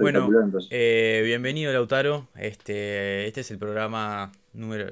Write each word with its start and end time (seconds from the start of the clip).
Bueno, 0.00 0.30
eh, 0.70 1.20
bienvenido 1.26 1.70
Lautaro. 1.74 2.26
Este, 2.34 3.26
este 3.26 3.42
es 3.42 3.50
el 3.50 3.58
programa 3.58 4.32
número. 4.54 4.90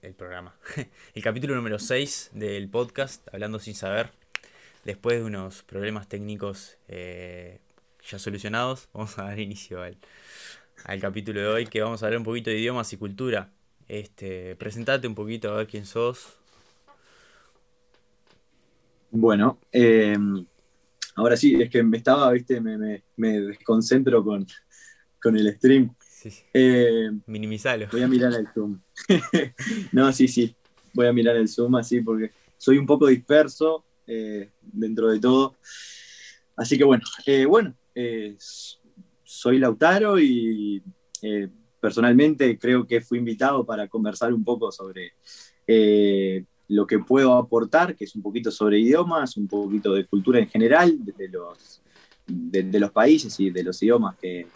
El 0.00 0.14
programa. 0.14 0.54
El 1.14 1.22
capítulo 1.22 1.54
número 1.54 1.78
6 1.78 2.30
del 2.32 2.66
podcast, 2.70 3.28
Hablando 3.34 3.58
sin 3.58 3.74
saber. 3.74 4.12
Después 4.84 5.18
de 5.18 5.24
unos 5.24 5.62
problemas 5.62 6.08
técnicos 6.08 6.78
eh, 6.88 7.58
ya 8.02 8.18
solucionados, 8.18 8.88
vamos 8.94 9.18
a 9.18 9.24
dar 9.24 9.38
inicio 9.38 9.82
al, 9.82 9.98
al, 10.84 11.00
capítulo 11.00 11.40
de 11.40 11.48
hoy, 11.48 11.66
que 11.66 11.82
vamos 11.82 12.02
a 12.02 12.06
hablar 12.06 12.18
un 12.18 12.24
poquito 12.24 12.48
de 12.48 12.58
idiomas 12.58 12.90
y 12.94 12.96
cultura. 12.96 13.50
Este, 13.88 14.56
presentate 14.56 15.06
un 15.06 15.14
poquito 15.14 15.52
a 15.52 15.58
ver 15.58 15.66
quién 15.66 15.84
sos. 15.84 16.38
Bueno, 19.10 19.58
eh, 19.70 20.16
Ahora 21.16 21.34
sí, 21.34 21.56
es 21.60 21.70
que 21.70 21.82
me 21.82 21.96
estaba, 21.96 22.30
viste, 22.30 22.60
me, 22.60 23.40
desconcentro 23.40 24.22
con, 24.22 24.46
el 25.34 25.54
stream. 25.54 25.94
Sí, 25.98 26.30
eh, 26.52 27.10
Minimizalo. 27.26 27.88
Voy 27.90 28.02
a 28.02 28.08
mirar 28.08 28.34
el 28.34 28.46
Zoom. 28.52 28.78
no, 29.92 30.12
sí, 30.12 30.28
sí. 30.28 30.54
Voy 30.92 31.06
a 31.06 31.12
mirar 31.12 31.36
el 31.36 31.48
Zoom 31.48 31.74
así 31.76 32.02
porque 32.02 32.30
soy 32.58 32.76
un 32.76 32.86
poco 32.86 33.06
disperso 33.06 33.86
eh, 34.06 34.50
dentro 34.60 35.08
de 35.08 35.18
todo. 35.18 35.56
Así 36.54 36.76
que 36.76 36.84
bueno, 36.84 37.02
eh, 37.24 37.46
bueno, 37.46 37.74
soy 39.24 39.58
Lautaro 39.58 40.20
y 40.20 40.82
personalmente 41.80 42.58
creo 42.58 42.86
que 42.86 43.00
fui 43.00 43.18
invitado 43.18 43.64
para 43.64 43.88
conversar 43.88 44.34
un 44.34 44.44
poco 44.44 44.70
sobre 44.70 45.14
lo 46.68 46.86
que 46.86 46.98
puedo 46.98 47.34
aportar, 47.34 47.94
que 47.94 48.04
es 48.04 48.14
un 48.16 48.22
poquito 48.22 48.50
sobre 48.50 48.78
idiomas, 48.78 49.36
un 49.36 49.46
poquito 49.46 49.92
de 49.92 50.06
cultura 50.06 50.38
en 50.38 50.48
general, 50.48 50.96
de 51.04 51.28
los, 51.28 51.82
de, 52.26 52.80
los 52.80 52.90
países 52.90 53.38
y 53.38 53.50
de 53.50 53.62
los 53.62 53.82
idiomas 53.82 54.16
que, 54.16 54.46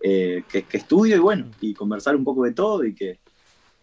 eh, 0.00 0.42
que, 0.48 0.64
estudio, 0.76 1.16
y 1.16 1.20
bueno, 1.20 1.50
y 1.60 1.74
conversar 1.74 2.16
un 2.16 2.24
poco 2.24 2.44
de 2.44 2.52
todo 2.52 2.84
y, 2.84 2.94
que, 2.94 3.18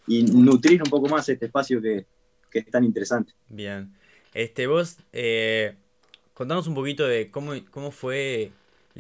y 0.08 0.24
nutrir 0.24 0.82
un 0.84 0.90
poco 0.90 1.08
más 1.08 1.28
este 1.30 1.46
espacio 1.46 1.82
que, 1.82 2.06
que 2.50 2.60
es 2.60 2.70
tan 2.70 2.84
interesante. 2.84 3.34
Bien. 3.48 3.94
Este, 4.34 4.68
vos, 4.68 4.98
eh, 5.14 5.76
contanos 6.34 6.68
un 6.68 6.76
poquito 6.76 7.08
de 7.08 7.32
cómo, 7.32 7.54
cómo 7.72 7.92
fue 7.92 8.52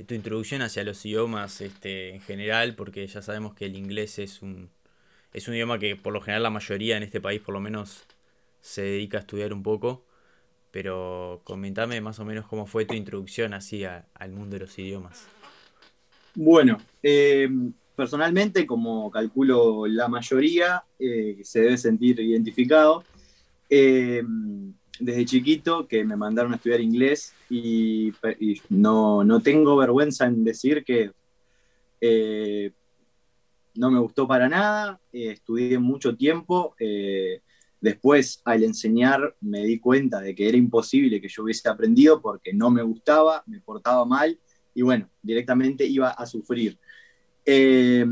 tu 0.07 0.13
introducción 0.13 0.61
hacia 0.61 0.83
los 0.83 1.05
idiomas 1.05 1.61
este, 1.61 2.09
en 2.15 2.21
general, 2.21 2.75
porque 2.75 3.05
ya 3.05 3.21
sabemos 3.21 3.53
que 3.53 3.65
el 3.65 3.75
inglés 3.75 4.19
es 4.19 4.41
un, 4.41 4.69
es 5.33 5.47
un 5.47 5.55
idioma 5.55 5.79
que 5.79 5.95
por 5.95 6.13
lo 6.13 6.21
general 6.21 6.43
la 6.43 6.49
mayoría 6.49 6.97
en 6.97 7.03
este 7.03 7.19
país 7.21 7.41
por 7.41 7.53
lo 7.53 7.59
menos 7.59 8.03
se 8.61 8.83
dedica 8.83 9.17
a 9.17 9.21
estudiar 9.21 9.53
un 9.53 9.63
poco, 9.63 10.05
pero 10.71 11.41
comentame 11.43 11.99
más 11.99 12.19
o 12.19 12.25
menos 12.25 12.47
cómo 12.47 12.65
fue 12.65 12.85
tu 12.85 12.93
introducción 12.93 13.53
así 13.53 13.83
al 13.83 14.31
mundo 14.31 14.55
de 14.55 14.59
los 14.61 14.79
idiomas. 14.79 15.27
Bueno, 16.33 16.77
eh, 17.03 17.49
personalmente, 17.95 18.65
como 18.65 19.11
calculo 19.11 19.85
la 19.85 20.07
mayoría, 20.07 20.83
eh, 20.97 21.39
se 21.43 21.61
debe 21.61 21.77
sentir 21.77 22.19
identificado. 22.19 23.03
Eh, 23.69 24.23
desde 24.99 25.25
chiquito 25.25 25.87
que 25.87 26.03
me 26.03 26.15
mandaron 26.15 26.53
a 26.53 26.57
estudiar 26.57 26.79
inglés 26.79 27.33
y, 27.49 28.13
no, 28.69 29.23
no, 29.23 29.39
tengo 29.39 29.75
vergüenza 29.75 30.27
en 30.27 30.43
decir 30.43 30.83
que 30.83 31.11
no 33.73 33.89
me 33.89 33.99
gustó 33.99 34.27
para 34.27 34.47
nada, 34.47 34.99
estudié 35.11 35.79
mucho 35.79 36.15
tiempo, 36.15 36.75
Después, 37.81 38.41
al 38.45 38.63
enseñar, 38.63 39.35
me 39.41 39.65
di 39.65 39.79
cuenta 39.79 40.21
de 40.21 40.35
que 40.35 40.47
era 40.47 40.55
imposible 40.55 41.19
que 41.19 41.27
yo 41.27 41.43
hubiese 41.43 41.67
aprendido 41.67 42.21
porque 42.21 42.53
no 42.53 42.69
me 42.69 42.83
gustaba, 42.83 43.43
me 43.47 43.59
portaba 43.59 44.05
mal 44.05 44.39
y 44.75 44.83
bueno, 44.83 45.09
directamente 45.21 45.85
iba 45.85 46.11
a 46.11 46.25
sufrir. 46.27 46.79
Eh, 47.43 48.05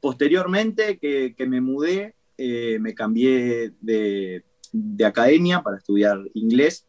posteriormente 0.00 0.98
que, 0.98 1.46
me 1.46 1.60
mudé, 1.60 2.16
eh, 2.36 2.78
me 2.80 2.94
cambié 2.94 3.72
de, 3.80 4.44
de, 4.72 5.04
academia 5.04 5.62
para 5.62 5.78
estudiar 5.78 6.18
inglés, 6.34 6.84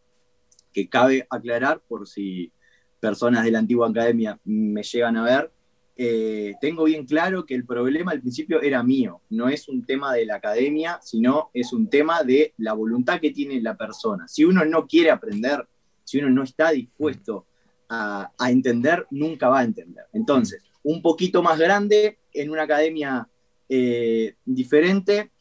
que 0.74 0.90
cabe 0.90 1.28
aclarar 1.30 1.82
por 1.88 2.08
si 2.08 2.52
personas 3.00 3.44
de 3.46 3.52
la 3.52 3.60
antigua 3.60 3.90
academia 3.90 4.40
me 4.44 4.82
llegan 4.82 5.18
a 5.18 5.24
ver, 5.24 5.52
eh, 5.98 6.54
tengo 6.62 6.84
bien 6.84 7.06
claro 7.06 7.46
que 7.46 7.56
el 7.56 7.66
problema 7.66 8.12
al 8.12 8.22
principio 8.22 8.62
era 8.62 8.84
mío, 8.84 9.22
no 9.30 9.50
es 9.50 9.68
un 9.68 9.86
tema 9.86 10.14
de 10.14 10.26
la 10.26 10.36
academia, 10.36 11.00
sino 11.02 11.50
es 11.54 11.74
un 11.74 11.90
tema 11.90 12.24
de 12.24 12.54
la 12.58 12.74
voluntad 12.74 13.20
que 13.20 13.32
tiene 13.32 13.60
la 13.62 13.76
persona. 13.76 14.28
Si 14.28 14.46
uno 14.46 14.64
no 14.64 14.86
quiere 14.86 15.10
aprender, 15.10 15.68
si 16.04 16.20
uno 16.20 16.30
no 16.30 16.44
está 16.44 16.72
dispuesto 16.72 17.48
a, 17.90 18.32
entender, 18.48 19.08
nunca 19.12 19.50
va 19.50 19.60
a 19.60 19.64
entender. 19.64 20.06
Entonces, 20.14 20.62
un 20.84 21.02
poquito 21.02 21.42
más 21.42 21.58
grande, 21.58 22.20
en 22.34 22.50
una 22.52 22.64
academia 22.64 23.28
eh, 23.68 24.36
diferente, 24.46 25.32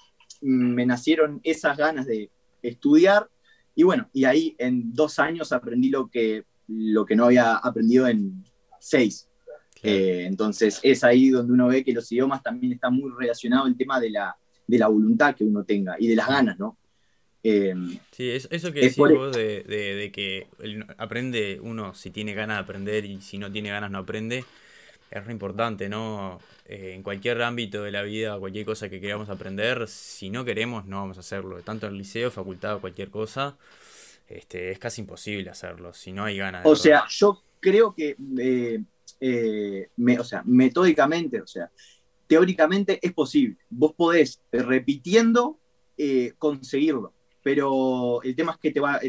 me 0.41 0.87
nacieron 0.87 1.41
esas 1.43 1.77
ganas 1.77 2.07
de 2.07 2.31
estudiar 2.63 3.29
y 3.79 3.83
bueno, 3.83 4.09
y 4.15 4.25
ahí 4.25 4.57
en 4.59 4.95
dos 4.95 5.19
años 5.19 5.53
aprendí 5.53 5.91
lo 5.91 6.09
que, 6.09 6.45
lo 6.67 7.05
que 7.05 7.15
no 7.15 7.27
había 7.27 7.57
aprendido 7.57 8.09
en 8.09 8.43
seis. 8.81 9.29
Eh, 9.87 10.27
entonces 10.27 10.81
es 10.83 11.05
ahí 11.05 11.31
donde 11.31 11.53
uno 11.53 11.69
ve 11.69 11.85
que 11.85 11.93
los 11.93 12.11
idiomas 12.11 12.43
también 12.43 12.73
están 12.73 12.95
muy 12.95 13.11
relacionados 13.17 13.69
el 13.69 13.77
tema 13.77 14.01
de 14.01 14.11
la, 14.11 14.37
de 14.67 14.79
la 14.79 14.89
voluntad 14.89 15.35
que 15.35 15.45
uno 15.45 15.65
tenga 15.65 15.97
y 15.99 16.09
de 16.09 16.17
las 16.17 16.29
ganas, 16.29 16.59
¿no? 16.59 16.77
Eh, 17.49 17.75
sí, 18.11 18.31
eso, 18.31 18.73
que 18.73 18.81
decís 18.81 18.97
vos 18.97 19.37
de, 19.37 19.63
de, 19.63 20.11
que 20.11 20.49
aprende 20.99 21.61
uno 21.63 21.95
si 21.95 22.11
tiene 22.11 22.35
ganas 22.35 22.57
de 22.57 22.63
aprender 22.65 23.05
y 23.05 23.21
si 23.21 23.39
no 23.39 23.53
tiene 23.53 23.69
ganas 23.69 23.89
no 23.89 23.99
aprende, 23.99 24.45
es 25.13 25.25
re 25.25 25.33
importante, 25.33 25.89
¿no? 25.89 26.41
Eh, 26.65 26.95
en 26.95 27.05
cualquier 27.05 27.41
ámbito 27.43 27.85
de 27.85 27.93
la 27.93 28.03
vida, 28.03 28.37
cualquier 28.41 28.67
cosa 28.67 28.89
que 28.89 29.01
queramos 29.01 29.29
aprender, 29.29 29.87
si 29.87 30.29
no 30.29 30.45
queremos 30.45 30.87
no 30.87 30.97
vamos 30.97 31.19
a 31.19 31.21
hacerlo, 31.21 31.63
tanto 31.63 31.87
en 31.87 31.93
el 31.93 31.99
liceo, 31.99 32.33
facultad, 32.33 32.81
cualquier 32.81 33.11
cosa, 33.11 33.57
este, 34.27 34.73
es 34.73 34.81
casi 34.81 35.03
imposible 35.03 35.49
hacerlo, 35.49 35.93
si 35.93 36.11
no 36.11 36.25
hay 36.25 36.39
ganas. 36.39 36.67
o 36.67 36.75
sea, 36.75 37.05
yo 37.09 37.45
creo 37.61 37.95
que 37.95 38.17
eh, 39.21 39.89
o 40.19 40.25
sea, 40.25 40.43
metódicamente, 40.45 41.41
o 41.41 41.47
sea, 41.47 41.71
teóricamente 42.27 42.99
es 43.01 43.13
posible. 43.13 43.57
Vos 43.71 43.95
podés, 43.95 44.43
eh, 44.53 44.63
repitiendo, 44.63 45.59
eh, 45.97 46.33
conseguirlo, 46.39 47.13
pero 47.43 48.23
el 48.23 48.35
tema 48.35 48.53
es 48.53 48.59
que 48.59 48.71
te 48.71 48.81
va, 48.81 49.01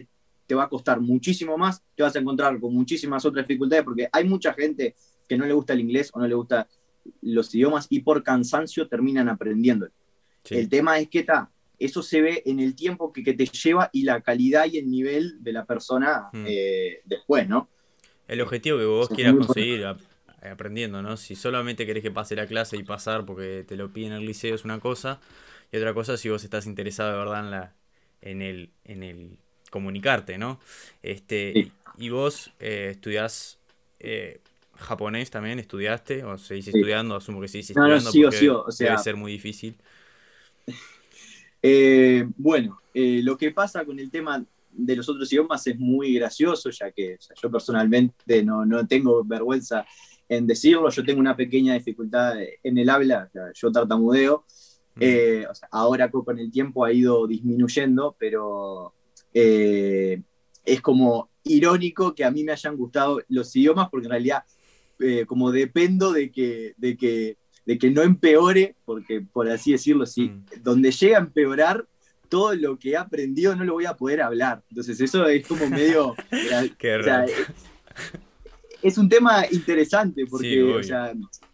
te 0.46 0.56
va 0.56 0.64
a 0.64 0.70
costar 0.70 1.02
muchísimo 1.02 1.58
más, 1.58 1.84
te 1.96 2.04
vas 2.04 2.16
a 2.16 2.20
encontrar 2.20 2.60
con 2.60 2.74
muchísimas 2.74 3.26
otras 3.26 3.48
dificultades, 3.48 3.84
porque 3.84 4.08
hay 4.12 4.24
mucha 4.24 4.54
gente 4.54 4.96
que 5.28 5.38
no 5.38 5.46
le 5.46 5.54
gusta 5.54 5.74
el 5.74 5.82
inglés 5.82 6.12
o 6.14 6.20
no 6.20 6.28
le 6.28 6.36
gusta 6.36 6.68
los 7.22 7.54
idiomas 7.54 7.88
y 7.90 8.02
por 8.02 8.24
cansancio 8.24 8.88
terminan 8.88 9.30
aprendiendo. 9.30 9.88
El 10.50 10.70
tema 10.70 10.98
es 10.98 11.10
que 11.10 11.20
está, 11.20 11.52
eso 11.78 12.02
se 12.02 12.22
ve 12.22 12.44
en 12.46 12.62
el 12.62 12.74
tiempo 12.74 13.12
que, 13.12 13.22
te 13.22 13.46
lleva 13.46 13.90
y 13.92 14.04
la 14.04 14.22
calidad 14.22 14.66
y 14.72 14.78
el 14.78 14.90
nivel 14.90 15.44
de 15.44 15.52
la 15.52 15.66
persona 15.66 16.30
mm. 16.32 16.46
después, 17.06 17.50
¿no? 17.50 17.70
El 18.28 18.42
objetivo 18.42 18.78
que 18.78 18.86
vos 18.86 19.10
quieras 19.10 19.36
conseguir 19.36 19.86
aprendiendo, 20.42 21.02
¿no? 21.02 21.18
Si 21.18 21.36
solamente 21.36 21.86
querés 21.86 22.04
que 22.04 22.12
pase 22.12 22.36
la 22.36 22.48
clase 22.48 22.78
y 22.78 22.84
pasar 22.84 23.26
porque 23.26 23.64
te 23.68 23.76
lo 23.76 23.92
piden 23.92 24.14
en 24.14 24.20
el 24.20 24.26
liceo 24.26 24.56
es 24.56 24.66
una 24.66 24.80
cosa, 24.80 25.20
y 25.72 25.78
otra 25.78 25.94
cosa 25.94 26.18
si 26.18 26.30
vos 26.30 26.44
estás 26.44 26.66
interesado 26.66 27.12
de 27.12 27.18
verdad 27.18 27.46
en 27.46 27.52
la 27.52 27.74
en 28.22 28.42
el 28.42 28.70
en 28.86 29.04
el 29.04 29.38
comunicarte, 29.70 30.38
¿no? 30.38 30.60
Este 31.04 31.72
y 31.98 32.10
vos 32.10 32.52
eh, 32.60 32.90
estudiás 32.92 33.58
eh, 34.00 34.40
japonés 34.78 35.32
también, 35.32 35.60
estudiaste 35.60 36.24
o 36.24 36.38
seguís 36.38 36.68
estudiando, 36.68 37.16
asumo 37.16 37.42
que 37.42 37.48
seguís 37.48 37.72
estudiando 37.72 38.12
no, 38.12 38.12
porque 38.12 38.50
o 38.50 38.72
sea, 38.72 38.92
debe 38.92 39.00
ser 39.00 39.16
muy 39.16 39.32
difícil. 39.32 39.76
Eh, 41.64 42.24
bueno, 42.38 42.80
eh, 42.94 43.22
lo 43.24 43.36
que 43.36 43.52
pasa 43.52 43.84
con 43.84 43.98
el 44.00 44.12
tema 44.12 44.46
de 44.78 44.96
los 44.96 45.10
otros 45.10 45.32
idiomas 45.32 45.66
es 45.68 45.78
muy 45.78 46.14
gracioso, 46.14 46.70
ya 46.70 46.92
que 46.92 47.18
yo 47.42 47.52
personalmente 47.52 48.44
no, 48.44 48.66
no, 48.66 48.86
tengo 48.88 49.24
vergüenza 49.24 49.86
en 50.30 50.46
decirlo, 50.46 50.90
yo 50.90 51.04
tengo 51.04 51.20
una 51.20 51.36
pequeña 51.36 51.74
dificultad 51.74 52.36
en 52.64 52.78
el 52.78 52.90
habla, 52.90 53.30
yo 53.54 53.72
tartamudeo, 53.72 54.46
mm. 54.96 55.00
eh, 55.00 55.48
ahora 55.72 56.12
con 56.12 56.38
el 56.38 56.52
tiempo 56.52 56.86
ha 56.86 56.92
ido 56.92 57.26
disminuyendo, 57.28 58.16
pero 58.20 58.94
eh, 59.34 60.22
es 60.64 60.82
como 60.82 61.30
irónico 61.44 62.14
que 62.14 62.26
a 62.26 62.32
mí 62.32 62.44
me 62.44 62.52
hayan 62.52 62.76
gustado 62.76 63.22
los 63.30 63.56
idiomas, 63.56 63.90
porque 63.90 64.06
en 64.06 64.12
realidad 64.12 64.44
eh, 65.00 65.26
como 65.26 65.52
dependo 65.52 66.12
de 66.12 66.32
que, 66.32 66.74
de, 66.78 66.98
que, 66.98 67.38
de 67.66 67.78
que 67.78 67.90
no 67.92 68.02
empeore, 68.02 68.76
porque 68.84 69.22
por 69.22 69.50
así 69.50 69.72
decirlo, 69.72 70.06
si 70.06 70.30
mm. 70.30 70.46
donde 70.62 70.92
llega 70.92 71.18
a 71.18 71.22
empeorar, 71.22 71.88
todo 72.28 72.54
lo 72.56 72.78
que 72.78 72.92
he 72.92 72.98
aprendido 72.98 73.56
no 73.56 73.64
lo 73.64 73.74
voy 73.74 73.86
a 73.86 73.96
poder 73.96 74.22
hablar. 74.22 74.64
Entonces 74.70 75.00
eso 75.00 75.26
es 75.28 75.46
como 75.48 75.68
medio... 75.70 76.16
es, 78.82 78.98
un 78.98 79.10
tema 79.10 79.46
interesante 79.52 80.26
porque, 80.26 80.64
o 80.64 80.84
sea, 80.84 81.14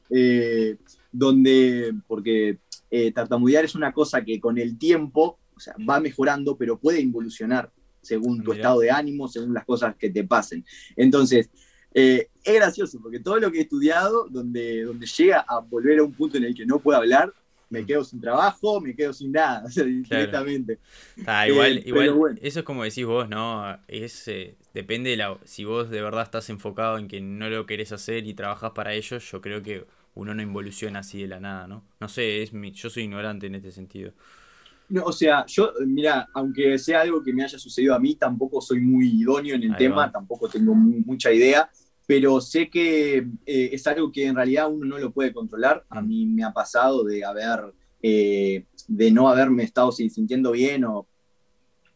eh, 0.10 0.78
donde, 1.12 1.94
porque 2.08 2.58
eh, 2.92 3.12
tartamudear 3.12 3.66
es 3.66 3.75
una 3.75 3.92
cosa 3.94 4.24
que 4.24 4.40
con 4.40 4.58
el 4.58 4.78
tiempo 4.78 5.40
o 5.56 5.60
sea, 5.60 5.75
va 5.88 6.00
mejorando, 6.00 6.58
pero 6.58 6.80
puede 6.80 7.00
involucionar 7.00 7.72
según 8.02 8.44
tu 8.44 8.52
estado 8.52 8.81
de 8.81 8.92
ánimo, 8.92 9.28
según 9.28 9.54
las 9.54 9.66
cosas 9.66 9.96
que 9.96 10.10
te 10.10 10.24
pasen. 10.24 10.66
Entonces, 10.96 11.50
Eh, 11.94 12.28
es 12.44 12.56
gracioso, 12.56 13.00
porque 13.02 13.20
todo 13.20 13.38
lo 13.38 13.52
que 13.52 13.60
he 13.60 13.62
estudiado, 13.62 14.28
donde, 14.30 14.84
donde 14.84 15.06
llega 15.06 15.46
a 15.48 15.60
volver 15.60 16.00
a 16.00 16.04
un 16.04 16.12
punto 16.12 16.38
en 16.38 16.46
el 16.46 16.56
que 16.56 16.66
no 16.66 16.80
puedo 16.80 16.98
hablar, 16.98 17.31
me 17.74 17.86
quedo 17.86 18.04
sin 18.04 18.22
trabajo, 18.22 18.80
me 18.80 18.96
quedo 18.96 19.12
sin 19.12 19.31
nada, 19.31 19.64
o 19.66 19.70
sea, 19.70 19.84
directamente. 19.84 20.80
igual, 21.48 21.78
eh, 21.80 21.84
igual 21.86 22.40
eso 22.42 22.60
es 22.60 22.66
como 22.66 22.84
decís 22.84 23.06
vos, 23.06 23.28
¿no? 23.28 23.78
Es, 23.88 24.28
eh, 24.28 24.56
depende 24.74 25.10
de 25.10 25.18
la, 25.18 25.38
si 25.44 25.66
vos 25.66 25.90
de 25.90 26.02
verdad 26.02 26.24
estás 26.24 26.50
enfocado 26.50 26.98
en 27.00 27.08
que 27.08 27.20
no 27.20 27.50
lo 27.50 27.66
querés 27.66 27.92
hacer 27.92 28.28
y 28.28 28.34
trabajas 28.36 28.72
para 28.72 28.94
ello, 28.94 29.18
yo 29.18 29.42
creo 29.42 29.64
que 29.64 29.86
uno 30.16 30.36
no 30.36 30.44
involuciona 30.44 31.00
así 31.00 31.24
de 31.24 31.28
la 31.28 31.40
nada, 31.40 31.68
¿no? 31.68 31.84
No 32.00 32.08
sé, 32.08 32.44
es 32.44 32.54
mi, 32.54 32.72
yo 32.72 32.90
soy 32.90 33.04
ignorante 33.04 33.48
en 33.48 33.56
este 33.56 33.72
sentido. 33.72 34.14
No, 34.90 35.06
o 35.06 35.12
sea, 35.12 35.44
yo, 35.48 35.74
mira, 35.88 36.30
aunque 36.34 36.78
sea 36.78 37.02
algo 37.02 37.24
que 37.24 37.34
me 37.34 37.44
haya 37.44 37.58
sucedido 37.58 37.96
a 37.96 38.00
mí, 38.00 38.16
tampoco 38.16 38.62
soy 38.62 38.80
muy 38.80 39.22
idóneo 39.22 39.56
en 39.56 39.64
el 39.64 39.75
tema, 39.75 40.12
tampoco 40.12 40.48
tengo 40.48 40.75
mucha 40.75 41.31
idea, 41.31 41.68
pero 42.05 42.41
sé 42.41 42.69
que 42.69 43.17
eh, 43.45 43.69
es 43.71 43.88
algo 43.88 44.11
que 44.11 44.25
en 44.25 44.35
realidad 44.35 44.69
uno 44.71 44.85
no 44.85 44.97
lo 44.97 45.11
puede 45.11 45.33
controlar. 45.33 45.85
A 45.89 46.01
mí 46.01 46.25
me 46.25 46.44
ha 46.44 46.51
pasado 46.51 47.03
de 47.03 47.23
haber, 47.23 47.73
eh, 48.01 48.65
de 48.88 49.11
no 49.11 49.29
haberme 49.29 49.63
estado 49.63 49.91
sintiendo 49.91 50.51
bien 50.51 50.83
o, 50.83 51.07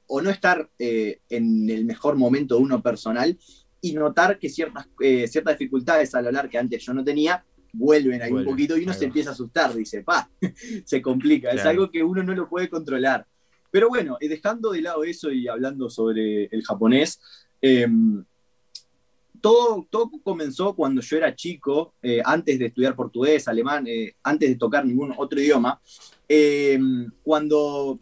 o 0.07 0.21
no 0.21 0.29
estar 0.29 0.69
eh, 0.79 1.19
en 1.29 1.69
el 1.69 1.85
mejor 1.85 2.15
momento 2.15 2.55
de 2.55 2.61
uno 2.61 2.81
personal 2.81 3.37
y 3.81 3.93
notar 3.93 4.39
que 4.39 4.49
ciertas, 4.49 4.87
ciertas 5.27 5.57
dificultades 5.57 6.15
al 6.15 6.27
hablar 6.27 6.49
que 6.49 6.57
antes 6.57 6.83
yo 6.83 6.93
no 6.93 7.03
tenía 7.03 7.43
vuelven 7.73 8.21
ahí 8.21 8.31
un 8.31 8.43
poquito 8.43 8.75
y 8.75 8.83
uno 8.83 8.93
se 8.93 9.05
empieza 9.05 9.29
a 9.29 9.33
asustar, 9.33 9.73
dice, 9.75 10.01
pa, 10.01 10.29
se 10.85 11.01
complica, 11.01 11.51
es 11.51 11.63
algo 11.65 11.91
que 11.91 12.01
uno 12.01 12.23
no 12.23 12.33
lo 12.33 12.49
puede 12.49 12.69
controlar. 12.69 13.27
Pero 13.69 13.89
bueno, 13.89 14.17
dejando 14.19 14.71
de 14.71 14.81
lado 14.81 15.03
eso 15.03 15.31
y 15.31 15.47
hablando 15.47 15.89
sobre 15.89 16.45
el 16.45 16.63
japonés, 16.63 17.19
em, 17.61 18.23
todo, 19.41 19.87
todo 19.89 20.11
comenzó 20.23 20.75
cuando 20.75 21.01
yo 21.01 21.17
era 21.17 21.35
chico, 21.35 21.93
eh, 22.01 22.21
antes 22.23 22.59
de 22.59 22.67
estudiar 22.67 22.95
portugués, 22.95 23.47
alemán, 23.47 23.85
eh, 23.87 24.15
antes 24.23 24.49
de 24.49 24.55
tocar 24.55 24.85
ningún 24.85 25.13
otro 25.17 25.39
idioma, 25.39 25.79
em, 26.27 27.09
cuando 27.23 27.99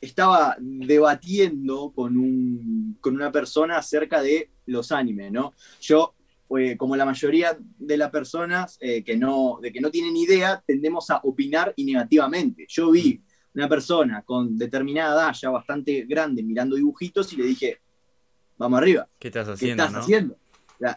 estaba 0.00 0.56
debatiendo 0.58 1.92
con, 1.94 2.16
un, 2.16 2.98
con 3.00 3.14
una 3.14 3.32
persona 3.32 3.78
acerca 3.78 4.20
de 4.20 4.50
los 4.66 4.92
animes, 4.92 5.32
¿no? 5.32 5.54
Yo 5.80 6.14
como 6.76 6.94
la 6.94 7.04
mayoría 7.04 7.56
de 7.58 7.96
las 7.96 8.10
personas 8.10 8.78
eh, 8.80 9.02
que, 9.02 9.16
no, 9.16 9.58
de 9.60 9.72
que 9.72 9.80
no 9.80 9.90
tienen 9.90 10.16
idea, 10.16 10.62
tendemos 10.64 11.10
a 11.10 11.20
opinar 11.24 11.72
y 11.76 11.84
negativamente. 11.84 12.66
Yo 12.68 12.90
vi 12.90 13.20
una 13.54 13.68
persona 13.68 14.22
con 14.22 14.56
determinada 14.56 15.14
edad, 15.14 15.34
ya 15.34 15.50
bastante 15.50 16.02
grande, 16.02 16.42
mirando 16.42 16.76
dibujitos 16.76 17.32
y 17.32 17.36
le 17.36 17.44
dije, 17.44 17.78
vamos 18.56 18.78
arriba. 18.78 19.08
¿Qué 19.18 19.28
estás 19.28 19.48
haciendo? 19.48 19.82
¿Qué 19.82 19.86
estás 19.86 20.02
haciendo? 20.02 20.36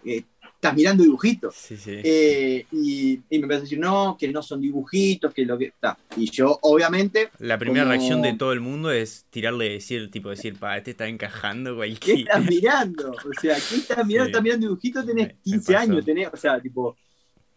Eh, 0.06 0.24
estás 0.56 0.76
mirando 0.76 1.04
dibujitos. 1.04 1.56
Eh, 1.86 2.66
y, 2.72 3.20
me 3.30 3.38
empezó 3.38 3.60
a 3.60 3.62
decir, 3.62 3.80
no, 3.80 4.18
que 4.20 4.28
no 4.28 4.42
son 4.42 4.62
dibujitos, 4.62 5.34
que 5.34 5.46
lo 5.46 5.58
que 5.58 5.66
está. 5.66 5.98
Y 6.16 6.30
yo, 6.32 6.58
obviamente. 6.62 7.30
La 7.40 7.58
primera 7.58 7.86
reacción 7.86 8.22
de 8.22 8.34
todo 8.34 8.54
el 8.54 8.60
mundo 8.60 8.92
es 8.92 9.26
tirarle, 9.30 9.70
decir, 9.70 10.10
tipo, 10.10 10.30
decir, 10.30 10.58
pa, 10.58 10.78
este 10.78 10.92
está 10.92 11.08
encajando 11.08 11.76
cualquier. 11.76 12.16
¿Qué 12.18 12.22
estás 12.24 12.46
mirando? 12.46 13.12
O 13.12 13.40
sea, 13.40 13.56
¿qué 13.56 13.76
estás 13.76 14.06
mirando? 14.06 14.28
Estás 14.30 14.44
mirando 14.44 14.68
dibujitos, 14.68 15.06
tenés 15.06 15.36
15 15.44 15.76
años, 15.76 16.06
tenés, 16.06 16.30
o 16.34 16.38
sea, 16.38 16.60
tipo. 16.60 16.98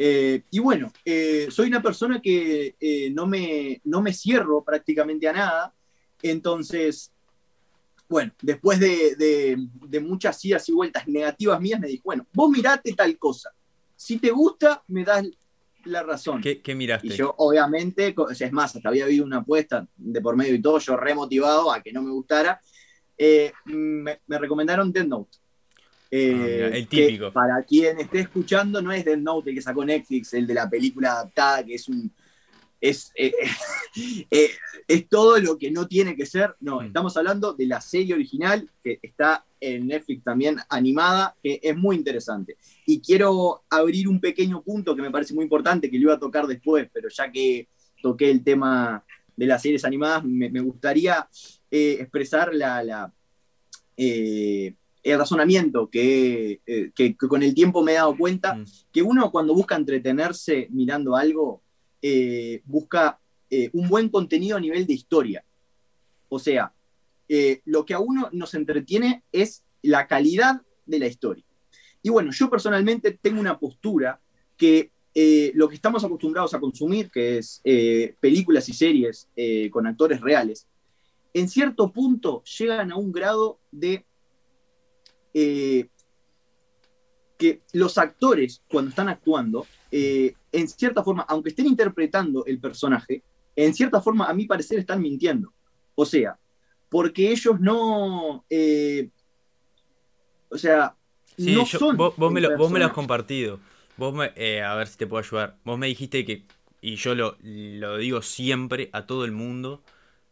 Eh, 0.03 0.43
y 0.51 0.59
bueno, 0.59 0.91
eh, 1.05 1.49
soy 1.51 1.69
una 1.69 1.83
persona 1.83 2.21
que 2.23 2.75
no, 3.15 3.27
me, 3.27 3.81
no 3.85 4.03
me 4.03 4.13
cierro 4.13 4.63
prácticamente 4.63 5.29
a 5.29 5.33
nada. 5.33 5.75
Entonces, 6.23 7.13
bueno, 8.11 8.33
después 8.43 8.81
de, 8.81 9.57
muchas 10.03 10.45
idas 10.45 10.69
y 10.69 10.73
vueltas 10.73 11.07
negativas 11.07 11.61
mías, 11.61 11.79
me 11.79 11.87
dijo, 11.87 12.03
bueno, 12.07 12.27
vos 12.33 12.51
mirate 12.51 12.93
tal 12.93 13.17
cosa. 13.17 13.53
Si 13.95 14.19
te 14.19 14.33
gusta, 14.33 14.83
me 14.89 15.05
das 15.05 15.25
la 15.85 16.03
razón. 16.03 16.41
¿Qué, 16.41 16.61
qué 16.61 16.75
miraste? 16.75 17.07
Y 17.07 17.11
yo, 17.11 17.33
obviamente, 17.39 18.13
es 18.39 18.53
más, 18.53 18.75
hasta 18.75 18.89
había 18.89 19.05
habido 19.05 19.25
una 19.25 19.39
apuesta 19.39 19.87
de 19.97 20.21
por 20.21 20.37
medio 20.37 20.55
y 20.55 20.61
todo, 20.61 20.81
yo 20.81 20.97
remotivado 20.97 21.73
a 21.73 21.81
que 21.81 21.93
no 21.93 22.03
me 22.03 22.11
gustara. 22.11 22.61
Eh, 23.17 23.53
me, 23.67 24.19
recomendaron 24.27 24.93
Dead 24.93 25.07
Note. 25.07 25.39
Eh, 26.11 26.71
ah, 26.73 26.77
el 26.77 26.89
típico. 26.89 27.33
para 27.33 27.63
quien 27.63 28.01
esté 28.01 28.19
escuchando, 28.19 28.83
no 28.83 28.91
es 28.91 29.05
Dead 29.05 29.19
Note 29.19 29.51
el 29.51 29.57
que 29.57 29.63
sacó 29.63 29.85
Netflix, 29.85 30.35
el 30.35 30.49
de 30.49 30.55
la 30.55 30.69
película 30.69 31.13
adaptada, 31.13 31.65
que 31.65 31.75
es 31.75 31.89
un 31.89 32.13
es, 32.81 33.13
eh, 33.15 33.33
eh, 34.31 34.51
es 34.89 35.09
todo 35.09 35.39
lo 35.39 35.59
que 35.59 35.71
no 35.71 35.87
tiene 35.87 36.17
que 36.17 36.27
ser. 36.27 36.55
No, 36.61 36.81
mm. 36.81 36.87
estamos 36.87 37.17
hablando 37.17 37.53
de 37.53 37.67
la 37.67 37.81
serie 37.81 38.15
original 38.15 38.69
que 38.83 38.99
está 39.03 39.45
en 39.61 39.87
Netflix 39.87 40.25
también 40.25 40.57
animada, 40.69 41.37
que 41.43 41.61
es 41.63 41.77
muy 41.77 41.97
interesante. 41.97 42.57
Y 42.87 43.01
quiero 43.01 43.63
abrir 43.69 44.09
un 44.09 44.21
pequeño 44.21 44.63
punto 44.63 44.97
que 44.97 45.03
me 45.03 45.11
parece 45.11 45.35
muy 45.35 45.45
importante, 45.45 45.91
que 45.91 45.99
lo 45.99 46.05
iba 46.05 46.15
a 46.15 46.21
tocar 46.21 46.47
después, 46.47 46.89
pero 46.93 47.09
ya 47.11 47.31
que 47.31 47.69
toqué 48.03 48.31
el 48.31 48.43
tema 48.43 49.05
de 49.37 49.47
las 49.47 49.61
series 49.63 49.85
animadas, 49.85 50.25
me, 50.25 50.61
gustaría 50.61 51.29
eh, 51.71 51.99
expresar 52.01 52.55
la, 52.55 53.13
el 53.97 54.75
razonamiento 55.05 55.89
que, 55.89 56.61
que, 56.95 57.17
con 57.17 57.43
el 57.43 57.55
tiempo 57.55 57.83
me 57.83 57.93
he 57.93 57.97
dado 57.97 58.17
cuenta, 58.17 58.55
mm. 58.55 58.65
que 58.93 59.03
uno 59.03 59.31
cuando 59.31 59.55
busca 59.55 59.77
entretenerse 59.77 60.69
mirando 60.71 61.17
algo, 61.17 61.63
eh, 62.03 62.63
busca 62.65 63.21
eh, 63.51 63.71
un 63.73 63.89
buen 63.89 64.09
contenido 64.09 64.57
a 64.57 64.61
nivel 64.61 64.87
de 64.87 64.95
historia. 64.95 65.45
O 66.29 66.39
sea, 66.39 66.73
eh, 67.29 67.61
lo 67.65 67.85
que 67.85 67.95
a 67.95 67.99
uno 67.99 68.29
nos 68.33 68.55
entretiene 68.55 69.23
es 69.33 69.65
la 69.83 70.07
calidad 70.07 70.63
de 70.87 70.99
la 70.99 71.07
historia. 71.07 71.45
Y 72.03 72.11
bueno, 72.11 72.31
yo 72.33 72.49
personalmente 72.49 73.19
tengo 73.21 73.41
una 73.41 73.59
postura 73.59 74.21
que 74.57 74.91
lo 75.55 75.69
que 75.69 75.75
estamos 75.75 76.05
acostumbrados 76.05 76.55
a 76.55 76.61
consumir, 76.61 77.11
que 77.11 77.39
es 77.39 77.61
películas 78.21 78.69
y 78.69 78.73
series 78.73 79.29
con 79.71 79.87
actores 79.87 80.21
reales, 80.21 80.67
en 81.35 81.49
cierto 81.49 81.93
punto 81.93 82.43
llegan 82.45 82.93
a 82.93 82.97
un 82.97 83.13
grado 83.13 83.59
de 83.71 84.07
que 87.41 87.63
los 87.73 87.97
actores, 87.97 88.63
cuando 88.69 88.91
están 88.91 89.09
actuando, 89.09 89.67
eh, 89.91 90.35
en 90.53 90.69
cierta 90.69 91.03
forma, 91.03 91.23
aunque 91.23 91.49
estén 91.49 91.67
interpretando 91.67 92.45
el 92.45 92.61
personaje, 92.61 93.23
en 93.57 93.75
cierta 93.75 94.03
forma, 94.03 94.27
a 94.27 94.35
mi 94.35 94.45
parecer, 94.45 94.79
están 94.79 95.01
mintiendo. 95.01 95.51
O 95.95 96.05
sea, 96.05 96.39
porque 96.91 97.31
ellos 97.31 97.59
no. 97.59 98.45
Eh, 98.51 99.09
o 100.51 100.59
sea, 100.59 100.95
no 101.39 101.65
son. 101.65 101.97
Vos, 101.97 102.15
me 102.31 102.43
lo, 102.43 102.59
vos, 102.59 102.71
me 102.71 102.79
lo, 102.79 102.85
has 102.85 102.93
compartido. 102.93 103.59
Vos 103.97 104.13
me, 104.15 104.33
eh, 104.37 104.63
a 104.63 104.75
ver 104.75 104.87
si 104.87 104.99
te 104.99 105.07
puedo 105.07 105.25
ayudar. 105.25 105.57
Vos 105.65 105.79
me 105.79 105.87
dijiste 105.87 106.27
que, 106.27 106.45
y 106.83 106.97
yo 106.97 107.15
lo, 107.15 107.39
lo 107.41 107.97
digo 107.97 108.21
siempre 108.21 108.91
a 108.93 109.07
todo 109.07 109.25
el 109.25 109.33
mundo, 109.33 109.83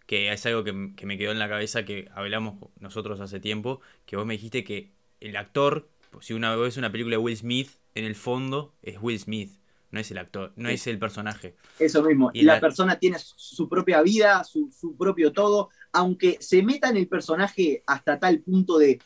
que 0.06 0.30
es 0.30 0.44
algo 0.44 0.62
que, 0.62 0.92
que, 0.94 1.06
me 1.06 1.16
quedó 1.16 1.32
en 1.32 1.38
la 1.38 1.48
cabeza 1.48 1.86
que 1.86 2.10
hablamos 2.14 2.56
nosotros 2.80 3.18
hace 3.20 3.40
tiempo, 3.40 3.80
que 4.04 4.16
vos 4.16 4.26
me 4.26 4.34
dijiste 4.34 4.62
que 4.62 4.90
el 5.20 5.36
actor 5.36 5.88
pues, 6.10 6.26
si 6.26 6.34
una 6.34 6.54
vez 6.56 6.76
una 6.76 6.90
película 6.90 7.16
de 7.16 7.22
Will 7.22 7.36
Smith, 7.36 7.70
en 7.94 8.04
el 8.04 8.14
fondo 8.14 8.74
es 8.82 8.96
Will 9.00 9.18
Smith, 9.18 9.58
no 9.90 10.00
es 10.00 10.10
el 10.10 10.18
actor, 10.18 10.52
no 10.56 10.68
es 10.68 10.86
el 10.86 10.98
personaje. 10.98 11.54
Eso 11.78 12.02
mismo, 12.02 12.30
y 12.34 12.42
la, 12.42 12.60
persona 12.60 12.98
tiene 12.98 13.18
su 13.18 13.68
propia 13.68 14.02
vida, 14.02 14.44
su, 14.44 14.70
propio 14.98 15.32
todo, 15.32 15.70
aunque 15.92 16.36
se 16.40 16.62
meta 16.62 16.90
en 16.90 16.98
el 16.98 17.08
personaje 17.08 17.82
hasta 17.86 18.18
tal 18.18 18.40
punto 18.40 18.78
de 18.78 19.00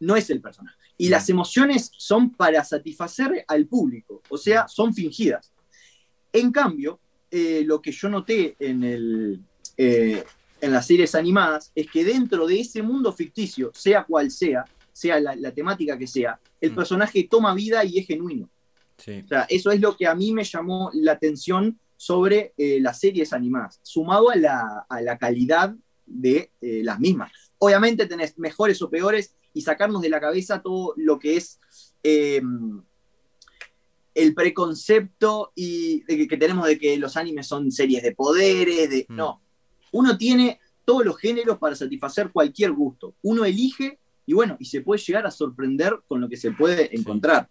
no 0.00 0.16
es 0.16 0.30
el 0.30 0.40
personaje. 0.40 0.76
Y 0.96 1.08
las 1.08 1.28
emociones 1.28 1.90
son 1.96 2.30
para 2.30 2.62
satisfacer 2.64 3.44
al 3.48 3.66
público, 3.66 4.22
o 4.28 4.38
sea, 4.38 4.68
son 4.68 4.94
fingidas. 4.94 5.52
En 6.32 6.52
cambio, 6.52 7.00
eh, 7.30 7.62
lo 7.66 7.82
que 7.82 7.92
yo 7.92 8.08
noté 8.08 8.56
en, 8.58 8.84
el, 8.84 9.40
eh, 9.76 10.22
en 10.60 10.72
las 10.72 10.86
series 10.86 11.14
animadas 11.14 11.72
es 11.74 11.90
que 11.90 12.04
dentro 12.04 12.46
de 12.46 12.60
ese 12.60 12.82
mundo 12.82 13.12
ficticio, 13.12 13.72
sea 13.74 14.04
cual 14.04 14.30
sea, 14.30 14.64
sea 14.92 15.20
la, 15.20 15.52
temática 15.52 15.98
que 15.98 16.06
sea, 16.06 16.38
el 16.60 16.72
mm. 16.72 16.74
personaje 16.74 17.28
toma 17.30 17.54
vida 17.54 17.84
y 17.84 17.98
es 17.98 18.06
genuino. 18.06 18.48
O 18.98 19.28
sea, 19.28 19.46
eso 19.48 19.72
es 19.72 19.80
lo 19.80 19.96
que 19.96 20.06
a 20.06 20.14
mí 20.14 20.32
me 20.32 20.44
llamó 20.44 20.90
la 20.94 21.12
atención 21.12 21.78
sobre 21.96 22.52
eh, 22.56 22.78
las 22.80 23.00
series 23.00 23.32
animadas, 23.32 23.80
sumado 23.82 24.30
a 24.30 24.36
la, 24.36 25.18
calidad 25.18 25.74
de 26.06 26.50
eh, 26.60 26.82
las 26.84 27.00
mismas. 27.00 27.32
Obviamente 27.58 28.06
tenés 28.06 28.38
mejores 28.38 28.80
o 28.82 28.90
peores 28.90 29.34
y 29.54 29.62
sacarnos 29.62 30.02
de 30.02 30.08
la 30.08 30.20
cabeza 30.20 30.62
todo 30.62 30.94
lo 30.96 31.18
que 31.18 31.36
es 31.36 31.60
em, 32.02 32.82
el 34.14 34.34
preconcepto 34.34 35.52
y 35.54 36.00
que, 36.04 36.36
tenemos 36.36 36.66
de 36.66 36.78
que 36.78 36.96
los 36.96 37.16
animes 37.16 37.46
son 37.46 37.70
series 37.70 38.02
de 38.02 38.14
poderes, 38.14 38.90
de... 38.90 39.06
Mm. 39.08 39.16
No, 39.16 39.42
uno 39.92 40.16
tiene 40.16 40.60
todos 40.84 41.04
los 41.04 41.16
géneros 41.18 41.58
para 41.58 41.76
satisfacer 41.76 42.30
cualquier 42.30 42.72
gusto. 42.72 43.14
Uno 43.22 43.44
elige 43.44 43.98
y 44.26 44.34
bueno, 44.34 44.56
y 44.58 44.66
se 44.66 44.80
puede 44.80 45.00
llegar 45.00 45.26
a 45.26 45.30
sorprender 45.30 46.00
con 46.06 46.20
lo 46.20 46.28
que 46.28 46.36
se 46.36 46.52
puede 46.52 46.94
encontrar. 46.96 47.48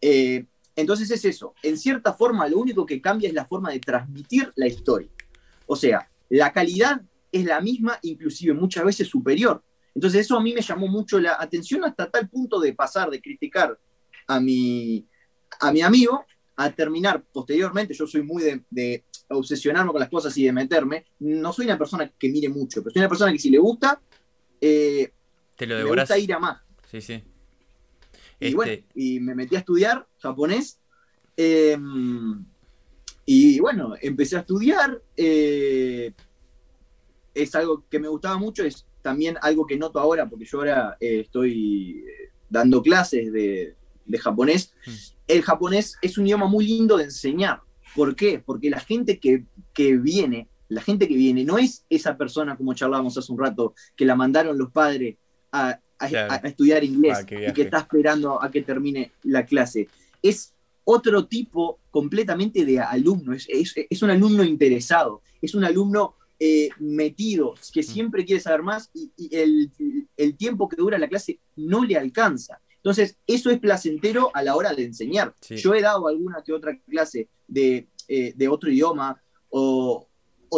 Eh, 0.00 0.46
entonces 0.74 1.10
es 1.10 1.24
eso, 1.24 1.54
en 1.62 1.76
cierta 1.76 2.14
forma 2.14 2.48
lo 2.48 2.58
único 2.58 2.86
que 2.86 3.00
cambia 3.00 3.28
es 3.28 3.34
la 3.34 3.44
forma 3.44 3.70
de 3.70 3.80
transmitir 3.80 4.52
la 4.56 4.66
historia. 4.66 5.10
O 5.66 5.76
sea, 5.76 6.08
la 6.28 6.52
calidad 6.52 7.02
es 7.30 7.44
la 7.44 7.60
misma, 7.60 7.98
inclusive 8.02 8.54
muchas 8.54 8.84
veces 8.84 9.08
superior. 9.08 9.62
Entonces 9.94 10.22
eso 10.22 10.36
a 10.36 10.42
mí 10.42 10.54
me 10.54 10.62
llamó 10.62 10.88
mucho 10.88 11.20
la 11.20 11.36
atención 11.38 11.84
hasta 11.84 12.10
tal 12.10 12.28
punto 12.28 12.58
de 12.60 12.72
pasar 12.72 13.10
de 13.10 13.20
criticar 13.20 13.78
a 14.26 14.40
mi, 14.40 15.06
a 15.60 15.72
mi 15.72 15.82
amigo 15.82 16.24
a 16.56 16.70
terminar 16.70 17.22
posteriormente. 17.32 17.94
Yo 17.94 18.06
soy 18.06 18.22
muy 18.22 18.42
de, 18.70 19.04
obsesionarme 19.28 19.92
con 19.92 20.00
las 20.00 20.10
cosas 20.10 20.36
y 20.36 20.44
de 20.44 20.52
meterme. 20.52 21.06
No 21.20 21.52
soy 21.52 21.66
una 21.66 21.78
persona 21.78 22.10
que 22.18 22.28
mire 22.28 22.48
mucho, 22.48 22.82
pero 22.82 22.92
soy 22.92 23.00
una 23.00 23.08
persona 23.08 23.32
que 23.32 23.38
si 23.38 23.50
le 23.50 23.58
gusta, 23.58 24.00
eh, 24.60 25.12
Te 25.62 25.68
lo 25.68 25.76
me 25.76 25.84
gusta 25.84 26.18
ir 26.18 26.32
a 26.32 26.40
más. 26.40 26.60
Sí, 26.90 27.00
sí. 27.00 27.22
Y 28.40 28.52
bueno, 28.52 28.72
este 28.72 28.84
y 28.96 29.20
me 29.20 29.32
metí 29.36 29.54
a 29.54 29.60
estudiar 29.60 30.04
japonés. 30.18 30.80
Em, 31.36 32.44
y 33.24 33.60
bueno, 33.60 33.94
empecé 34.02 34.34
a 34.34 34.40
estudiar. 34.40 35.00
Eh, 35.16 36.12
es 37.32 37.54
algo 37.54 37.84
que 37.88 38.00
me 38.00 38.08
gustaba 38.08 38.38
mucho, 38.38 38.64
es 38.64 38.84
también 39.02 39.36
algo 39.40 39.64
que 39.64 39.78
noto 39.78 40.00
ahora, 40.00 40.28
porque 40.28 40.46
yo 40.46 40.58
ahora 40.58 40.96
eh, 40.98 41.20
estoy 41.20 42.06
dando 42.50 42.82
clases 42.82 43.32
de, 43.32 43.76
japonés. 44.18 44.74
Mm. 44.84 44.90
El 45.28 45.42
japonés 45.42 45.96
es 46.02 46.18
un 46.18 46.26
idioma 46.26 46.48
muy 46.48 46.66
lindo 46.66 46.96
de 46.96 47.04
enseñar. 47.04 47.60
¿Por 47.94 48.16
qué? 48.16 48.42
Porque 48.44 48.68
la 48.68 48.80
gente 48.80 49.20
que, 49.20 49.46
viene, 49.96 50.48
la 50.68 50.82
gente 50.82 51.06
que 51.06 51.14
viene, 51.14 51.44
no 51.44 51.56
es 51.56 51.86
esa 51.88 52.16
persona, 52.16 52.56
como 52.56 52.74
charlábamos 52.74 53.16
hace 53.16 53.30
un 53.30 53.38
rato, 53.38 53.76
que 53.94 54.04
la 54.04 54.16
mandaron 54.16 54.58
los 54.58 54.72
padres 54.72 55.18
a, 55.52 55.78
estudiar 56.42 56.82
inglés 56.82 57.18
y 57.20 57.52
que 57.52 57.62
está 57.62 57.78
esperando 57.78 58.42
a 58.42 58.50
que 58.50 58.62
termine 58.62 59.12
la 59.22 59.46
clase. 59.46 59.88
Es 60.20 60.52
otro 60.84 61.26
tipo 61.26 61.78
completamente 61.90 62.64
de 62.64 62.80
alumno, 62.80 63.32
es, 63.32 63.46
es 63.48 64.02
un 64.02 64.10
alumno 64.10 64.42
interesado, 64.42 65.22
es 65.40 65.54
un 65.54 65.64
alumno 65.64 66.16
eh, 66.44 66.70
metido, 66.80 67.54
que 67.72 67.82
mm. 67.82 67.84
siempre 67.84 68.24
quiere 68.24 68.40
saber 68.40 68.62
más 68.62 68.90
y, 68.92 69.12
el, 69.30 69.70
tiempo 70.36 70.68
que 70.68 70.74
dura 70.74 70.98
la 70.98 71.06
clase 71.06 71.38
no 71.54 71.84
le 71.84 71.96
alcanza. 71.96 72.60
Entonces, 72.78 73.16
eso 73.28 73.48
es 73.50 73.60
placentero 73.60 74.32
a 74.34 74.42
la 74.42 74.56
hora 74.56 74.74
de 74.74 74.82
enseñar. 74.82 75.36
Yo 75.50 75.72
he 75.72 75.80
dado 75.80 76.08
alguna 76.08 76.42
que 76.44 76.52
otra 76.52 76.76
clase 76.80 77.28
de, 77.46 77.86
eh, 78.08 78.48
otro 78.48 78.72
idioma 78.72 79.22
o, 79.50 80.08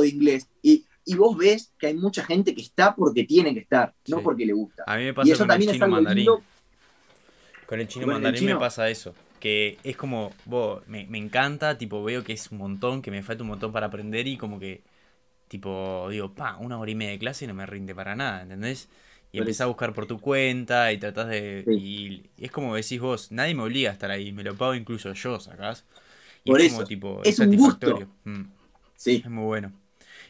de 0.01 0.09
inglés 0.09 0.49
y, 0.63 0.87
vos 1.15 1.37
ves 1.37 1.73
que 1.79 1.89
hay 1.89 1.95
mucha 1.95 2.25
gente 2.25 2.55
que 2.55 2.63
está 2.63 2.95
porque 2.95 3.25
tiene 3.25 3.53
que 3.53 3.61
estar, 3.61 3.95
no 4.09 4.23
porque 4.23 4.47
le 4.47 4.55
gusta. 4.55 4.85
A 4.87 4.97
mí 4.97 5.05
me 5.05 5.15
pasa 5.15 5.29
y 5.29 5.33
eso 5.33 5.41
con 5.41 5.49
también 5.49 5.71
el 5.71 5.77
chino 5.77 5.89
mandarín. 5.89 6.29
Con 7.67 7.81
el 7.81 7.89
chino 7.89 8.07
mandarín 8.07 8.47
me 8.47 8.57
pasa 8.57 8.89
eso. 8.89 9.15
Que 9.39 9.77
es 9.85 9.97
como, 9.97 10.33
vos, 10.47 10.83
me, 10.87 11.07
me 11.07 11.19
encanta, 11.19 11.77
tipo, 11.77 12.03
veo 12.03 12.25
que 12.25 12.33
es 12.33 12.51
un 12.51 12.59
montón, 12.59 13.03
que 13.03 13.11
me 13.11 13.23
falta 13.23 13.43
un 13.43 13.51
montón 13.51 13.73
para 13.73 13.89
aprender 13.89 14.27
y 14.27 14.39
como 14.39 14.59
que 14.59 14.83
tipo, 15.49 16.09
digo, 16.11 16.35
pa, 16.35 16.57
una 16.57 16.79
hora 16.79 16.91
y 16.91 16.95
media 16.95 17.13
de 17.13 17.19
clase 17.19 17.45
y 17.45 17.49
no 17.49 17.55
me 17.55 17.65
rinde 17.65 17.95
para 17.95 18.17
nada, 18.17 18.43
¿entendés? 18.43 18.89
Y 19.31 19.39
empezás 19.39 19.63
a 19.63 19.67
buscar 19.67 19.93
por 19.93 20.07
tu 20.07 20.21
cuenta 20.21 20.93
y 20.93 20.99
tratás 20.99 21.29
de... 21.29 21.65
Y, 21.69 22.23
es 22.39 22.51
como 22.51 22.75
decís 22.75 23.01
vos, 23.01 23.33
nadie 23.33 23.55
me 23.55 23.63
obliga 23.63 23.91
a 23.91 23.93
estar 23.93 24.11
ahí, 24.11 24.33
me 24.33 24.45
lo 24.45 24.57
pago 24.57 24.75
incluso 24.75 25.13
yo, 25.13 25.41
¿sacás? 25.41 25.85
Y 26.45 26.51
por 26.51 26.61
es 26.61 26.73
como, 26.73 26.85
tipo, 26.85 27.21
es, 27.25 27.37
satisfactorio. 27.37 28.09
Mm. 28.25 28.43
Sí. 28.97 29.23
Es 29.25 29.31
muy 29.31 29.45
bueno. 29.45 29.73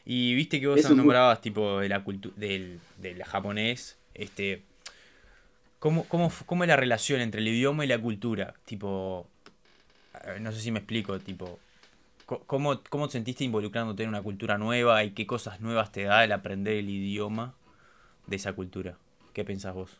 Y 0.04 0.34
viste 0.34 0.60
que 0.60 0.66
vos 0.66 0.90
nombrabas, 0.90 1.40
tipo, 1.40 1.80
de 1.80 1.88
la 1.88 2.04
cultura, 2.04 2.34
del, 2.36 2.80
del 2.98 3.22
japonés, 3.24 3.98
este... 4.14 4.62
¿Cómo, 5.78 6.04
cómo, 6.04 6.32
¿Cómo 6.46 6.64
es 6.64 6.68
la 6.68 6.76
relación 6.76 7.20
entre 7.20 7.42
el 7.42 7.48
idioma 7.48 7.84
y 7.84 7.88
la 7.88 8.00
cultura? 8.00 8.54
Tipo, 8.64 9.28
no 10.40 10.50
sé 10.50 10.60
si 10.60 10.70
me 10.70 10.78
explico, 10.78 11.18
tipo, 11.18 11.58
¿Cómo, 12.26 12.82
¿Cómo 12.88 13.06
te 13.06 13.12
sentiste 13.12 13.44
involucrándote 13.44 14.02
en 14.02 14.08
una 14.08 14.22
cultura 14.22 14.56
nueva 14.56 15.04
y 15.04 15.10
qué 15.10 15.26
cosas 15.26 15.60
nuevas 15.60 15.92
te 15.92 16.04
da 16.04 16.24
el 16.24 16.32
aprender 16.32 16.76
el 16.76 16.88
idioma 16.88 17.54
de 18.26 18.36
esa 18.36 18.54
cultura? 18.54 18.96
¿Qué 19.34 19.44
pensás 19.44 19.74
vos? 19.74 19.90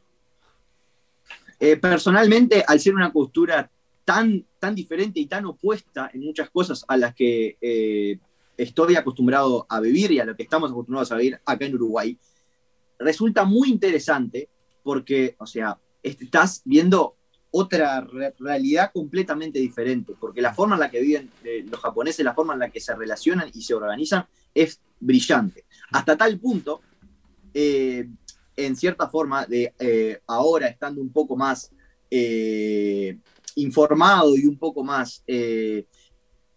Eh, 1.61 1.77
personalmente, 1.77 2.65
al 2.67 2.81
ser 2.81 2.95
una 2.95 3.13
cultura 3.13 3.71
tan, 4.05 4.45
tan 4.59 4.75
diferente 4.75 5.21
y 5.21 5.27
tan 5.27 5.45
opuesta 5.45 6.11
en 6.15 6.23
muchas 6.23 6.49
cosas 6.49 6.85
a 6.89 6.97
las 6.97 7.15
que 7.15 7.59
eh, 7.61 8.19
estoy 8.57 8.97
acostumbrado 8.97 9.67
a 9.69 9.81
vivir 9.81 10.13
y 10.13 10.21
a 10.21 10.25
lo 10.25 10.37
que 10.37 10.45
estamos 10.45 10.71
acostumbrados 10.71 11.13
a 11.13 11.17
vivir 11.17 11.41
acá 11.45 11.65
en 11.65 11.75
Uruguay, 11.75 12.19
resulta 12.99 13.45
muy 13.45 13.71
interesante 13.71 14.49
porque, 14.83 15.35
o 15.39 15.47
sea, 15.47 15.79
estás 16.03 16.63
viendo 16.65 17.17
otra 17.57 18.07
realidad 18.39 18.91
completamente 18.93 19.61
diferente, 19.61 20.15
porque 20.19 20.43
la 20.43 20.53
forma 20.53 20.75
en 20.75 20.81
la 20.81 20.91
que 20.91 21.01
viven 21.01 21.31
eh, 21.45 21.65
los 21.71 21.81
japoneses, 21.81 22.25
la 22.25 22.35
forma 22.35 22.55
en 22.55 22.59
la 22.59 22.71
que 22.71 22.81
se 22.81 22.95
relacionan 22.97 23.49
y 23.55 23.63
se 23.63 23.75
organizan 23.75 24.27
es 24.53 24.81
brillante. 24.99 25.65
Hasta 25.93 26.17
tal 26.17 26.39
punto, 26.41 26.81
eh, 27.55 28.09
en 28.57 28.77
cierta 28.77 29.09
forma, 29.09 29.47
de 29.47 29.73
eh, 29.79 30.21
ahora 30.27 30.67
estando 30.67 31.01
un 31.01 31.13
poco 31.13 31.37
más 31.37 31.71
informado 33.57 34.37
y 34.37 34.47
un 34.47 34.57
poco 34.57 34.85
más 34.85 35.25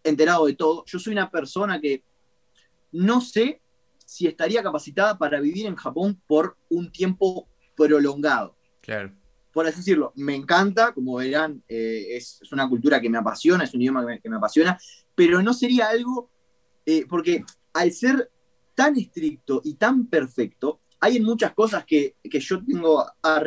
enterado 0.09 0.45
de 0.45 0.53
todo, 0.53 0.83
yo 0.85 0.99
soy 0.99 1.13
una 1.13 1.29
persona 1.29 1.79
que 1.79 2.03
no 2.91 3.21
sé 3.21 3.61
si 4.05 4.27
estaría 4.27 4.63
capacitada 4.63 5.17
para 5.17 5.39
vivir 5.39 5.65
en 5.65 5.75
Japón 5.75 6.21
por 6.27 6.57
un 6.69 6.91
tiempo 6.91 7.47
prolongado. 7.75 8.55
Claro 8.81 9.11
por 9.57 9.65
así 9.65 9.77
decirlo, 9.77 10.13
me 10.15 10.35
encanta, 10.35 10.93
como 10.93 11.15
verán, 11.15 11.63
eh, 11.67 12.09
es, 12.11 12.39
una 12.51 12.69
cultura 12.69 13.01
que 13.01 13.09
me 13.09 13.17
apasiona, 13.17 13.63
es 13.63 13.73
un 13.73 13.81
idioma 13.81 14.05
que 14.21 14.29
me, 14.29 14.35
apasiona, 14.35 14.77
pero 15.15 15.41
no 15.41 15.51
sería 15.51 15.89
algo, 15.89 16.29
eh, 16.85 17.07
porque 17.09 17.43
al 17.73 17.91
ser 17.91 18.29
tan 18.75 18.95
estricto 18.97 19.59
y 19.63 19.73
tan 19.73 20.05
perfecto, 20.05 20.81
hay 20.99 21.19
muchas 21.21 21.55
cosas 21.55 21.85
que, 21.85 22.17
yo 22.23 22.63
tengo 22.63 23.03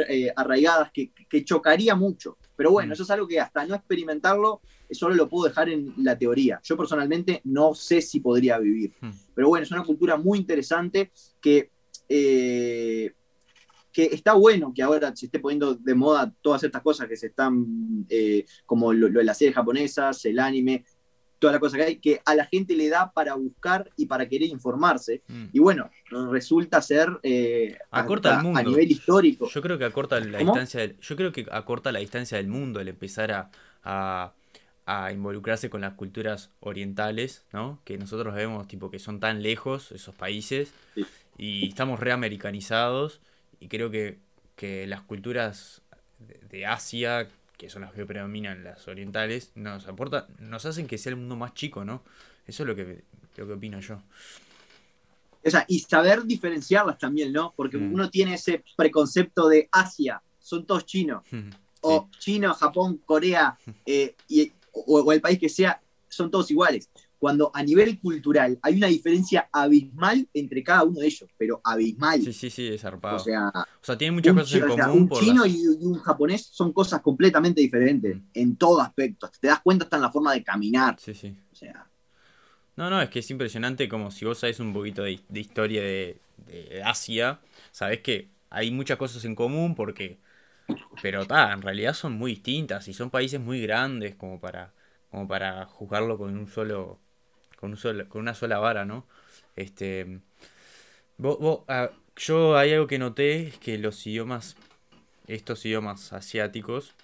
eh, 0.08 0.32
arraigadas 0.34 0.90
que, 0.90 1.44
chocaría 1.44 1.94
mucho. 1.94 2.36
Pero 2.60 2.72
bueno, 2.72 2.90
mm. 2.90 2.92
eso 2.92 3.04
es 3.04 3.10
algo 3.10 3.26
que 3.26 3.40
hasta 3.40 3.64
no 3.64 3.74
experimentarlo, 3.74 4.60
solo 4.90 5.14
lo 5.14 5.30
puedo 5.30 5.48
dejar 5.48 5.70
en 5.70 5.94
la 5.96 6.18
teoría. 6.18 6.60
Yo 6.62 6.76
personalmente 6.76 7.40
no 7.44 7.74
sé 7.74 8.02
si 8.02 8.20
podría 8.20 8.58
vivir. 8.58 8.92
Mm. 9.00 9.10
Pero 9.34 9.48
bueno, 9.48 9.64
es 9.64 9.70
una 9.70 9.82
cultura 9.82 10.18
muy 10.18 10.38
interesante 10.38 11.10
que 11.40 11.70
que 12.06 14.04
está 14.12 14.34
bueno 14.34 14.74
que 14.74 14.82
ahora 14.82 15.16
se 15.16 15.24
esté 15.24 15.38
poniendo 15.38 15.74
de 15.74 15.94
moda 15.94 16.30
todas 16.42 16.62
estas 16.62 16.82
cosas 16.82 17.08
que 17.08 17.16
se 17.16 17.28
están, 17.28 18.04
eh, 18.10 18.44
como 18.66 18.92
lo, 18.92 19.08
de 19.08 19.24
las 19.24 19.38
series 19.38 19.54
japonesas, 19.54 20.22
el 20.26 20.38
anime, 20.38 20.84
toda 21.40 21.54
la 21.54 21.58
cosa 21.58 21.76
que 21.76 21.82
hay, 21.82 21.96
que 21.96 22.20
a 22.24 22.34
la 22.36 22.44
gente 22.44 22.76
le 22.76 22.88
da 22.88 23.10
para 23.10 23.34
buscar 23.34 23.90
y 23.96 24.06
para 24.06 24.28
querer 24.28 24.48
informarse. 24.48 25.22
Mm. 25.26 25.46
Y 25.52 25.58
bueno, 25.58 25.90
resulta 26.30 26.80
ser 26.82 27.08
eh, 27.24 27.76
acorta 27.90 28.36
el 28.36 28.42
mundo. 28.44 28.60
a 28.60 28.62
nivel 28.62 28.88
histórico. 28.88 29.48
Yo 29.48 29.62
creo 29.62 29.78
que 29.78 29.86
acorta 29.86 30.20
la 30.20 30.38
distancia 30.38 30.80
del, 30.80 30.96
yo 31.00 31.16
creo 31.16 31.32
que 31.32 31.46
acorta 31.50 31.90
la 31.90 31.98
distancia 31.98 32.36
del 32.36 32.46
mundo 32.46 32.80
el 32.80 32.88
empezar 32.88 33.32
a, 33.32 33.50
a, 33.82 35.12
involucrarse 35.12 35.70
con 35.70 35.80
las 35.80 35.94
culturas 35.94 36.50
orientales, 36.60 37.44
¿no? 37.52 37.80
Que 37.84 37.96
nosotros 37.96 38.34
vemos 38.34 38.68
tipo 38.68 38.90
que 38.90 38.98
son 38.98 39.18
tan 39.18 39.42
lejos 39.42 39.92
esos 39.92 40.14
países 40.14 40.72
y 41.38 41.68
estamos 41.68 42.00
reamericanizados 42.00 43.20
y 43.60 43.68
creo 43.68 43.90
que, 43.90 44.18
las 44.86 45.00
culturas 45.00 45.80
de, 46.18 46.66
Asia, 46.66 47.26
que 47.60 47.68
son 47.68 47.82
las 47.82 47.92
que 47.92 48.06
predominan 48.06 48.64
las 48.64 48.88
orientales, 48.88 49.52
nos 49.54 49.86
aporta, 49.86 50.26
nos 50.38 50.64
hacen 50.64 50.86
que 50.86 50.96
sea 50.96 51.10
el 51.10 51.16
mundo 51.16 51.36
más 51.36 51.52
chico, 51.52 51.84
¿no? 51.84 52.02
Eso 52.46 52.62
es 52.62 52.66
lo 52.66 52.74
que, 52.74 53.04
lo 53.36 53.46
que 53.46 53.52
opino 53.52 53.78
yo. 53.80 54.02
O 55.44 55.50
sea, 55.50 55.66
y 55.68 55.80
saber 55.80 56.24
diferenciarlas 56.24 56.96
también, 56.96 57.34
¿no? 57.34 57.52
Porque 57.54 57.76
mm. 57.76 57.92
uno 57.92 58.08
tiene 58.08 58.32
ese 58.32 58.64
preconcepto 58.74 59.46
de 59.46 59.68
Asia, 59.70 60.22
son 60.38 60.64
todos 60.64 60.86
chinos. 60.86 61.22
O 61.82 62.10
China, 62.18 62.52
Japón, 62.52 63.00
Corea, 63.06 63.58
eh, 63.86 64.14
y, 64.28 64.52
o, 64.72 65.12
el 65.14 65.22
país 65.22 65.38
que 65.38 65.48
sea, 65.48 65.80
son 66.10 66.30
todos 66.30 66.50
iguales 66.50 66.90
cuando 67.20 67.50
a 67.54 67.62
nivel 67.62 68.00
cultural 68.00 68.58
hay 68.62 68.76
una 68.78 68.86
diferencia 68.86 69.50
abismal 69.52 70.26
entre 70.32 70.64
cada 70.64 70.84
uno 70.84 71.00
de 71.00 71.06
ellos, 71.06 71.28
pero 71.36 71.60
abismal. 71.62 72.22
Sí, 72.22 72.32
sí, 72.32 72.48
sí, 72.48 72.68
es 72.68 72.80
zarpado. 72.80 73.16
O 73.16 73.18
sea, 73.18 73.52
o 73.54 73.84
sea 73.84 73.98
tienen 73.98 74.14
muchas 74.14 74.34
cosas 74.34 74.54
en 74.54 74.68
común. 74.68 75.02
un 75.02 75.10
chino 75.10 75.44
y, 75.44 75.66
un 75.66 75.98
japonés 75.98 76.46
son 76.50 76.72
cosas 76.72 77.02
completamente 77.02 77.60
diferentes 77.60 78.16
en 78.32 78.56
todo 78.56 78.80
aspecto. 78.80 79.30
Te 79.38 79.48
das 79.48 79.60
cuenta 79.60 79.84
hasta 79.84 79.96
en 79.96 80.02
la 80.02 80.10
forma 80.10 80.32
de 80.32 80.42
caminar. 80.42 80.96
Sí, 80.98 81.12
sí. 81.12 81.36
O 81.52 81.54
sea. 81.54 81.86
No, 82.76 82.88
no, 82.88 83.02
es 83.02 83.10
que 83.10 83.18
es 83.18 83.30
impresionante 83.30 83.86
como 83.86 84.10
si 84.10 84.24
vos 84.24 84.38
sabés 84.38 84.58
un 84.58 84.72
poquito 84.72 85.02
de, 85.02 85.20
historia 85.34 85.82
de, 85.82 86.18
Asia, 86.82 87.38
sabés 87.70 88.00
que 88.00 88.30
hay 88.48 88.70
muchas 88.70 88.96
cosas 88.96 89.24
en 89.26 89.34
común 89.34 89.74
porque... 89.74 90.18
Pero 91.02 91.26
ta, 91.26 91.52
en 91.52 91.62
realidad 91.62 91.94
son 91.94 92.12
muy 92.12 92.30
distintas 92.30 92.86
y 92.86 92.94
son 92.94 93.10
países 93.10 93.40
muy 93.40 93.60
grandes 93.60 94.14
como 94.14 94.40
para, 94.40 94.72
como 95.10 95.26
para 95.26 95.66
juzgarlo 95.66 96.16
con 96.16 96.38
un 96.38 96.46
solo 96.46 97.00
con, 97.60 97.76
con 98.08 98.20
una 98.20 98.34
sola 98.34 98.58
vara, 98.58 98.84
¿no? 98.84 99.06
Este, 99.56 100.20
ah, 101.68 101.90
yo 102.16 102.56
hay 102.56 102.72
algo 102.72 102.86
que 102.86 102.98
noté, 102.98 103.48
es 103.48 103.58
que 103.58 103.78
los 103.78 104.06
idiomas, 104.06 104.56
estos 105.26 105.64
idiomas 105.64 106.12
asiáticos, 106.12 106.94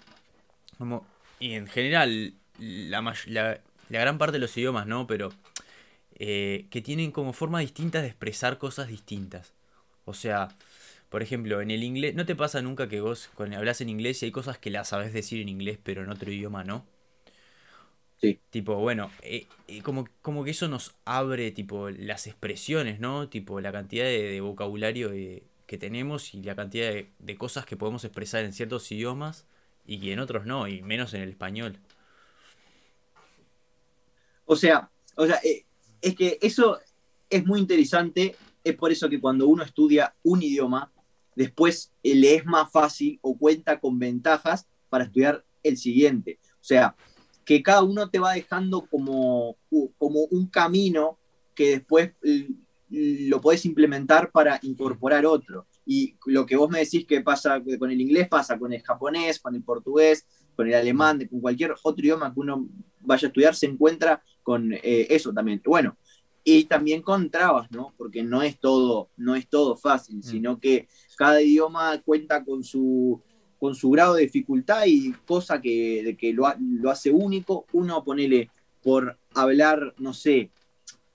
como, 0.77 1.05
y 1.39 1.53
en 1.53 1.67
general 1.67 2.33
la, 2.59 3.15
la, 3.27 3.59
gran 3.89 4.17
parte 4.17 4.33
de 4.33 4.39
los 4.39 4.55
idiomas, 4.57 4.87
¿no? 4.87 5.07
Pero 5.07 5.31
eh, 6.15 6.67
que 6.69 6.81
tienen 6.81 7.11
como 7.11 7.33
formas 7.33 7.61
distintas 7.61 8.01
de 8.01 8.09
expresar 8.09 8.57
cosas 8.57 8.87
distintas. 8.87 9.53
O 10.05 10.13
sea, 10.13 10.49
por 11.09 11.21
ejemplo, 11.21 11.61
en 11.61 11.71
el 11.71 11.83
inglés, 11.83 12.15
¿no 12.15 12.25
te 12.25 12.35
pasa 12.35 12.61
nunca 12.61 12.89
que 12.89 13.01
vos 13.01 13.29
cuando 13.35 13.57
hablas 13.57 13.81
en 13.81 13.89
inglés 13.89 14.21
y 14.21 14.25
hay 14.27 14.31
cosas 14.31 14.57
que 14.57 14.69
las 14.71 14.89
sabes 14.89 15.13
decir 15.13 15.41
en 15.41 15.49
inglés 15.49 15.79
pero 15.83 16.03
en 16.03 16.09
otro 16.09 16.31
idioma 16.31 16.63
no? 16.63 16.85
Sí. 18.19 18.39
Tipo, 18.49 18.75
bueno, 18.75 19.11
eh, 19.21 19.47
eh, 19.67 19.81
como, 19.83 20.07
como 20.21 20.43
que 20.43 20.51
eso 20.51 20.67
nos 20.67 20.95
abre, 21.05 21.51
tipo, 21.51 21.89
las 21.89 22.25
expresiones, 22.25 22.99
¿no? 22.99 23.29
Tipo, 23.29 23.61
la 23.61 23.71
cantidad 23.71 24.05
de, 24.05 24.41
vocabulario 24.41 25.11
eh, 25.13 25.43
que 25.67 25.77
tenemos 25.77 26.33
y 26.33 26.41
la 26.41 26.55
cantidad 26.55 26.91
de, 26.91 27.37
cosas 27.37 27.65
que 27.65 27.77
podemos 27.77 28.03
expresar 28.03 28.43
en 28.43 28.53
ciertos 28.53 28.91
idiomas 28.91 29.45
y 29.85 29.99
que 29.99 30.13
en 30.13 30.19
otros 30.19 30.45
no, 30.45 30.67
y 30.67 30.81
menos 30.81 31.13
en 31.13 31.21
el 31.21 31.29
español. 31.29 31.77
O 34.45 34.55
sea, 34.55 34.89
o 35.15 35.27
sea 35.27 35.39
es 36.01 36.15
que 36.15 36.39
eso 36.41 36.79
es 37.29 37.45
muy 37.45 37.59
interesante, 37.59 38.35
es 38.63 38.75
por 38.75 38.91
eso 38.91 39.09
que 39.09 39.19
cuando 39.19 39.47
uno 39.47 39.63
estudia 39.63 40.15
un 40.23 40.41
idioma, 40.41 40.91
después 41.35 41.91
le 42.01 42.35
es 42.35 42.45
más 42.45 42.71
fácil 42.71 43.19
o 43.21 43.37
cuenta 43.37 43.79
con 43.79 43.99
ventajas 43.99 44.67
para 44.89 45.03
estudiar 45.03 45.45
el 45.63 45.77
siguiente. 45.77 46.39
O 46.59 46.63
sea, 46.63 46.95
que 47.47 47.63
cada 47.63 47.81
uno 47.81 48.09
te 48.09 48.19
va 48.19 48.33
dejando 48.33 48.85
como, 48.87 49.55
como 49.97 50.19
un 50.31 50.47
camino 50.47 51.17
que 51.55 51.69
después 51.69 52.11
lo 52.89 53.39
puedes 53.39 53.65
implementar 53.65 54.31
para 54.31 54.59
incorporar 54.63 55.25
otro. 55.25 55.65
Y 55.85 56.17
lo 56.25 56.45
que 56.45 56.57
vos 56.57 56.69
me 56.69 56.79
decís 56.79 57.07
que 57.07 57.21
pasa 57.21 57.63
con 57.79 57.89
el 57.89 58.01
inglés, 58.01 58.27
pasa 58.27 58.59
con 58.59 58.73
el 58.73 58.81
japonés, 58.81 59.39
con 59.39 59.55
el 59.55 59.63
portugués, 59.63 60.27
con 60.57 60.67
el 60.67 60.73
alemán, 60.73 61.25
con 61.31 61.39
cualquier 61.39 61.73
otro 61.81 62.03
idioma 62.03 62.33
que 62.33 62.41
uno 62.41 62.67
vaya 62.99 63.27
a 63.27 63.29
estudiar, 63.29 63.55
se 63.55 63.67
encuentra 63.67 64.21
con 64.43 64.73
eh, 64.73 65.07
eso 65.09 65.31
también. 65.31 65.61
Bueno, 65.63 65.97
y 66.43 66.65
también 66.65 67.01
con 67.01 67.29
trabas, 67.29 67.71
¿no? 67.71 67.93
Porque 67.97 68.23
no 68.23 68.41
es 68.41 68.59
todo, 68.59 69.09
no 69.15 69.35
es 69.35 69.47
todo 69.47 69.77
fácil, 69.77 70.17
mm. 70.17 70.23
sino 70.23 70.59
que 70.59 70.89
cada 71.17 71.41
idioma 71.41 72.01
cuenta 72.01 72.43
con 72.43 72.65
su, 72.65 73.23
con 73.59 73.75
su 73.75 73.89
grado 73.89 74.15
de 74.15 74.23
dificultad 74.23 74.83
y 74.85 75.13
cosa 75.25 75.61
que, 75.61 76.15
que 76.19 76.33
lo, 76.33 76.47
hace 76.89 77.11
único. 77.11 77.65
Uno, 77.73 78.03
ponele, 78.03 78.49
por 78.83 79.17
hablar, 79.33 79.93
no 79.97 80.13
sé, 80.13 80.51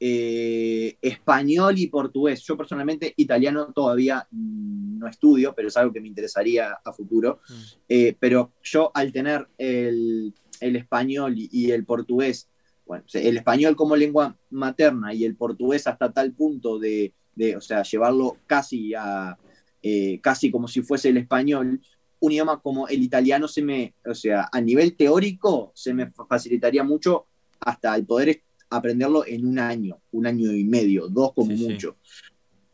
eh, 0.05 0.97
español 1.01 1.79
y 1.79 1.87
portugués. 1.87 2.43
Yo 2.43 2.57
personalmente 2.57 3.15
italiano 3.17 3.73
todavía 3.73 4.27
no 4.33 5.07
estudio, 5.07 5.55
pero 5.55 5.69
es 5.69 5.77
algo 5.77 5.93
que 5.93 6.01
me 6.01 6.09
interesaría 6.09 6.73
a 6.85 6.93
futuro. 6.93 7.41
Mm. 7.49 7.55
Eh, 7.89 8.17
pero 8.19 8.53
yo 8.63 8.91
al 8.95 9.13
tener 9.13 9.47
el, 9.59 10.35
español 10.61 11.35
y, 11.37 11.71
el 11.71 11.85
portugués, 11.85 12.49
bueno, 12.85 13.05
el 13.13 13.37
español 13.37 13.77
como 13.77 13.97
lengua 13.97 14.37
materna 14.51 15.15
y 15.15 15.25
el 15.25 15.37
portugués 15.37 15.87
hasta 15.87 16.13
tal 16.13 16.33
punto 16.33 16.79
de, 16.79 17.15
o 17.57 17.61
sea, 17.61 17.83
llevarlo 17.83 18.39
casi 18.47 18.95
a... 18.95 19.39
Eh, 19.85 20.21
casi 20.23 20.53
como 20.53 20.69
si 20.69 20.81
fuese 20.83 21.09
el 21.09 21.17
español, 21.17 21.81
un 22.23 22.31
idioma 22.31 22.61
como 22.61 22.87
el 22.87 23.02
italiano 23.02 23.49
se 23.49 23.62
me, 23.62 23.95
o 24.07 24.14
sea, 24.14 24.49
a 24.52 24.61
nivel 24.61 24.95
teórico 24.95 25.73
se 25.75 25.93
me 25.93 26.12
facilitaría 26.29 26.85
mucho 26.85 27.26
hasta 27.59 27.97
el 27.97 28.07
poder 28.07 28.43
aprenderlo 28.71 29.26
en 29.26 29.45
un 29.45 29.59
año, 29.59 29.99
un 30.12 30.26
año 30.26 30.52
y 30.52 30.62
medio, 30.62 31.09
dos 31.09 31.33
como 31.33 31.52
mucho. 31.57 31.97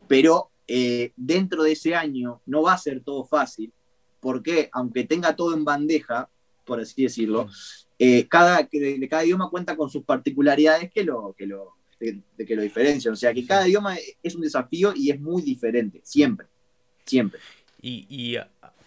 Pero 0.07 0.51
eh, 0.67 1.13
dentro 1.15 1.63
de 1.63 1.71
ese 1.71 1.95
año 1.95 2.41
no 2.45 2.61
va 2.61 2.73
a 2.73 2.77
ser 2.77 3.01
todo 3.03 3.25
fácil, 3.25 3.73
porque 4.19 4.69
aunque 4.71 5.05
tenga 5.05 5.35
todo 5.35 5.55
en 5.55 5.65
bandeja, 5.65 6.29
por 6.63 6.79
así 6.79 7.01
decirlo, 7.01 7.49
eh, 7.97 8.27
cada, 8.27 8.69
cada 9.09 9.25
idioma 9.25 9.49
cuenta 9.49 9.75
con 9.75 9.89
sus 9.89 10.03
particularidades 10.03 10.91
que 10.91 11.03
lo, 11.03 11.33
que 11.35 11.47
lo, 11.47 11.73
de, 11.99 12.21
que 12.45 12.55
lo 12.55 12.61
diferencian. 12.61 13.13
O 13.13 13.17
sea 13.17 13.33
que 13.33 13.47
cada 13.47 13.67
idioma 13.67 13.97
es 14.21 14.35
un 14.35 14.41
desafío 14.41 14.93
y 14.95 15.09
es 15.09 15.19
muy 15.19 15.41
diferente, 15.41 16.01
siempre, 16.03 16.45
siempre. 17.03 17.39
Y, 17.81 18.05
y 18.07 18.37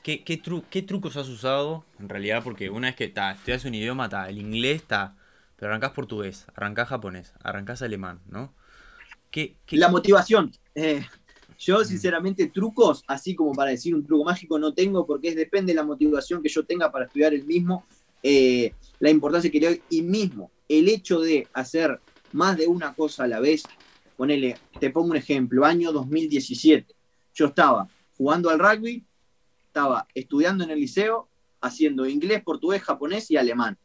¿Qué, 0.02 0.24
qué, 0.24 0.82
trucos 0.82 1.16
has 1.16 1.28
usado 1.28 1.84
en 2.00 2.08
realidad? 2.08 2.42
Porque 2.42 2.70
una 2.70 2.88
vez 2.88 2.96
que 2.96 3.04
estudias 3.04 3.64
un 3.64 3.74
idioma, 3.74 4.04
está 4.04 4.28
el 4.28 4.38
inglés 4.38 4.82
está, 4.82 5.16
pero 5.56 5.70
arrancás 5.70 5.92
portugués, 5.92 6.46
arrancás 6.54 6.88
japonés, 6.88 7.32
arrancás 7.42 7.82
alemán, 7.82 8.20
¿no? 8.26 8.52
¿Qué, 9.30 9.56
La 9.70 9.88
motivación. 9.88 10.52
Eh, 10.74 11.06
yo, 11.58 11.84
sinceramente, 11.84 12.48
trucos, 12.48 13.04
así 13.06 13.36
como 13.36 13.52
para 13.52 13.70
decir 13.70 13.94
un 13.94 14.04
truco 14.04 14.24
mágico, 14.24 14.58
no 14.58 14.74
tengo 14.74 15.06
porque 15.06 15.28
es, 15.28 15.36
depende 15.36 15.72
de 15.72 15.76
la 15.76 15.84
motivación 15.84 16.42
que 16.42 16.48
yo 16.48 16.64
tenga 16.64 16.90
para 16.90 17.04
estudiar 17.04 17.32
el 17.32 17.44
mismo, 17.44 17.84
eh, 18.22 18.74
la 18.98 19.10
importancia 19.10 19.50
que 19.50 19.60
le 19.60 19.66
doy 19.68 19.82
y 19.88 20.02
mismo 20.02 20.50
el 20.68 20.88
hecho 20.88 21.20
de 21.20 21.46
hacer 21.52 22.00
más 22.32 22.56
de 22.56 22.66
una 22.66 22.94
cosa 22.94 23.24
a 23.24 23.28
la 23.28 23.38
vez. 23.38 23.62
Ponele, 24.16 24.56
te 24.80 24.90
pongo 24.90 25.10
un 25.10 25.16
ejemplo, 25.16 25.64
año 25.64 25.92
2017. 25.92 26.94
Yo 27.34 27.46
estaba 27.46 27.88
jugando 28.16 28.50
al 28.50 28.58
rugby, 28.58 29.04
estaba 29.72 30.06
estudiando 30.12 30.64
en 30.64 30.70
el 30.70 30.80
liceo, 30.80 31.30
haciendo 31.62 32.06
inglés, 32.06 32.42
portugués, 32.42 32.82
japonés 32.82 33.30
y 33.30 33.38
alemán. 33.38 33.78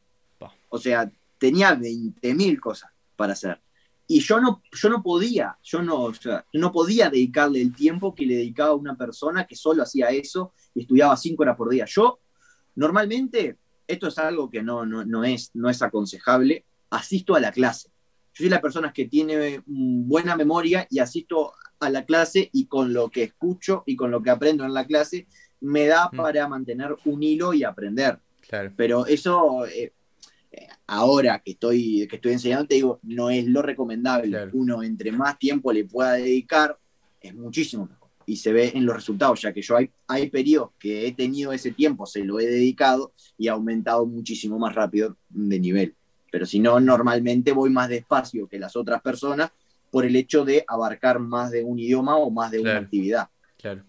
O 0.67 0.77
sea, 0.77 1.09
tenía 1.37 1.73
20.000 1.73 2.59
cosas 2.59 2.91
para 3.15 3.31
hacer. 3.31 3.61
Y 4.05 4.19
yo 4.19 4.41
no, 4.41 4.61
yo 4.71 4.89
no 4.89 5.01
podía, 5.01 5.57
yo 5.63 5.81
no, 5.81 6.11
no 6.53 6.71
podía 6.73 7.09
dedicarle 7.09 7.61
el 7.61 7.73
tiempo 7.73 8.13
que 8.13 8.25
le 8.25 8.35
dedicaba 8.35 8.71
a 8.71 8.75
una 8.75 8.97
persona 8.97 9.47
que 9.47 9.55
solo 9.55 9.83
hacía 9.83 10.09
eso 10.09 10.51
y 10.75 10.81
estudiaba 10.81 11.15
5 11.15 11.41
horas 11.41 11.55
por 11.55 11.69
día. 11.69 11.85
Yo, 11.85 12.19
normalmente, 12.75 13.57
esto 13.87 14.07
es 14.07 14.17
algo 14.17 14.49
que 14.49 14.61
no, 14.61 14.85
no, 14.85 15.23
es, 15.23 15.51
no 15.53 15.69
es 15.69 15.81
aconsejable, 15.81 16.65
asisto 16.89 17.33
a 17.33 17.39
la 17.39 17.53
clase. 17.53 17.89
Yo 18.33 18.43
soy 18.43 18.49
la 18.49 18.61
persona 18.61 18.91
que 18.91 19.05
tiene 19.05 19.63
buena 19.65 20.35
memoria 20.35 20.85
y 20.89 20.99
asisto 20.99 21.53
a 21.79 21.89
la 21.89 22.05
clase 22.05 22.49
y 22.51 22.65
con 22.65 22.93
lo 22.93 23.09
que 23.09 23.23
escucho 23.23 23.83
y 23.85 23.95
con 23.95 24.11
lo 24.11 24.21
que 24.21 24.29
aprendo 24.29 24.65
en 24.65 24.73
la 24.73 24.85
clase 24.85 25.27
me 25.61 25.87
da 25.87 26.09
mm. 26.11 26.17
para 26.17 26.47
mantener 26.47 26.95
un 27.05 27.23
hilo 27.23 27.53
y 27.53 27.63
aprender. 27.63 28.19
Pero 28.75 29.05
eso, 29.05 29.65
eh, 29.65 29.91
eh, 30.51 30.67
ahora 30.87 31.39
que 31.39 31.51
estoy, 31.51 32.07
que 32.07 32.15
estoy 32.15 32.33
enseñando, 32.33 32.67
te 32.67 32.75
digo, 32.75 32.99
no 33.03 33.29
es 33.29 33.45
lo 33.45 33.61
recomendable. 33.61 34.49
Uno, 34.53 34.83
entre 34.83 35.11
más 35.11 35.37
tiempo 35.37 35.71
le 35.73 35.85
pueda 35.85 36.13
dedicar, 36.13 36.77
es 37.19 37.35
muchísimo 37.35 37.85
mejor. 37.85 38.07
Y 38.25 38.37
se 38.37 38.51
ve 38.51 38.71
en 38.75 38.85
los 38.85 38.95
resultados, 38.95 39.41
ya 39.41 39.53
que 39.53 39.61
yo 39.61 39.77
hay, 39.77 39.89
hay 40.07 40.29
periodos 40.29 40.71
que 40.77 41.07
he 41.07 41.13
tenido 41.13 41.53
ese 41.53 41.71
tiempo, 41.71 42.05
se 42.05 42.25
lo 42.25 42.39
he 42.39 42.45
dedicado 42.45 43.13
y 43.37 43.47
ha 43.47 43.53
aumentado 43.53 44.05
muchísimo 44.05 44.59
más 44.59 44.75
rápido 44.75 45.15
de 45.29 45.59
nivel. 45.59 45.95
Pero 46.29 46.45
si 46.45 46.59
no, 46.59 46.79
normalmente 46.79 47.53
voy 47.53 47.69
más 47.69 47.87
despacio 47.87 48.47
que 48.47 48.59
las 48.59 48.75
otras 48.75 49.01
personas 49.01 49.51
por 49.89 50.05
el 50.05 50.15
hecho 50.15 50.43
de 50.43 50.65
abarcar 50.67 51.19
más 51.19 51.51
de 51.51 51.63
un 51.63 51.79
idioma 51.79 52.17
o 52.17 52.29
más 52.29 52.51
de 52.51 52.59
una 52.59 52.77
actividad. 52.77 53.29
Claro. 53.57 53.83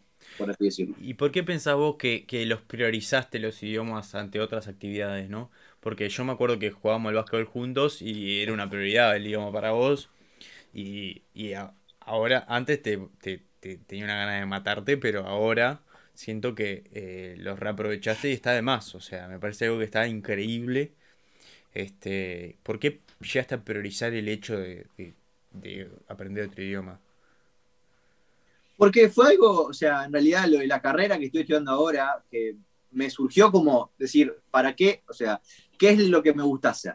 ¿Y 1.01 1.15
por 1.15 1.33
qué 1.33 1.43
pensás 1.43 1.75
vos 1.75 1.97
que, 1.97 2.25
los 2.47 2.61
priorizaste 2.63 3.39
los 3.39 3.63
idiomas 3.63 4.15
ante 4.15 4.41
otras 4.41 4.69
actividades, 4.69 5.29
no? 5.29 5.51
Porque 5.81 6.09
yo 6.09 6.25
me 6.25 6.33
acuerdo 6.33 6.59
que 6.59 6.71
jugábamos 6.71 7.11
al 7.11 7.17
básquetbol 7.17 7.45
juntos 7.45 8.03
y 8.03 8.43
era 8.43 8.53
una 8.53 8.69
prioridad 8.69 9.17
el 9.17 9.27
idioma 9.27 9.53
para 9.53 9.73
vos. 9.73 10.11
Y, 10.75 11.23
ahora, 12.01 12.45
antes 12.49 12.83
te, 12.83 12.99
tenía 13.87 14.05
una 14.05 14.17
gana 14.17 14.41
de 14.41 14.47
matarte, 14.47 14.97
pero 14.97 15.27
ahora 15.27 15.81
siento 16.15 16.55
que 16.55 16.85
eh, 16.93 17.37
los 17.39 17.59
reaprovechaste 17.59 18.31
y 18.31 18.33
está 18.33 18.53
de 18.53 18.63
más. 18.63 18.95
O 18.95 19.01
sea, 19.01 19.29
me 19.29 19.39
parece 19.39 19.67
algo 19.67 19.79
que 19.79 19.85
está 19.85 20.07
increíble. 20.07 20.93
Este, 21.75 22.57
¿Por 22.63 22.79
qué 22.79 23.01
llegaste 23.21 23.55
a 23.57 23.65
priorizar 23.65 24.15
el 24.15 24.29
hecho 24.29 24.59
de 24.59 24.87
aprender 26.09 26.49
otro 26.49 26.63
idioma? 26.63 27.01
Porque 28.79 29.09
fue 29.09 29.33
algo, 29.33 29.65
o 29.65 29.73
sea, 29.73 30.05
en 30.05 30.13
realidad 30.13 30.47
lo 30.47 30.59
de 30.59 30.69
la 30.69 30.81
carrera 30.81 31.19
que 31.19 31.27
estoy 31.27 31.41
estudiando 31.41 31.73
ahora, 31.73 32.25
que 32.31 32.57
me 32.93 33.11
surgió 33.11 33.51
como 33.51 33.91
decir, 33.99 34.33
¿para 34.53 34.75
qué? 34.75 35.03
O 35.09 35.13
sea, 35.13 35.43
¿qué 35.77 35.91
es 35.91 36.09
lo 36.09 36.23
que 36.23 36.33
me 36.33 36.45
gusta 36.45 36.71
hacer? 36.71 36.95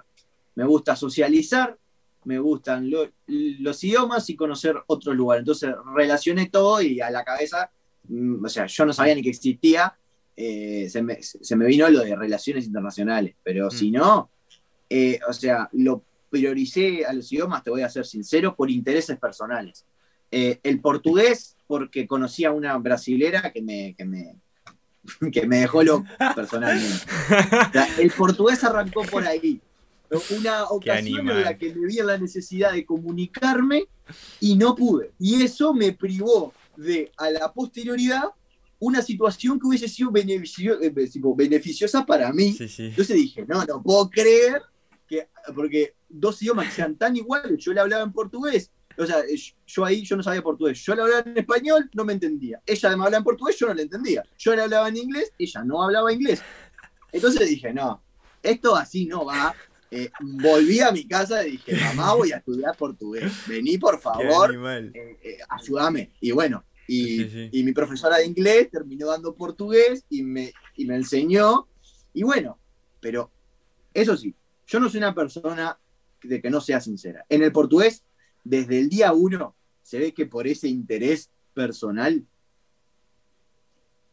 Me 0.56 0.64
gusta 0.64 0.96
socializar, 0.96 1.78
me 2.24 2.40
gustan 2.40 2.90
los 3.28 3.84
idiomas 3.84 4.30
y 4.30 4.38
conocer 4.38 4.78
otro 4.88 5.14
lugar. 5.14 5.40
Entonces 5.40 5.76
relacioné 5.94 6.50
todo 6.50 6.82
y 6.82 7.02
a 7.02 7.12
la 7.12 7.26
cabeza, 7.26 7.70
mm, 8.08 8.46
o 8.46 8.48
sea, 8.48 8.66
yo 8.66 8.86
no 8.86 8.94
sabía 8.94 9.16
ni 9.16 9.22
que 9.22 9.30
existía, 9.30 9.94
eh, 10.38 10.88
se, 10.90 11.02
me, 11.02 11.66
vino 11.66 11.90
lo 11.90 12.00
de 12.00 12.16
relaciones 12.16 12.66
internacionales, 12.66 13.36
pero 13.44 13.68
mm. 13.68 13.72
si 13.72 13.92
no, 13.92 14.30
eh, 14.90 15.20
o 15.28 15.34
sea, 15.34 15.70
lo 15.74 16.02
prioricé 16.30 17.06
a 17.06 17.12
los 17.12 17.30
idiomas, 17.32 17.62
te 17.62 17.72
voy 17.72 17.82
a 17.82 17.90
ser 17.90 18.06
sincero, 18.06 18.56
por 18.56 18.72
intereses 18.72 19.20
personales. 19.20 19.86
Eh, 20.32 20.60
el 20.64 20.82
portugués, 20.82 21.56
porque 21.74 22.06
conocí 22.06 22.46
a 22.46 22.52
una 22.52 22.78
brasilera 22.78 23.52
que 23.52 23.60
me, 23.60 23.96
que 23.98 24.06
me, 24.06 24.36
que 25.32 25.48
me 25.48 25.62
dejó 25.62 25.82
loco 25.82 26.06
personalmente. 26.36 27.04
el 27.98 28.12
portugués 28.12 28.64
arrancó 28.64 29.02
por 29.02 29.26
ahí. 29.26 29.60
Una 30.30 30.66
ocasión 30.66 31.28
en 31.32 31.42
la 31.42 31.58
que 31.58 31.74
me 31.74 31.88
vi 31.88 31.96
la 31.96 32.20
necesidad 32.20 32.74
de 32.74 32.86
comunicarme 32.86 33.88
y 34.40 34.56
no 34.56 34.76
pude. 34.76 35.14
Y 35.18 35.42
eso 35.42 35.74
me 35.74 35.94
privó 35.94 36.54
de, 36.78 37.12
a 37.18 37.32
la 37.32 37.52
posterioridad, 37.52 38.26
una 38.78 39.02
situación 39.02 39.60
que 39.60 39.66
hubiese 39.66 39.88
sido 39.88 40.12
eh, 40.16 40.94
beneficiosa 41.36 42.06
para 42.06 42.32
mí. 42.32 42.56
Entonces 42.60 43.16
dije, 43.16 43.44
no, 43.48 43.66
no 43.66 43.82
puedo 43.82 44.12
creer 44.12 44.62
que, 45.08 45.28
porque 45.56 45.96
dos 46.08 46.40
idiomas 46.44 46.68
que 46.68 46.74
sean 46.74 46.96
tan 46.96 47.18
iguales, 47.18 47.58
yo 47.58 47.74
le 47.74 47.80
hablaba 47.80 48.04
en 48.04 48.14
portugués 48.14 48.70
o 48.98 49.06
sea, 49.06 49.24
yo 49.66 49.86
ahí 49.86 50.04
yo 50.04 50.16
no 50.16 50.24
sabía 50.24 50.42
portugués. 50.42 50.84
Yo 50.84 50.96
le 50.96 51.02
hablaba 51.02 51.24
en 51.26 51.38
español, 51.38 51.90
no 51.94 52.06
me 52.06 52.14
entendía. 52.14 52.62
Ella 52.66 52.90
me 52.90 53.04
hablaba 53.04 53.18
en 53.18 53.24
portugués, 53.24 53.58
yo 53.58 53.68
no 53.68 53.74
le 53.74 53.84
entendía. 53.84 54.24
Yo 54.38 54.56
le 54.56 54.62
hablaba 54.62 54.90
en 54.90 54.98
inglés, 54.98 55.32
ella 55.38 55.64
no 55.64 55.84
hablaba 55.84 56.14
inglés. 56.14 56.42
Entonces 57.12 57.48
dije, 57.48 57.74
no, 57.74 58.02
esto 58.42 58.76
así 58.76 59.06
no 59.06 59.26
va. 59.26 59.56
Eh, 59.90 60.10
volví 60.20 60.80
a 60.80 60.92
mi 60.92 61.08
casa 61.08 61.46
y 61.46 61.52
dije, 61.52 61.76
mamá, 61.76 62.16
voy 62.16 62.32
a 62.32 62.38
estudiar 62.38 62.76
portugués. 62.76 63.32
Vení, 63.48 63.78
por 63.78 64.00
favor, 64.00 64.52
eh, 64.52 65.20
eh, 65.22 65.38
ayúdame. 65.50 66.12
Y 66.20 66.32
bueno, 66.32 66.64
y, 66.88 67.62
mi 67.64 67.72
profesora 67.72 68.18
de 68.18 68.26
inglés 68.26 68.72
terminó 68.72 69.08
dando 69.08 69.36
portugués 69.36 70.04
y 70.10 70.24
me, 70.24 70.52
y 70.76 70.86
me 70.86 70.96
enseñó. 70.96 71.68
Y 72.14 72.24
bueno, 72.24 72.58
pero 73.00 73.32
eso 73.94 74.18
sí, 74.18 74.34
yo 74.66 74.80
no 74.80 74.90
soy 74.90 74.98
una 74.98 75.14
persona 75.14 75.78
de 76.24 76.42
que 76.42 76.50
no 76.50 76.60
sea 76.60 76.82
sincera. 76.82 77.26
En 77.30 77.44
el 77.44 77.52
portugués, 77.52 78.04
desde 78.44 78.80
el 78.80 78.90
día 78.90 79.14
uno, 79.14 79.56
se 79.82 80.00
ve 80.00 80.14
que 80.14 80.26
por 80.26 80.48
ese 80.48 80.68
interés 80.68 81.30
personal, 81.54 82.26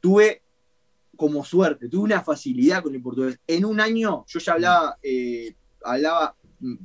tuve 0.00 0.42
como 1.16 1.44
suerte, 1.44 1.88
tuve 1.88 2.04
una 2.04 2.22
facilidad 2.22 2.82
con 2.82 2.94
el 2.94 3.02
portugués. 3.02 3.38
En 3.46 3.64
un 3.64 3.80
año 3.80 4.24
yo 4.26 4.38
ya 4.40 4.52
hablaba, 4.52 4.98
eh, 5.02 5.54
hablaba 5.84 6.34
mm, 6.60 6.76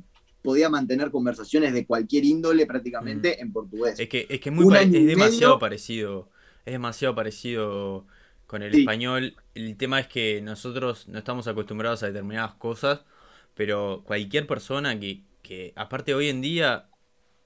podía 0.42 0.68
mantener 0.68 1.10
conversaciones 1.10 1.72
de 1.72 1.86
cualquier 1.86 2.24
índole 2.24 2.66
prácticamente 2.66 3.40
en 3.40 3.52
portugués. 3.52 3.98
Es 3.98 4.08
que 4.08 4.26
es, 4.28 4.40
que 4.40 4.50
muy 4.50 4.72
es 4.76 4.92
demasiado 4.92 5.58
parecido, 5.58 6.28
es 6.64 6.72
demasiado 6.72 7.14
parecido 7.14 8.06
con 8.46 8.62
el 8.62 8.74
español. 8.74 9.34
El 9.54 9.76
tema 9.76 9.98
es 9.98 10.06
que 10.06 10.40
nosotros 10.42 11.08
no 11.08 11.18
estamos 11.18 11.48
acostumbrados 11.48 12.02
a 12.02 12.06
determinadas 12.06 12.54
cosas, 12.54 13.04
pero 13.54 14.02
cualquier 14.04 14.46
persona 14.46 15.00
que, 15.00 15.22
que 15.42 15.72
aparte 15.74 16.14
hoy 16.14 16.28
en 16.28 16.40
día, 16.40 16.86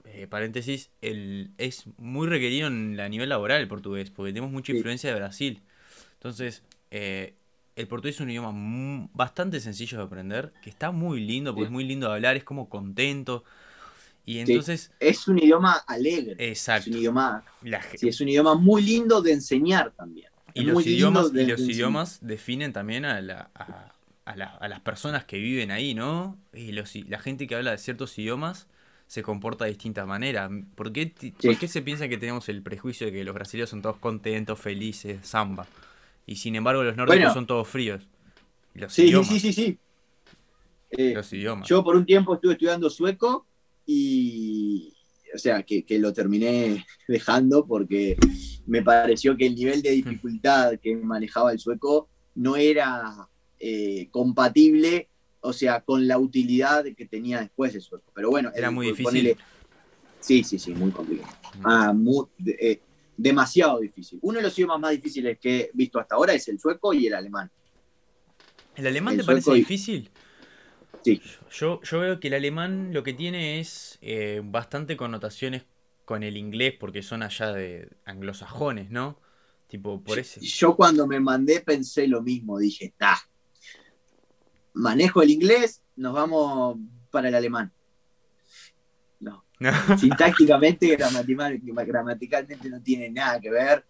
eh, 0.05 0.27
paréntesis, 0.27 0.89
el, 1.01 1.51
es 1.57 1.85
muy 1.97 2.27
requerido 2.27 2.67
en 2.67 2.99
a 2.99 3.09
nivel 3.09 3.29
laboral 3.29 3.61
el 3.61 3.67
portugués, 3.67 4.09
porque 4.09 4.31
tenemos 4.31 4.51
mucha 4.51 4.71
influencia 4.71 5.09
de 5.09 5.15
Brasil. 5.15 5.61
Entonces, 6.13 6.63
eh, 6.91 7.35
el 7.75 7.87
portugués 7.87 8.15
es 8.15 8.21
un 8.21 8.29
idioma 8.29 9.09
bastante 9.13 9.59
sencillo 9.59 9.97
de 9.97 10.03
aprender, 10.03 10.53
que 10.61 10.69
está 10.69 10.91
muy 10.91 11.21
lindo, 11.21 11.53
porque 11.53 11.65
es 11.65 11.71
muy 11.71 11.83
lindo 11.83 12.07
de 12.07 12.13
hablar, 12.13 12.35
es 12.35 12.43
como 12.43 12.69
contento. 12.69 13.43
Y 14.25 14.39
entonces. 14.39 14.91
Es 14.99 15.27
un 15.27 15.39
idioma 15.39 15.73
alegre. 15.87 16.35
Exacto. 16.37 16.89
Es 16.89 16.95
un 16.95 16.99
idioma. 16.99 17.43
es 17.93 18.21
un 18.21 18.29
idioma 18.29 18.55
muy 18.55 18.83
lindo 18.83 19.21
de 19.21 19.33
enseñar 19.33 19.91
también. 19.91 20.29
Y 20.53 20.63
los, 20.63 20.85
idiomas, 20.85 21.31
y 21.33 21.45
los 21.45 21.61
idiomas 21.61 22.19
definen 22.21 22.73
también 22.73 23.05
a, 23.05 23.21
la, 23.21 23.49
a, 24.25 24.67
las 24.67 24.79
personas 24.81 25.23
que 25.23 25.37
viven 25.37 25.71
ahí, 25.71 25.93
¿no? 25.93 26.37
Y 26.53 26.73
los, 26.73 26.93
la 27.07 27.19
gente 27.19 27.47
que 27.47 27.55
habla 27.55 27.71
de 27.71 27.77
ciertos 27.77 28.17
idiomas 28.19 28.67
se 29.11 29.23
comporta 29.23 29.65
de 29.65 29.71
distintas 29.71 30.07
maneras. 30.07 30.49
¿Por 30.73 30.93
qué, 30.93 31.13
¿Por 31.43 31.57
qué 31.57 31.67
se 31.67 31.81
piensa 31.81 32.07
que 32.07 32.17
tenemos 32.17 32.47
el 32.47 32.61
prejuicio 32.61 33.07
de 33.07 33.11
que 33.11 33.25
los 33.25 33.35
brasileños 33.35 33.69
son 33.69 33.81
todos 33.81 33.97
contentos, 33.97 34.57
felices, 34.57 35.27
samba? 35.27 35.67
Y 36.25 36.37
sin 36.37 36.55
embargo 36.55 36.81
los 36.81 36.95
nórdicos 36.95 37.33
son 37.33 37.45
todos 37.45 37.67
fríos. 37.67 38.07
sí, 38.87 39.11
sí, 39.25 39.39
sí, 39.41 39.51
sí, 39.51 39.77
eh, 40.91 41.11
los 41.13 41.33
idiomas. 41.33 41.67
Yo 41.67 41.83
por 41.83 41.97
un 41.97 42.05
tiempo 42.05 42.35
estuve 42.35 42.53
estudiando 42.53 42.89
sueco 42.89 43.45
y, 43.85 44.93
o 45.35 45.37
sea, 45.37 45.63
que, 45.63 45.83
lo 45.99 46.13
terminé 46.13 46.85
dejando 47.09 47.67
porque 47.67 48.15
me 48.65 48.81
pareció 48.81 49.35
que 49.35 49.47
el 49.47 49.55
nivel 49.55 49.81
de 49.81 49.91
dificultad 49.91 50.79
que 50.81 50.95
manejaba 50.95 51.51
el 51.51 51.59
sueco 51.59 52.07
no 52.35 52.55
era 52.55 53.27
eh, 53.59 54.07
compatible, 54.09 55.09
o 55.41 55.53
sea, 55.53 55.81
con 55.81 56.07
la 56.07 56.17
utilidad 56.17 56.85
que 56.95 57.05
tenía 57.05 57.39
después 57.41 57.75
el 57.75 57.81
sueco. 57.81 58.11
Pero 58.13 58.29
bueno, 58.29 58.51
era 58.55 58.71
muy 58.71 58.87
difícil. 58.87 59.35
Sí, 60.19 60.43
sí, 60.43 60.59
sí, 60.59 60.73
muy 60.73 60.91
complicado. 60.91 61.33
Ah, 61.63 61.93
muy, 61.93 62.25
eh, 62.45 62.79
demasiado 63.17 63.79
difícil. 63.79 64.19
Uno 64.21 64.37
de 64.37 64.43
los 64.43 64.57
idiomas 64.57 64.79
más 64.79 64.91
difíciles 64.91 65.37
que 65.39 65.59
he 65.59 65.71
visto 65.73 65.99
hasta 65.99 66.15
ahora 66.15 66.33
es 66.33 66.47
el 66.47 66.59
sueco 66.59 66.93
y 66.93 67.07
el 67.07 67.15
alemán. 67.15 67.49
¿El 68.75 68.87
alemán 68.87 69.17
te 69.17 69.23
parece 69.23 69.53
difícil? 69.53 70.09
Sí. 71.03 71.21
Yo, 71.51 71.81
yo 71.81 71.99
veo 71.99 72.19
que 72.19 72.27
el 72.27 72.35
alemán 72.35 72.93
lo 72.93 73.03
que 73.03 73.13
tiene 73.13 73.59
es 73.59 73.97
eh, 74.01 74.41
bastante 74.43 74.95
connotaciones 74.95 75.63
con 76.05 76.23
el 76.23 76.37
inglés 76.37 76.75
porque 76.79 77.01
son 77.01 77.23
allá 77.23 77.51
de 77.51 77.89
anglosajones, 78.05 78.91
¿no? 78.91 79.19
Tipo, 79.67 80.03
por 80.03 80.19
ese. 80.19 80.41
Yo 80.41 80.75
cuando 80.75 81.07
me 81.07 81.19
mandé 81.19 81.61
pensé 81.61 82.07
lo 82.07 82.21
mismo, 82.21 82.59
dije, 82.59 82.85
está. 82.85 83.17
Manejo 84.73 85.21
el 85.21 85.31
inglés, 85.31 85.81
nos 85.95 86.13
vamos 86.13 86.77
para 87.09 87.29
el 87.29 87.35
alemán. 87.35 87.71
Sintácticamente, 89.99 90.97
gramaticalmente 90.97 92.69
no 92.69 92.81
tiene 92.81 93.09
nada 93.09 93.39
que 93.39 93.51
ver. 93.51 93.85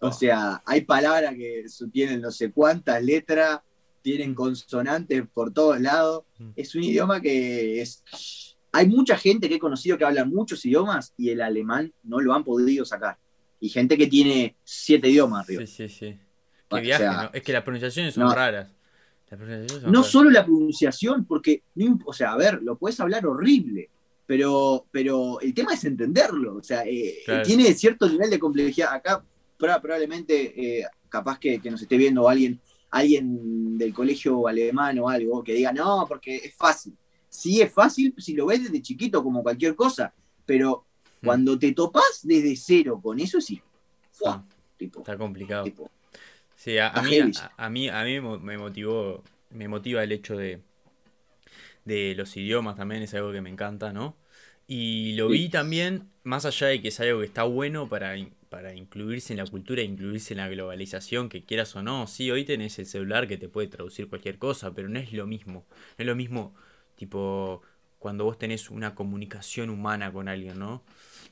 O 0.00 0.12
sea, 0.12 0.62
hay 0.64 0.82
palabras 0.82 1.34
que 1.34 1.64
tienen 1.92 2.20
no 2.20 2.30
sé 2.30 2.52
cuántas 2.52 3.02
letras, 3.02 3.60
tienen 4.02 4.32
mm. 4.32 4.34
consonantes 4.34 5.24
por 5.32 5.52
todos 5.52 5.80
lados. 5.80 6.24
Mm. 6.38 6.50
Es 6.54 6.74
un 6.74 6.84
idioma 6.84 7.20
que 7.20 7.80
es... 7.80 8.04
Hay 8.72 8.88
mucha 8.88 9.16
gente 9.16 9.48
que 9.48 9.54
he 9.54 9.58
conocido 9.58 9.96
que 9.96 10.04
habla 10.04 10.24
muchos 10.24 10.64
idiomas 10.66 11.14
y 11.16 11.30
el 11.30 11.40
alemán 11.40 11.92
no 12.02 12.20
lo 12.20 12.34
han 12.34 12.44
podido 12.44 12.84
sacar. 12.84 13.16
Y 13.58 13.70
gente 13.70 13.96
que 13.96 14.06
tiene 14.06 14.54
siete 14.64 15.08
idiomas 15.08 15.46
Sí, 15.46 15.66
sí, 15.66 15.88
sí. 15.88 16.18
Es 17.32 17.42
que 17.42 17.52
las 17.52 17.62
pronunciaciones 17.62 18.14
son 18.14 18.30
raras. 18.30 18.68
No 19.86 20.04
solo 20.04 20.30
la 20.30 20.44
pronunciación, 20.44 21.24
porque, 21.24 21.62
o 22.04 22.12
sea, 22.12 22.32
a 22.32 22.36
ver, 22.36 22.62
lo 22.62 22.76
puedes 22.76 22.98
hablar 23.00 23.26
horrible, 23.26 23.90
pero, 24.26 24.86
pero 24.90 25.40
el 25.40 25.52
tema 25.52 25.74
es 25.74 25.84
entenderlo, 25.84 26.56
o 26.56 26.62
sea, 26.62 26.84
eh, 26.86 27.18
tiene 27.44 27.72
cierto 27.74 28.08
nivel 28.08 28.30
de 28.30 28.38
complejidad. 28.38 28.92
Acá 28.92 29.24
probablemente, 29.56 30.80
eh, 30.80 30.86
capaz 31.08 31.38
que, 31.38 31.58
nos 31.70 31.82
esté 31.82 31.96
viendo 31.96 32.28
alguien, 32.28 32.60
alguien 32.90 33.78
del 33.78 33.92
colegio 33.92 34.46
alemán 34.46 34.98
o 34.98 35.08
algo, 35.08 35.42
que 35.42 35.54
diga, 35.54 35.72
no, 35.72 36.04
porque 36.08 36.36
es 36.36 36.54
fácil. 36.54 36.96
Sí 37.28 37.60
es 37.60 37.72
fácil 37.72 38.14
si 38.18 38.34
lo 38.34 38.46
ves 38.46 38.64
desde 38.64 38.82
chiquito 38.82 39.22
como 39.22 39.42
cualquier 39.42 39.74
cosa, 39.74 40.12
pero 40.44 40.84
hmm. 41.20 41.26
cuando 41.26 41.58
te 41.58 41.72
topas 41.72 42.20
desde 42.22 42.56
cero 42.56 43.00
con 43.02 43.18
eso, 43.20 43.40
sí. 43.40 43.60
Está 44.78 45.16
complicado. 45.16 45.66
Sí, 46.56 46.78
a, 46.78 46.90
mí, 47.02 47.18
a, 47.56 47.70
mí, 47.70 47.88
a 47.88 48.04
mí 48.04 48.20
me 48.20 48.58
motivó, 48.58 49.22
me 49.50 49.68
motiva 49.68 50.02
el 50.02 50.12
hecho 50.12 50.36
de, 50.36 50.60
de 51.84 52.14
los 52.16 52.36
idiomas 52.36 52.76
también 52.76 53.02
es 53.02 53.14
algo 53.14 53.32
que 53.32 53.40
me 53.40 53.50
encanta, 53.50 53.92
¿no? 53.92 54.16
Y 54.66 55.14
lo 55.14 55.28
vi 55.28 55.48
también, 55.48 56.10
más 56.24 56.44
allá 56.44 56.66
de 56.66 56.82
que 56.82 56.88
es 56.88 56.98
algo 56.98 57.20
que 57.20 57.26
está 57.26 57.44
bueno 57.44 57.88
para, 57.88 58.16
para 58.48 58.74
incluirse 58.74 59.32
en 59.32 59.38
la 59.38 59.46
cultura, 59.46 59.82
incluirse 59.82 60.34
en 60.34 60.38
la 60.38 60.48
globalización, 60.48 61.28
que 61.28 61.44
quieras 61.44 61.76
o 61.76 61.82
no. 61.82 62.08
Sí, 62.08 62.30
hoy 62.32 62.44
tenés 62.44 62.78
el 62.80 62.86
celular 62.86 63.28
que 63.28 63.36
te 63.36 63.48
puede 63.48 63.68
traducir 63.68 64.08
cualquier 64.08 64.38
cosa, 64.38 64.74
pero 64.74 64.88
no 64.88 64.98
es 64.98 65.12
lo 65.12 65.26
mismo. 65.26 65.66
No 65.70 66.02
es 66.02 66.06
lo 66.06 66.16
mismo, 66.16 66.54
tipo, 66.96 67.62
cuando 68.00 68.24
vos 68.24 68.38
tenés 68.38 68.68
una 68.70 68.96
comunicación 68.96 69.70
humana 69.70 70.12
con 70.12 70.28
alguien, 70.28 70.58
¿no? 70.58 70.82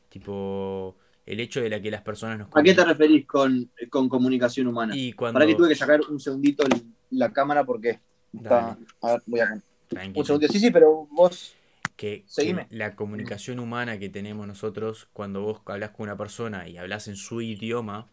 Tipo, 0.08 0.96
el 1.26 1.40
hecho 1.40 1.60
de 1.60 1.70
la 1.70 1.80
que 1.80 1.90
las 1.90 2.02
personas 2.02 2.38
nos... 2.38 2.48
¿A 2.54 2.62
qué 2.62 2.74
te 2.74 2.84
referís 2.84 3.26
con, 3.26 3.70
comunicación 3.90 4.66
humana? 4.66 4.96
Y 4.96 5.12
cuando... 5.12 5.34
Para 5.34 5.46
que 5.46 5.54
tuve 5.54 5.68
que 5.68 5.74
sacar 5.74 6.00
un 6.08 6.20
segundito 6.20 6.64
la 7.10 7.32
cámara 7.32 7.64
porque... 7.64 8.00
Está... 8.32 8.76
A 9.00 9.12
ver, 9.12 9.22
voy 9.26 9.40
a... 9.40 9.62
Un 10.14 10.24
segundo, 10.24 10.48
sí, 10.48 10.58
sí, 10.58 10.70
pero 10.70 11.06
vos. 11.10 11.54
Que, 11.96 12.24
la 12.70 12.96
comunicación 12.96 13.60
humana 13.60 13.98
que 13.98 14.08
tenemos 14.08 14.46
nosotros 14.46 15.08
cuando 15.12 15.42
vos 15.42 15.60
hablas 15.66 15.90
con 15.90 16.04
una 16.04 16.16
persona 16.16 16.68
y 16.68 16.76
hablas 16.76 17.06
en 17.06 17.14
su 17.14 17.40
idioma 17.40 18.08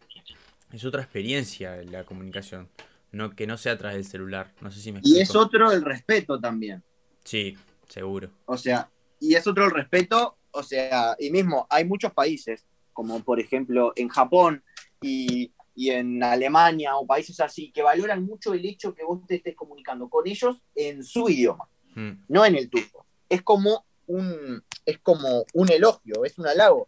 es 0.72 0.86
otra 0.86 1.02
experiencia 1.02 1.82
la 1.84 2.04
comunicación. 2.06 2.70
No, 3.12 3.32
que 3.32 3.48
no 3.48 3.58
sea 3.58 3.74
a 3.74 3.78
través 3.78 3.98
del 3.98 4.06
celular. 4.06 4.54
No 4.62 4.72
sé 4.72 4.80
si 4.80 4.92
me 4.92 5.02
Y 5.04 5.20
es 5.20 5.36
otro 5.36 5.72
el 5.72 5.84
respeto 5.84 6.40
también. 6.40 6.84
Sí, 7.24 7.58
seguro. 7.90 8.30
O 8.46 8.58
sea, 8.58 8.90
y 9.20 9.36
es 9.36 9.46
otro 9.48 9.66
el 9.66 9.72
respeto, 9.72 10.38
o 10.52 10.64
sea, 10.64 11.16
y 11.20 11.30
mismo 11.30 11.68
hay 11.70 11.86
muchos 11.86 12.14
países, 12.14 12.66
como 12.94 13.20
por 13.22 13.40
ejemplo 13.40 13.94
en 13.96 14.10
Japón 14.10 14.64
y 15.02 15.52
y 15.76 15.90
en 15.90 16.22
Alemania 16.22 16.98
o 16.98 17.06
países 17.06 17.40
así, 17.40 17.72
que 17.72 17.82
valoran 17.82 18.24
mucho 18.24 18.54
el 18.54 18.66
hecho 18.66 18.94
que 18.94 19.04
vos 19.04 19.26
te 19.26 19.36
estés 19.36 19.56
comunicando 19.56 20.10
con 20.10 20.28
ellos 20.28 20.62
en 20.76 21.04
su 21.04 21.30
idioma, 21.30 21.68
hmm. 21.96 22.26
no 22.28 22.46
en 22.46 22.56
el 22.56 22.70
tuyo. 22.70 23.06
Es 23.30 23.42
como 23.42 23.86
un, 24.08 24.64
es 24.86 25.00
como 25.00 25.46
un 25.54 25.72
elogio, 25.72 26.26
es 26.26 26.38
un 26.38 26.48
halago. 26.48 26.88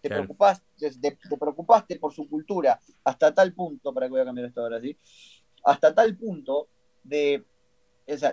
Te, 0.00 0.10
preocupaste, 0.10 0.90
te, 1.00 1.16
preocupaste 1.38 1.98
por 1.98 2.12
su 2.12 2.28
cultura 2.28 2.78
hasta 3.04 3.32
tal 3.32 3.54
punto, 3.54 3.94
para 3.94 4.06
que 4.06 4.10
voy 4.10 4.20
a 4.20 4.26
cambiar 4.26 4.48
esto 4.48 4.60
ahora, 4.60 4.78
¿sí? 4.78 4.98
Hasta 5.64 5.94
tal 5.94 6.14
punto 6.14 6.68
de, 7.02 7.42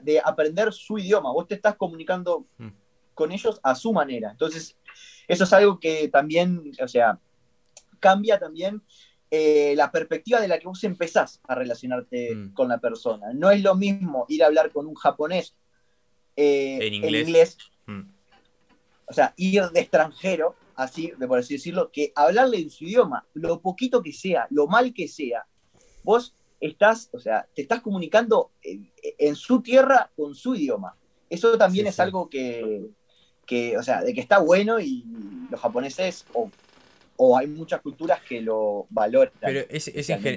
de 0.02 0.22
aprender 0.22 0.74
su 0.74 0.98
idioma. 0.98 1.32
Vos 1.32 1.48
te 1.48 1.56
estás 1.56 1.76
comunicando 1.76 2.48
hmm. 2.58 2.70
con 3.14 3.32
ellos 3.32 3.62
a 3.64 3.76
su 3.76 3.94
manera. 3.94 4.32
Entonces, 4.32 4.78
eso 5.28 5.44
es 5.44 5.54
algo 5.54 5.80
que 5.80 6.08
también, 6.08 6.72
o 6.82 6.88
sea, 6.88 7.20
cambia 8.00 8.38
también 8.40 8.82
eh, 9.30 9.74
la 9.78 9.92
perspectiva 9.92 10.42
de 10.42 10.50
la 10.50 10.60
que 10.60 10.68
vos 10.68 10.84
empezás 10.84 11.40
a 11.48 11.56
relacionarte 11.56 12.36
mm. 12.36 12.54
con 12.54 12.68
la 12.68 12.80
persona. 12.80 13.28
No 13.34 13.50
es 13.50 13.62
lo 13.62 13.76
mismo 13.76 14.26
ir 14.28 14.44
a 14.44 14.48
hablar 14.48 14.72
con 14.72 14.88
un 14.88 14.96
japonés 14.96 15.56
eh, 16.36 16.80
en 16.82 16.94
inglés, 16.94 17.58
mm. 17.86 18.02
o 19.06 19.14
sea, 19.14 19.34
ir 19.38 19.64
de 19.70 19.80
extranjero 19.80 20.56
así, 20.76 21.14
por 21.28 21.40
así 21.40 21.54
decirlo, 21.54 21.92
que 21.92 22.12
hablarle 22.16 22.58
en 22.58 22.70
su 22.70 22.86
idioma, 22.86 23.26
lo 23.34 23.62
poquito 23.62 24.02
que 24.02 24.12
sea, 24.12 24.48
lo 24.50 24.68
mal 24.68 24.94
que 24.94 25.08
sea, 25.08 25.46
vos 26.04 26.34
estás, 26.60 27.10
o 27.14 27.20
sea, 27.20 27.48
te 27.56 27.62
estás 27.62 27.82
comunicando 27.82 28.52
en, 28.62 29.36
su 29.36 29.62
tierra 29.62 30.12
con 30.16 30.36
su 30.36 30.56
idioma. 30.56 30.96
Eso 31.30 31.58
también 31.58 31.88
es 31.88 32.00
algo 32.00 32.30
que, 32.30 32.86
que, 33.52 33.78
o 33.78 33.84
sea, 33.84 34.02
de 34.02 34.14
que 34.14 34.22
está 34.22 34.40
bueno 34.40 34.80
y 34.80 35.04
los 35.50 35.60
japoneses, 35.60 36.26
o, 36.32 37.38
hay 37.38 37.48
muchas 37.48 37.82
culturas 37.82 38.22
que 38.22 38.40
lo 38.40 38.88
valoran. 38.90 39.34
Pero 39.42 39.66
es, 39.70 39.92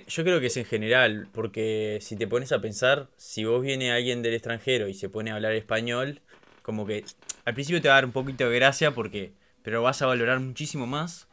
yo 0.08 0.24
creo 0.24 0.40
que 0.40 0.46
es 0.46 0.56
en 0.56 0.64
general, 0.64 1.28
porque 1.32 1.98
si 2.02 2.16
te 2.16 2.26
pones 2.26 2.50
a 2.50 2.60
pensar, 2.60 3.06
si 3.16 3.44
vos 3.44 3.62
viene 3.62 3.92
alguien 3.92 4.20
del 4.20 4.34
extranjero 4.34 4.88
y 4.88 4.94
se 4.94 5.08
pone 5.08 5.30
a 5.30 5.36
hablar 5.36 5.52
español, 5.52 6.22
como 6.62 6.86
que 6.86 7.04
al 7.44 7.54
principio 7.54 7.80
te 7.80 7.86
va 7.86 7.94
a 7.94 7.98
dar 7.98 8.04
un 8.04 8.10
poquito 8.10 8.50
de 8.50 8.56
gracia 8.56 8.90
porque 8.90 9.32
pero 9.62 9.80
vas 9.80 10.02
a 10.02 10.06
valorar 10.06 10.40
muchísimo 10.40 10.86
más 10.86 11.28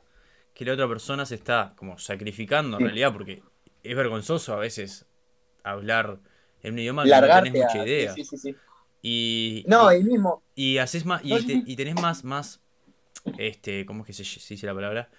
que 0.54 0.64
la 0.64 0.74
otra 0.74 0.88
persona 0.88 1.26
se 1.26 1.36
está 1.36 1.74
como 1.76 1.98
sacrificando 1.98 2.78
en 2.78 2.86
realidad 2.86 3.12
porque 3.12 3.42
es 3.84 3.96
vergonzoso 3.96 4.54
a 4.54 4.58
veces 4.58 5.06
hablar 5.64 6.20
en 6.62 6.74
un 6.74 6.80
idioma 6.80 7.04
que 7.04 7.10
no 7.10 7.44
tenés 7.44 7.54
mucha 7.54 7.86
idea. 7.86 8.14
Sí, 8.14 8.24
sí, 8.24 8.56
y, 9.02 9.64
no, 9.68 9.92
y, 9.92 10.04
mismo. 10.04 10.44
Y 10.56 10.78
haces 10.78 11.06
más, 11.06 11.22
y, 11.24 11.76
tenés 11.76 11.96
más, 11.96 12.24
más, 12.24 12.60
este, 13.38 13.86
¿cómo 13.86 14.04
es 14.04 14.08
que 14.08 14.24
se, 14.24 14.54
dice 14.54 14.66
la 14.66 14.74
palabra? 14.74 15.10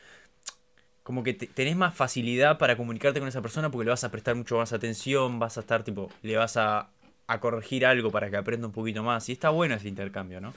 Como 1.03 1.23
que 1.23 1.35
tenés 1.35 1.77
más 1.77 1.95
facilidad 1.95 2.59
para 2.59 2.77
comunicarte 2.77 3.19
con 3.19 3.29
esa 3.29 3.43
persona 3.43 3.71
porque 3.71 3.87
le 3.87 3.91
vas 3.91 4.05
a 4.05 4.11
prestar 4.11 4.37
mucho 4.37 4.57
más 4.57 4.73
atención, 4.73 5.39
vas 5.39 5.57
a 5.57 5.61
estar 5.61 5.83
tipo, 5.83 6.11
le 6.23 6.37
vas 6.37 6.57
a, 6.57 6.91
a 7.27 7.41
corregir 7.41 7.85
algo 7.85 8.11
para 8.11 8.31
que 8.31 8.37
aprenda 8.37 8.69
un 8.69 8.73
poquito 8.73 9.03
más. 9.03 9.29
Y 9.29 9.33
está 9.33 9.51
bueno 9.51 9.75
ese 9.75 9.89
intercambio, 9.89 10.41
¿no? 10.41 10.55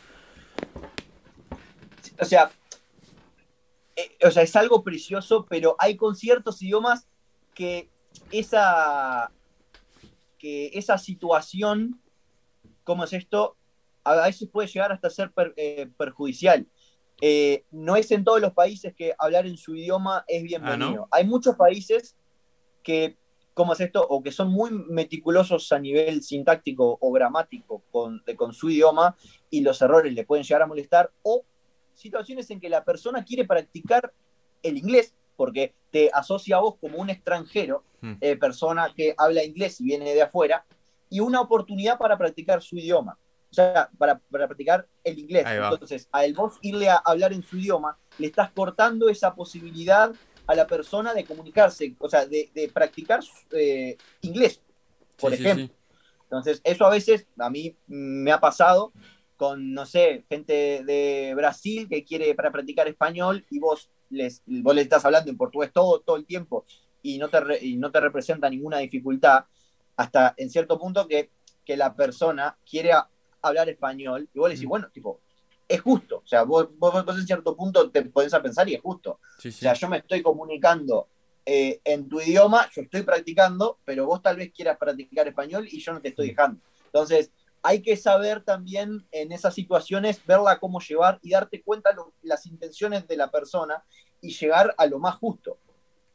o 2.19 2.25
sea, 2.25 2.51
eh, 3.95 4.11
o 4.23 4.31
sea, 4.31 4.43
es 4.43 4.55
algo 4.55 4.83
precioso, 4.83 5.45
pero 5.49 5.75
hay 5.79 5.95
con 5.95 6.15
ciertos 6.15 6.61
idiomas 6.61 7.07
que 7.53 7.89
esa, 8.31 9.31
que 10.37 10.71
esa 10.73 10.97
situación, 10.97 12.01
¿cómo 12.85 13.03
es 13.03 13.11
esto? 13.11 13.57
A 14.05 14.15
veces 14.27 14.47
puede 14.47 14.69
llegar 14.69 14.93
hasta 14.93 15.09
ser 15.09 15.33
eh, 15.57 15.89
perjudicial. 15.97 16.65
Eh, 17.19 17.65
no 17.71 17.95
es 17.95 18.11
en 18.11 18.23
todos 18.23 18.39
los 18.39 18.53
países 18.53 18.93
que 18.93 19.13
hablar 19.17 19.45
en 19.47 19.57
su 19.57 19.75
idioma 19.75 20.23
es 20.27 20.43
bienvenido. 20.43 21.07
Ah, 21.11 21.17
hay 21.17 21.25
muchos 21.25 21.55
países 21.55 22.15
que, 22.83 23.17
¿cómo 23.53 23.73
es 23.73 23.79
esto? 23.81 24.05
O 24.07 24.21
que 24.21 24.31
son 24.31 24.49
muy 24.49 24.71
meticulosos 24.71 25.71
a 25.71 25.79
nivel 25.79 26.21
sintáctico 26.21 26.97
o 27.01 27.11
gramático 27.11 27.83
con, 27.91 28.23
con 28.37 28.53
su 28.53 28.69
idioma 28.69 29.17
y 29.49 29.61
los 29.61 29.81
errores 29.81 30.13
le 30.13 30.25
pueden 30.25 30.45
llegar 30.45 30.61
a 30.61 30.67
molestar, 30.67 31.11
o 31.23 31.43
situaciones 31.93 32.49
en 32.51 32.59
que 32.59 32.69
la 32.69 32.83
persona 32.83 33.25
quiere 33.25 33.45
practicar 33.45 34.13
el 34.61 34.77
inglés 34.77 35.15
porque 35.35 35.73
te 35.91 36.09
asocia 36.13 36.57
a 36.57 36.59
vos 36.59 36.75
como 36.79 36.97
un 36.97 37.09
extranjero, 37.09 37.83
hmm. 38.01 38.13
eh, 38.21 38.37
persona 38.37 38.93
que 38.95 39.15
habla 39.17 39.43
inglés 39.43 39.81
y 39.81 39.85
viene 39.85 40.13
de 40.13 40.21
afuera, 40.21 40.65
y 41.15 41.21
una 41.21 41.39
oportunidad 41.39 41.97
para 41.97 42.17
practicar 42.17 42.61
su 42.61 42.75
idioma, 42.75 43.17
o 43.49 43.53
sea, 43.53 43.89
para, 43.97 44.19
practicar 44.19 44.85
el 45.01 45.17
inglés. 45.17 45.45
Entonces, 45.47 46.09
al 46.11 46.33
vos 46.33 46.59
irle 46.61 46.89
a 46.89 46.97
hablar 46.97 47.31
en 47.31 47.41
su 47.41 47.57
idioma, 47.57 47.97
le 48.17 48.27
estás 48.27 48.51
cortando 48.51 49.07
esa 49.07 49.33
posibilidad 49.33 50.13
a 50.45 50.55
la 50.55 50.67
persona 50.67 51.13
de 51.13 51.23
comunicarse, 51.23 51.95
o 51.99 52.09
sea, 52.09 52.25
de, 52.25 52.69
practicar 52.73 53.21
eh, 53.51 53.95
inglés, 54.23 54.61
por 55.15 55.33
ejemplo. 55.33 55.73
Entonces, 56.23 56.59
eso 56.65 56.85
a 56.85 56.89
veces 56.89 57.27
a 57.39 57.49
mí 57.49 57.77
me 57.87 58.33
ha 58.33 58.41
pasado 58.41 58.91
con, 59.37 59.71
no 59.73 59.85
sé, 59.85 60.25
gente 60.27 60.83
de 60.83 61.31
Brasil 61.33 61.87
que 61.87 62.03
quiere 62.03 62.35
para 62.35 62.51
practicar 62.51 62.89
español 62.89 63.45
y 63.49 63.59
vos 63.59 63.89
les, 64.09 64.43
vos 64.45 64.75
estás 64.75 65.05
hablando 65.05 65.31
en 65.31 65.37
portugués 65.37 65.71
todo, 65.71 66.01
todo 66.01 66.17
el 66.17 66.25
tiempo 66.25 66.65
y 67.01 67.19
no, 67.19 67.29
te 67.29 67.39
no 67.77 67.89
te 67.89 67.99
representa 68.01 68.49
ninguna 68.49 68.79
dificultad, 68.79 69.45
hasta 69.97 70.33
en 70.37 70.49
cierto 70.49 70.79
punto 70.79 71.07
que, 71.07 71.31
que 71.63 71.77
la 71.77 71.95
persona 71.95 72.57
quiere 72.69 72.91
hablar 73.41 73.69
español 73.69 74.29
y 74.33 74.39
vos 74.39 74.49
le 74.49 74.55
decís, 74.55 74.67
mm. 74.67 74.69
bueno, 74.69 74.89
tipo, 74.91 75.19
es 75.67 75.81
justo. 75.81 76.17
O 76.23 76.27
sea, 76.27 76.43
vos, 76.43 76.69
vos, 76.77 76.93
en 77.17 77.25
cierto 77.25 77.55
punto 77.55 77.89
te 77.89 78.03
podés 78.03 78.33
a 78.33 78.41
pensar 78.41 78.67
y 78.69 78.75
es 78.75 78.81
justo. 78.81 79.19
O 79.37 79.51
sea, 79.51 79.73
yo 79.73 79.89
me 79.89 79.97
estoy 79.97 80.21
comunicando 80.21 81.07
eh, 81.45 81.79
en 81.83 82.07
tu 82.09 82.21
idioma, 82.21 82.69
yo 82.73 82.81
estoy 82.81 83.03
practicando, 83.03 83.79
pero 83.85 84.05
vos 84.05 84.21
tal 84.21 84.37
vez 84.37 84.51
quieras 84.53 84.77
practicar 84.77 85.27
español 85.27 85.67
y 85.69 85.79
yo 85.79 85.93
no 85.93 86.01
te 86.01 86.09
estoy 86.09 86.27
mm. 86.27 86.29
dejando. 86.29 86.61
Entonces, 86.85 87.31
hay 87.61 87.81
que 87.81 87.97
saber 87.97 88.43
también 88.43 89.07
en 89.11 89.31
esas 89.31 89.55
situaciones 89.55 90.23
verla 90.25 90.59
cómo 90.59 90.79
llevar 90.79 91.19
y 91.23 91.31
darte 91.31 91.63
cuenta 91.63 91.91
de 91.91 91.97
las 92.21 92.45
intenciones 92.45 93.07
de 93.07 93.17
la 93.17 93.31
persona 93.31 93.83
y 94.21 94.31
llegar 94.31 94.75
a 94.77 94.85
lo 94.85 94.99
más 94.99 95.15
justo 95.15 95.57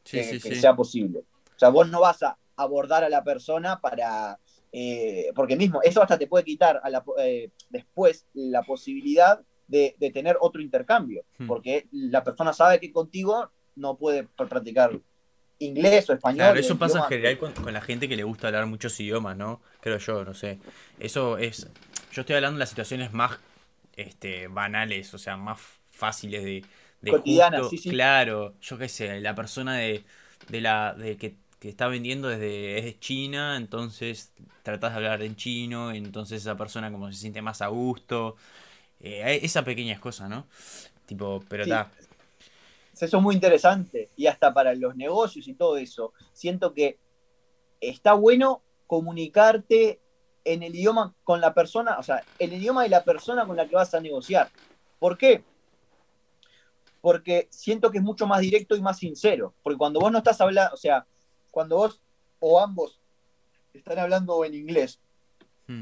que, 0.03 0.39
sea 0.39 0.75
posible. 0.75 1.19
O 1.19 1.59
sea, 1.59 1.69
vos 1.69 1.89
no 1.89 1.99
vas 1.99 2.23
a 2.23 2.37
abordar 2.61 3.03
a 3.03 3.09
la 3.09 3.23
persona 3.23 3.79
para... 3.79 4.39
Eh, 4.73 5.31
porque 5.35 5.57
mismo, 5.57 5.81
eso 5.83 6.01
hasta 6.01 6.17
te 6.17 6.27
puede 6.27 6.45
quitar 6.45 6.79
a 6.81 6.89
la, 6.89 7.03
eh, 7.19 7.49
después 7.69 8.25
la 8.33 8.63
posibilidad 8.63 9.41
de, 9.67 10.11
tener 10.13 10.37
otro 10.39 10.61
intercambio, 10.61 11.23
hmm. 11.39 11.47
porque 11.47 11.87
la 11.91 12.23
persona 12.23 12.53
sabe 12.53 12.79
que 12.79 12.91
contigo 12.91 13.51
no 13.75 13.97
puede 13.97 14.23
practicar 14.23 14.99
inglés 15.59 16.09
o 16.09 16.13
español. 16.13 16.37
Claro, 16.37 16.59
eso 16.59 16.77
pasa 16.77 16.99
en 16.99 17.05
general 17.05 17.37
con, 17.37 17.73
la 17.73 17.81
gente 17.81 18.09
que 18.09 18.15
le 18.15 18.23
gusta 18.23 18.47
hablar 18.47 18.65
muchos 18.65 18.99
idiomas, 18.99 19.37
¿no? 19.37 19.61
Creo 19.79 19.97
yo, 19.97 20.25
no 20.25 20.33
sé. 20.33 20.59
Eso 20.99 21.37
es. 21.37 21.67
Yo 22.11 22.21
estoy 22.21 22.35
hablando 22.35 22.57
de 22.57 22.59
las 22.59 22.69
situaciones 22.69 23.13
más 23.13 23.39
este, 23.95 24.47
banales, 24.47 25.13
o 25.13 25.17
sea, 25.17 25.37
más 25.37 25.59
fáciles 25.89 26.43
de. 26.43 26.65
de 27.01 27.11
Cotidianas, 27.11 27.69
sí, 27.69 27.77
sí. 27.77 27.89
Claro, 27.89 28.55
yo 28.59 28.77
qué 28.77 28.89
sé, 28.89 29.19
la 29.21 29.35
persona 29.35 29.77
de, 29.77 30.03
de 30.49 30.61
la 30.61 30.93
de 30.93 31.17
que, 31.17 31.35
está 31.69 31.87
vendiendo 31.87 32.27
desde 32.27 32.79
es 32.79 32.85
de 32.85 32.99
China, 32.99 33.55
entonces 33.55 34.31
tratas 34.63 34.91
de 34.91 34.97
hablar 34.97 35.21
en 35.21 35.35
chino, 35.35 35.91
entonces 35.91 36.41
esa 36.41 36.57
persona 36.57 36.91
como 36.91 37.11
se 37.11 37.19
siente 37.19 37.41
más 37.41 37.61
a 37.61 37.67
gusto. 37.67 38.35
Eh, 38.99 39.39
esa 39.43 39.63
pequeñas 39.63 39.99
cosas, 39.99 40.29
¿no? 40.29 40.47
Tipo, 41.05 41.43
pero 41.47 41.63
está. 41.63 41.91
Eso 42.93 43.17
es 43.17 43.23
muy 43.23 43.35
interesante 43.35 44.09
y 44.15 44.27
hasta 44.27 44.53
para 44.53 44.75
los 44.75 44.95
negocios 44.95 45.47
y 45.47 45.53
todo 45.53 45.77
eso. 45.77 46.13
Siento 46.33 46.73
que 46.73 46.99
está 47.79 48.13
bueno 48.13 48.61
comunicarte 48.85 49.99
en 50.45 50.63
el 50.63 50.75
idioma 50.75 51.13
con 51.23 51.41
la 51.41 51.53
persona, 51.53 51.97
o 51.99 52.03
sea, 52.03 52.23
el 52.39 52.53
idioma 52.53 52.83
de 52.83 52.89
la 52.89 53.03
persona 53.03 53.45
con 53.45 53.55
la 53.55 53.67
que 53.67 53.75
vas 53.75 53.93
a 53.93 53.99
negociar. 53.99 54.49
¿Por 54.99 55.17
qué? 55.17 55.43
Porque 57.01 57.47
siento 57.49 57.89
que 57.89 57.97
es 57.97 58.03
mucho 58.03 58.27
más 58.27 58.41
directo 58.41 58.75
y 58.75 58.81
más 58.81 58.97
sincero. 58.97 59.53
Porque 59.63 59.77
cuando 59.77 59.99
vos 59.99 60.11
no 60.11 60.19
estás 60.19 60.39
hablando, 60.41 60.73
o 60.73 60.77
sea, 60.77 61.05
cuando 61.51 61.77
vos 61.77 62.01
o 62.39 62.59
ambos 62.59 62.99
están 63.73 63.99
hablando 63.99 64.43
en 64.43 64.55
inglés, 64.55 64.99
hmm. 65.67 65.81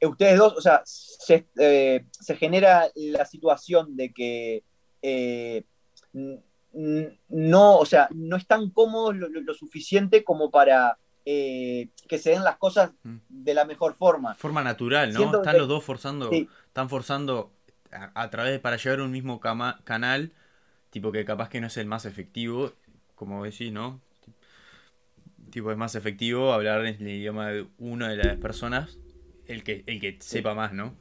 eh, 0.00 0.06
ustedes 0.06 0.38
dos, 0.38 0.54
o 0.56 0.60
sea, 0.60 0.82
se, 0.84 1.46
eh, 1.58 2.06
genera 2.38 2.88
la 2.94 3.26
situación 3.26 3.96
de 3.96 4.12
que 4.12 4.64
eh, 5.02 5.64
no, 6.12 7.78
o 7.78 7.86
sea, 7.86 8.08
no 8.14 8.36
están 8.36 8.70
cómodos 8.70 9.16
lo, 9.16 9.54
suficiente 9.54 10.24
como 10.24 10.50
para 10.50 10.98
eh, 11.24 11.88
que 12.08 12.18
se 12.18 12.30
den 12.30 12.44
las 12.44 12.56
cosas 12.56 12.92
mm. 13.02 13.16
de 13.28 13.54
la 13.54 13.64
mejor 13.64 13.94
forma. 13.94 14.34
Forma 14.34 14.62
natural, 14.62 15.12
¿no? 15.12 15.36
están 15.36 15.58
los 15.58 15.68
dos 15.68 15.84
forzando, 15.84 16.30
están 16.30 16.88
forzando 16.88 17.52
a, 17.90 18.30
través 18.30 18.58
para 18.60 18.76
llevar 18.76 19.00
un 19.00 19.10
mismo 19.10 19.40
canal, 19.40 20.32
tipo 20.90 21.12
que 21.12 21.24
capaz 21.24 21.48
que 21.48 21.60
no 21.60 21.66
es 21.66 21.76
el 21.76 21.86
más 21.86 22.04
efectivo, 22.04 22.72
como 23.14 23.44
decís, 23.44 23.72
¿no? 23.72 24.00
Tipo, 25.50 25.70
es 25.70 25.76
más 25.76 25.94
efectivo 25.94 26.52
hablar 26.52 26.84
el 26.84 27.00
idioma 27.00 27.50
de 27.50 27.66
una 27.78 28.10
de 28.10 28.16
las 28.16 28.36
personas, 28.36 28.98
el 29.46 29.64
que, 29.64 29.82
el 29.86 30.00
que 30.00 30.16
sepa 30.20 30.54
más, 30.54 30.72
¿no? 30.72 30.94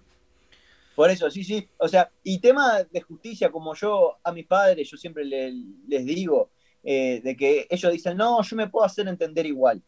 Por 0.95 1.11
eso, 1.11 1.29
sí, 1.29 1.43
sí. 1.43 1.69
O 1.77 1.87
sea, 1.87 2.09
y 2.23 2.39
tema 2.39 2.83
de 2.83 3.01
justicia, 3.01 3.51
como 3.51 3.75
yo 3.75 4.17
a 4.23 4.31
mis 4.31 4.47
padres, 4.47 4.89
yo 4.89 4.97
siempre 4.97 5.25
les 5.25 6.05
digo, 6.05 6.49
eh, 6.83 7.21
de 7.23 7.35
que 7.35 7.67
ellos 7.69 7.91
dicen, 7.91 8.17
no, 8.17 8.41
yo 8.41 8.55
me 8.55 8.69
puedo 8.69 8.85
hacer 8.85 9.07
entender 9.07 9.45
igual. 9.45 9.83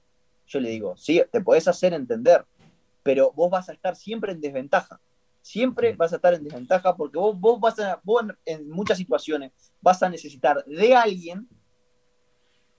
Yo 0.45 0.59
le 0.59 0.69
digo, 0.69 0.97
sí, 0.97 1.21
te 1.31 1.41
podés 1.41 1.67
hacer 1.67 1.93
entender, 1.93 2.45
pero 3.03 3.31
vos 3.31 3.49
vas 3.49 3.69
a 3.69 3.73
estar 3.73 3.95
siempre 3.95 4.33
en 4.33 4.41
desventaja. 4.41 4.99
Siempre 5.41 5.93
vas 5.95 6.11
a 6.11 6.17
estar 6.17 6.33
en 6.33 6.43
desventaja 6.43 6.95
porque 6.95 7.17
vos, 7.17 7.39
vos 7.39 7.59
vas 7.59 7.79
a, 7.79 8.01
vos 8.03 8.23
en 8.45 8.69
muchas 8.69 8.97
situaciones 8.97 9.51
vas 9.81 10.03
a 10.03 10.09
necesitar 10.09 10.63
de 10.65 10.93
alguien 10.93 11.47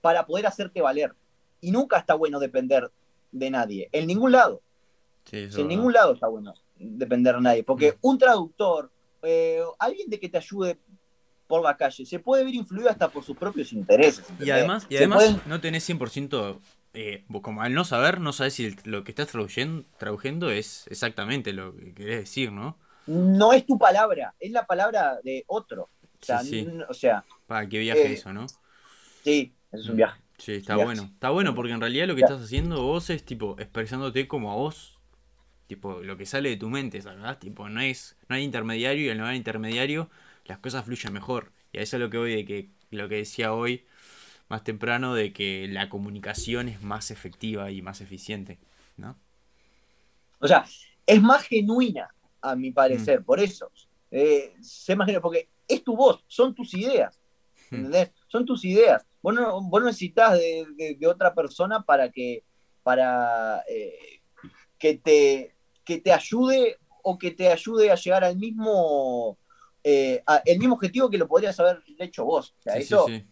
para 0.01 0.27
poder 0.27 0.47
hacerte 0.47 0.81
valer. 0.81 1.15
Y 1.61 1.71
nunca 1.71 1.99
está 1.99 2.15
bueno 2.15 2.39
depender 2.41 2.91
de 3.33 3.51
nadie, 3.51 3.89
en 3.93 4.07
ningún 4.07 4.33
lado. 4.33 4.63
Sí, 5.25 5.49
en 5.57 5.69
ningún 5.69 5.93
lado 5.93 6.15
está 6.15 6.27
bueno 6.29 6.55
depender 6.77 7.37
de 7.37 7.41
nadie. 7.43 7.65
Porque 7.65 7.93
mm. 7.93 7.97
un 8.01 8.19
traductor, 8.19 8.91
eh, 9.23 9.63
alguien 9.79 10.09
de 10.09 10.19
que 10.19 10.29
te 10.29 10.39
ayude 10.39 10.79
por 11.47 11.63
la 11.63 11.77
calle, 11.77 12.07
se 12.07 12.19
puede 12.19 12.45
ver 12.45 12.55
influido 12.55 12.89
hasta 12.89 13.09
por 13.09 13.25
sus 13.25 13.37
propios 13.37 13.73
intereses. 13.73 14.25
Y 14.39 14.51
además, 14.51 14.87
y 14.89 14.97
además 14.97 15.47
no 15.47 15.61
tenés 15.61 15.89
100%, 15.89 16.61
eh, 16.95 17.25
como 17.43 17.63
al 17.63 17.75
no 17.75 17.85
saber, 17.85 18.21
no 18.21 18.33
sabes 18.33 18.55
si 18.55 18.75
lo 18.85 19.05
que 19.05 19.13
estás 19.13 19.29
traduciendo, 19.29 19.85
traduciendo 19.99 20.51
es 20.51 20.87
exactamente 20.89 21.53
lo 21.53 21.77
que 21.77 21.93
querés 21.95 22.21
decir, 22.21 22.53
¿no? 22.53 22.79
No 23.07 23.53
es 23.53 23.67
tu 23.67 23.79
palabra, 23.79 24.35
es 24.39 24.53
la 24.53 24.67
palabra 24.67 25.21
de 25.23 25.45
otro. 25.49 25.89
O 26.03 26.25
sea, 26.25 26.39
Sí, 26.41 26.51
sí. 26.51 26.59
n- 26.61 26.85
o 26.89 26.95
sea, 26.95 27.25
Para 27.47 27.69
que 27.69 27.79
viaje 27.79 28.07
Eh, 28.07 28.13
eso, 28.13 28.33
¿no? 28.33 28.47
sí, 29.25 29.53
es 29.73 29.89
un 29.89 29.97
viaje. 29.97 30.20
Sí, 30.41 30.53
está 30.55 30.77
bueno. 30.77 31.03
Está 31.05 31.31
bueno 31.31 31.55
porque 31.55 31.73
en 31.73 31.81
realidad 31.81 32.07
lo 32.07 32.15
que 32.15 32.23
estás 32.23 32.41
haciendo 32.43 32.83
vos 32.83 33.11
es 33.11 33.25
tipo 33.25 33.57
expresándote 33.59 34.27
como 34.29 34.51
a 34.53 34.57
vos. 34.57 34.99
Tipo, 35.67 36.01
lo 36.03 36.17
que 36.19 36.27
sale 36.27 36.51
de 36.51 36.57
tu 36.59 36.71
mente, 36.71 37.03
¿sabes? 37.03 37.39
Tipo, 37.41 37.69
no 37.69 37.81
es, 37.81 38.17
no 38.29 38.37
hay 38.37 38.45
intermediario 38.45 39.07
y 39.07 39.11
al 39.11 39.19
no 39.19 39.25
haber 39.25 39.37
intermediario, 39.37 40.11
las 40.47 40.59
cosas 40.59 40.85
fluyen 40.85 41.13
mejor. 41.13 41.53
Y 41.73 41.79
a 41.79 41.83
eso 41.83 41.97
es 41.97 42.01
lo 42.03 42.11
que 42.11 42.19
voy 42.19 42.35
de 42.37 42.45
que 42.47 42.71
lo 42.91 43.09
que 43.09 43.17
decía 43.17 43.55
hoy 43.55 43.87
más 44.49 44.65
temprano 44.65 45.15
de 45.15 45.33
que 45.33 45.69
la 45.69 45.89
comunicación 45.91 46.69
es 46.69 46.83
más 46.83 47.11
efectiva 47.11 47.71
y 47.73 47.83
más 47.83 48.01
eficiente, 48.03 48.59
¿no? 48.99 49.19
O 50.41 50.49
sea, 50.49 50.65
es 51.07 51.23
más 51.23 51.45
genuina, 51.45 52.15
a 52.41 52.57
mi 52.57 52.71
Mm. 52.71 52.73
parecer, 52.73 53.25
por 53.25 53.41
eso. 53.41 53.71
Eh, 54.11 54.55
sé 54.61 54.97
más 54.97 55.07
genuina, 55.07 55.23
porque 55.23 55.49
es 55.69 55.85
tu 55.85 55.97
voz, 55.97 56.25
son 56.27 56.55
tus 56.55 56.75
ideas. 56.75 57.21
Mm. 57.73 57.77
¿Entendés? 57.77 58.13
Son 58.29 58.45
tus 58.45 58.65
ideas. 58.65 59.07
Vos 59.23 59.35
no, 59.35 59.61
vos 59.69 59.83
necesitas 59.85 60.33
de, 60.39 60.67
de- 60.77 60.97
de 60.99 61.07
otra 61.07 61.35
persona 61.35 61.83
para 61.83 62.11
que 62.11 62.45
para 62.83 63.63
eh, 63.69 64.21
que 64.79 64.95
te 64.97 65.55
que 65.85 65.99
te 65.99 66.13
ayude 66.13 66.79
o 67.03 67.19
que 67.19 67.31
te 67.31 67.49
ayude 67.49 67.91
a 67.91 67.95
llegar 67.97 68.25
al 68.25 68.37
mismo 68.37 69.39
eh, 69.85 70.23
a- 70.27 70.43
el 70.45 70.59
mismo 70.59 70.75
objetivo 70.75 71.09
que 71.11 71.19
lo 71.19 71.27
podrías 71.29 71.59
haber 71.61 71.83
hecho 71.99 72.25
vos. 72.25 72.55
O 72.59 72.63
sea, 72.63 72.75
Sí, 72.75 72.81
sí, 72.83 72.85
eso, 72.95 73.07
sí. 73.07 73.25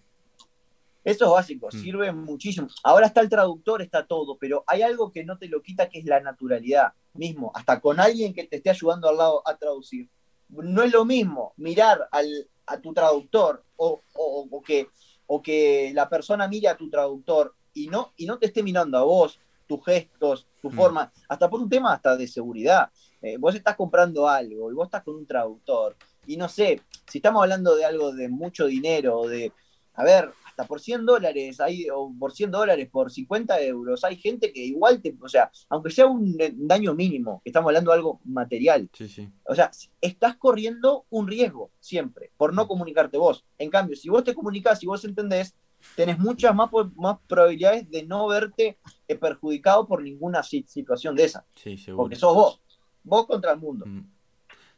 eso 1.04 1.24
es 1.26 1.30
básico, 1.30 1.68
Mm. 1.68 1.70
sirve 1.72 2.12
muchísimo. 2.12 2.68
Ahora 2.82 3.06
está 3.06 3.20
el 3.20 3.28
traductor, 3.28 3.80
está 3.82 4.06
todo, 4.06 4.36
pero 4.38 4.64
hay 4.66 4.82
algo 4.82 5.10
que 5.12 5.24
no 5.24 5.38
te 5.38 5.48
lo 5.48 5.62
quita, 5.62 5.88
que 5.88 5.98
es 6.00 6.04
la 6.04 6.20
naturalidad 6.20 6.92
mismo. 7.14 7.50
Hasta 7.54 7.80
con 7.80 7.98
alguien 8.00 8.34
que 8.34 8.44
te 8.44 8.56
esté 8.56 8.70
ayudando 8.70 9.08
al 9.08 9.16
lado 9.16 9.42
a 9.46 9.56
traducir. 9.56 10.08
No 10.48 10.82
es 10.82 10.92
lo 10.92 11.04
mismo 11.04 11.52
mirar 11.56 12.08
al, 12.10 12.26
a 12.66 12.78
tu 12.80 12.92
traductor 12.94 13.64
o, 13.76 14.00
o- 14.14 14.48
o 14.50 14.62
que, 14.62 14.88
o 15.28 15.40
que 15.40 15.92
la 15.94 16.08
persona 16.08 16.48
mire 16.48 16.68
a 16.68 16.76
tu 16.76 16.90
traductor 16.90 17.54
y 17.72 17.86
no, 17.88 18.12
y 18.16 18.26
no 18.26 18.38
te 18.38 18.46
esté 18.46 18.62
mirando 18.62 18.98
a 18.98 19.02
vos, 19.02 19.40
tus 19.66 19.84
gestos, 19.84 20.48
tu 20.60 20.70
Mm. 20.70 20.74
forma, 20.74 21.12
hasta 21.28 21.48
por 21.48 21.60
un 21.60 21.68
tema 21.68 21.92
hasta 21.92 22.16
de 22.16 22.26
seguridad. 22.26 22.90
Eh, 23.20 23.36
vos 23.36 23.54
estás 23.54 23.76
comprando 23.76 24.26
algo 24.26 24.70
y 24.70 24.74
vos 24.74 24.86
estás 24.86 25.02
con 25.02 25.16
un 25.16 25.26
traductor 25.26 25.96
y 26.26 26.36
no 26.36 26.48
sé, 26.48 26.82
si 27.06 27.18
estamos 27.18 27.42
hablando 27.42 27.76
de 27.76 27.84
algo 27.84 28.12
de 28.12 28.28
mucho 28.28 28.66
dinero, 28.66 29.20
o 29.20 29.28
de, 29.28 29.52
a 29.94 30.04
ver, 30.04 30.32
hasta 30.58 30.66
por 30.68 30.80
100 30.80 31.06
dólares, 31.06 31.60
hay, 31.60 31.86
o 31.94 32.12
por 32.18 32.32
100 32.32 32.50
dólares, 32.50 32.88
por 32.90 33.12
50 33.12 33.60
euros, 33.62 34.02
hay 34.02 34.16
gente 34.16 34.52
que 34.52 34.60
igual 34.64 35.00
te, 35.00 35.16
o 35.20 35.28
sea, 35.28 35.50
aunque 35.68 35.90
sea 35.90 36.06
un 36.06 36.36
daño 36.56 36.94
mínimo, 36.94 37.40
estamos 37.44 37.68
hablando 37.68 37.92
de 37.92 37.96
algo 37.96 38.20
material, 38.24 38.90
Sí, 38.92 39.08
sí. 39.08 39.28
o 39.44 39.54
sea, 39.54 39.70
estás 40.00 40.36
corriendo 40.36 41.06
un 41.10 41.28
riesgo 41.28 41.70
siempre 41.78 42.32
por 42.36 42.52
no 42.54 42.66
comunicarte 42.66 43.18
vos. 43.18 43.44
En 43.56 43.70
cambio, 43.70 43.94
si 43.94 44.08
vos 44.08 44.24
te 44.24 44.34
comunicás 44.34 44.82
y 44.82 44.86
vos 44.86 45.04
entendés, 45.04 45.54
tenés 45.94 46.18
muchas 46.18 46.52
más, 46.56 46.70
más 46.96 47.18
probabilidades 47.28 47.88
de 47.88 48.02
no 48.04 48.26
verte 48.26 48.78
eh, 49.06 49.14
perjudicado 49.14 49.86
por 49.86 50.02
ninguna 50.02 50.42
si- 50.42 50.64
situación 50.66 51.14
de 51.14 51.24
esa, 51.24 51.46
Sí, 51.54 51.78
seguro. 51.78 52.02
porque 52.02 52.16
sos 52.16 52.34
vos, 52.34 52.60
vos 53.04 53.26
contra 53.28 53.52
el 53.52 53.60
mundo. 53.60 53.86
Mm. 53.86 54.00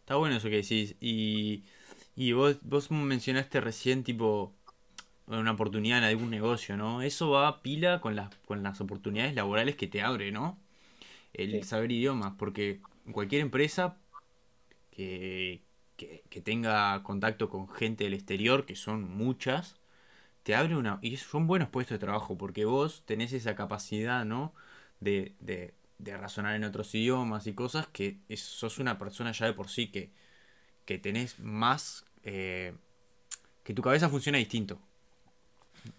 Está 0.00 0.16
bueno 0.16 0.36
eso 0.36 0.50
que 0.50 0.56
decís. 0.56 0.96
Y, 1.00 1.64
y 2.16 2.32
vos, 2.32 2.58
vos 2.62 2.90
mencionaste 2.90 3.60
recién, 3.60 4.02
tipo, 4.02 4.52
una 5.38 5.52
oportunidad 5.52 5.98
en 5.98 6.04
algún 6.04 6.30
negocio, 6.30 6.76
¿no? 6.76 7.02
Eso 7.02 7.30
va 7.30 7.48
a 7.48 7.62
pila 7.62 8.00
con 8.00 8.16
las, 8.16 8.34
con 8.46 8.62
las 8.62 8.80
oportunidades 8.80 9.34
laborales 9.34 9.76
que 9.76 9.86
te 9.88 10.02
abre, 10.02 10.32
¿no? 10.32 10.58
El 11.34 11.62
Sí. 11.62 11.64
saber 11.64 11.92
idiomas, 11.92 12.34
porque 12.38 12.80
cualquier 13.12 13.42
empresa 13.42 13.98
que, 14.90 15.62
que, 15.96 16.24
que 16.30 16.40
tenga 16.40 17.02
contacto 17.02 17.48
con 17.48 17.68
gente 17.68 18.04
del 18.04 18.14
exterior, 18.14 18.66
que 18.66 18.76
son 18.76 19.02
muchas, 19.08 19.76
te 20.44 20.54
abre 20.56 20.76
una... 20.76 20.98
Y 21.02 21.16
son 21.18 21.46
buenos 21.48 21.68
puestos 21.70 21.96
de 21.96 22.00
trabajo, 22.06 22.38
porque 22.38 22.64
vos 22.66 23.04
tenés 23.06 23.32
esa 23.32 23.56
capacidad, 23.56 24.24
¿no? 24.24 24.54
De, 25.00 25.34
de, 25.40 25.74
de 25.98 26.16
razonar 26.18 26.56
en 26.56 26.64
otros 26.64 26.94
idiomas 26.94 27.46
y 27.46 27.54
cosas 27.54 27.88
que 27.88 28.18
es- 28.28 28.40
sos 28.42 28.78
una 28.78 28.98
persona 28.98 29.32
ya 29.32 29.46
de 29.46 29.54
por 29.54 29.68
sí 29.70 29.88
que, 29.88 30.12
que 30.86 30.98
tenés 30.98 31.38
más... 31.40 32.06
eh, 32.24 32.74
que 33.64 33.74
tu 33.74 33.82
cabeza 33.82 34.08
funciona 34.08 34.38
distinto. 34.38 34.80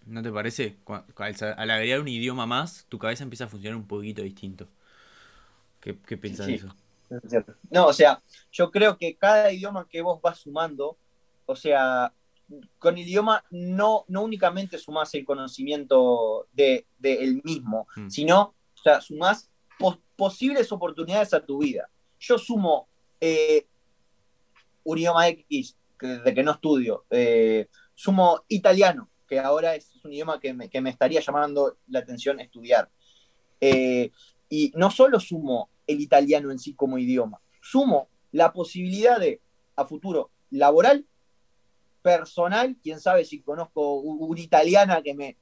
¿No 0.06 0.22
te 0.22 0.30
parece? 0.30 0.76
Al, 1.16 1.70
agregar 1.70 2.00
un 2.00 2.08
idioma 2.08 2.46
más, 2.46 2.86
tu 2.88 2.98
cabeza 2.98 3.24
empieza 3.24 3.44
a 3.44 3.48
funcionar 3.48 3.76
un 3.76 3.86
poquito 3.86 4.22
distinto. 4.22 4.68
¿Qué, 5.80 5.98
qué 6.06 6.16
pensás 6.16 6.46
de 6.46 6.58
Sí. 6.58 6.64
eso? 6.64 6.74
No, 7.70 7.86
o 7.88 7.92
sea, 7.92 8.22
yo 8.50 8.70
creo 8.70 8.96
que 8.96 9.16
cada 9.16 9.52
idioma 9.52 9.86
que 9.88 10.00
vos 10.00 10.20
vas 10.22 10.38
sumando, 10.38 10.96
o 11.46 11.56
sea, 11.56 12.12
con 12.78 12.96
idioma 12.96 13.44
no, 13.50 14.04
no 14.08 14.22
únicamente 14.22 14.78
sumás 14.78 15.12
el 15.14 15.24
conocimiento 15.24 16.46
de, 16.52 16.86
de 16.98 17.22
el 17.24 17.42
mismo, 17.44 17.86
Mm. 17.96 18.08
sino, 18.08 18.40
o 18.42 18.82
sea, 18.82 19.00
sumás 19.00 19.50
pos- 19.78 19.98
posibles 20.16 20.70
oportunidades 20.72 21.34
a 21.34 21.44
tu 21.44 21.58
vida. 21.58 21.88
Yo 22.18 22.38
sumo 22.38 22.88
eh, 23.20 23.66
un 24.84 24.98
idioma 24.98 25.28
X 25.28 25.76
que, 25.98 26.06
de 26.06 26.34
que 26.34 26.42
no 26.42 26.52
estudio, 26.52 27.04
eh, 27.10 27.68
sumo 27.94 28.44
italiano, 28.48 29.08
que 29.32 29.38
ahora 29.38 29.74
es 29.74 29.90
un 30.04 30.12
idioma 30.12 30.38
que 30.38 30.52
me, 30.52 30.68
que 30.68 30.82
me 30.82 30.90
estaría 30.90 31.18
llamando 31.22 31.78
la 31.88 32.00
atención 32.00 32.38
estudiar. 32.38 32.90
Eh, 33.62 34.10
y 34.50 34.70
no 34.74 34.90
solo 34.90 35.18
sumo 35.20 35.70
el 35.86 36.02
italiano 36.02 36.50
en 36.50 36.58
sí 36.58 36.74
como 36.74 36.98
idioma, 36.98 37.40
sumo 37.62 38.10
la 38.30 38.52
posibilidad 38.52 39.18
de, 39.18 39.40
a 39.74 39.86
futuro, 39.86 40.30
laboral, 40.50 41.06
personal, 42.02 42.76
quién 42.82 43.00
sabe 43.00 43.24
si 43.24 43.40
conozco 43.40 44.00
una 44.00 44.38
italiana 44.38 45.00
que 45.00 45.14
me, 45.14 45.38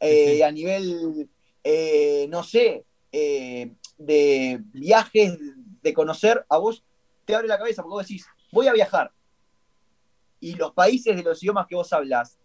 eh, 0.00 0.34
Sí, 0.34 0.42
a 0.42 0.50
nivel, 0.50 1.30
eh, 1.62 2.26
no 2.28 2.42
sé, 2.42 2.84
de 3.12 4.60
viajes, 4.72 5.38
de 5.80 5.94
conocer, 5.94 6.44
a 6.48 6.58
vos 6.58 6.82
te 7.24 7.36
abre 7.36 7.46
la 7.46 7.58
cabeza 7.58 7.82
porque 7.82 7.94
vos 7.94 8.08
decís, 8.08 8.26
voy 8.50 8.66
a 8.66 8.72
viajar. 8.72 9.12
Y 10.40 10.56
los 10.56 10.72
países 10.72 11.14
de 11.14 11.22
los 11.22 11.40
idiomas 11.40 11.68
que 11.68 11.76
vos 11.76 11.92
hablas 11.92 12.41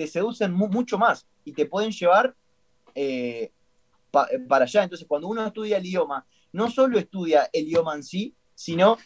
te 0.00 0.06
seducen 0.06 0.50
mu- 0.52 0.68
mucho 0.78 0.96
más 1.04 1.26
y 1.44 1.52
te 1.52 1.66
pueden 1.66 1.90
llevar 1.92 2.34
eh, 2.94 3.52
pa- 4.10 4.28
para 4.48 4.64
allá. 4.64 4.82
Entonces, 4.84 5.06
cuando 5.08 5.28
uno 5.28 5.46
estudia 5.46 5.76
el 5.78 5.86
idioma, 5.86 6.26
no 6.52 6.70
solo 6.70 6.98
estudia 6.98 7.48
el 7.52 7.64
idioma 7.68 7.94
en 7.96 8.02
sí, 8.02 8.34
sino 8.54 8.96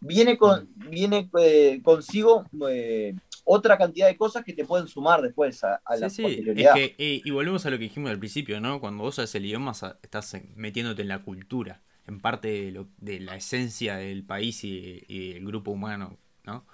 viene, 0.00 0.36
con, 0.38 0.68
viene 0.76 1.28
eh, 1.40 1.80
consigo 1.82 2.44
eh, 2.70 3.14
otra 3.44 3.76
cantidad 3.78 4.06
de 4.08 4.16
cosas 4.16 4.44
que 4.44 4.52
te 4.52 4.64
pueden 4.64 4.86
sumar 4.88 5.22
después 5.22 5.64
a, 5.64 5.80
a 5.84 5.96
la 5.96 6.08
Sí, 6.08 6.22
es 6.22 6.22
posterioridad. 6.22 6.74
que, 6.74 6.94
eh, 6.98 7.22
y 7.24 7.30
volvemos 7.30 7.64
a 7.66 7.70
lo 7.70 7.78
que 7.78 7.84
dijimos 7.84 8.10
al 8.10 8.18
principio, 8.18 8.60
¿no? 8.60 8.80
Cuando 8.80 9.04
vos 9.04 9.14
sabes 9.16 9.34
el 9.34 9.44
idioma, 9.46 9.72
estás 10.02 10.36
metiéndote 10.56 11.02
en 11.02 11.08
la 11.08 11.22
cultura, 11.22 11.82
en 12.06 12.20
parte 12.20 12.48
de, 12.48 12.72
lo- 12.72 12.88
de 12.98 13.20
la 13.20 13.36
esencia 13.36 13.96
del 13.96 14.24
país 14.24 14.64
y, 14.64 15.04
y 15.08 15.32
el 15.32 15.44
grupo 15.46 15.70
humano, 15.70 16.18
¿no? 16.44 16.66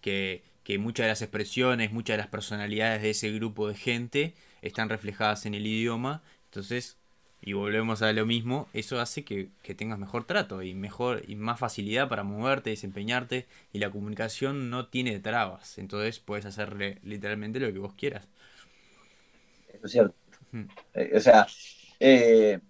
Que, 0.00 0.44
que 0.66 0.78
muchas 0.78 1.04
de 1.04 1.10
las 1.10 1.22
expresiones, 1.22 1.92
muchas 1.92 2.14
de 2.14 2.18
las 2.18 2.26
personalidades 2.26 3.00
de 3.00 3.10
ese 3.10 3.30
grupo 3.30 3.68
de 3.68 3.76
gente 3.76 4.34
están 4.62 4.88
reflejadas 4.88 5.46
en 5.46 5.54
el 5.54 5.64
idioma, 5.64 6.22
entonces, 6.46 6.96
y 7.40 7.52
volvemos 7.52 8.02
a 8.02 8.12
lo 8.12 8.26
mismo, 8.26 8.68
eso 8.72 8.98
hace 9.00 9.24
que, 9.24 9.48
que 9.62 9.76
tengas 9.76 9.96
mejor 10.00 10.24
trato 10.24 10.62
y 10.62 10.74
mejor 10.74 11.22
y 11.28 11.36
más 11.36 11.60
facilidad 11.60 12.08
para 12.08 12.24
moverte, 12.24 12.70
desempeñarte, 12.70 13.46
y 13.72 13.78
la 13.78 13.92
comunicación 13.92 14.68
no 14.68 14.88
tiene 14.88 15.20
trabas, 15.20 15.78
entonces 15.78 16.18
puedes 16.18 16.46
hacerle 16.46 16.98
literalmente 17.04 17.60
lo 17.60 17.72
que 17.72 17.78
vos 17.78 17.94
quieras. 17.94 18.26
Eso 19.68 19.86
es 19.86 19.92
cierto. 19.92 20.16
Eh, 20.94 21.12
o 21.16 21.20
sea, 21.20 21.46
eh, 22.00 22.60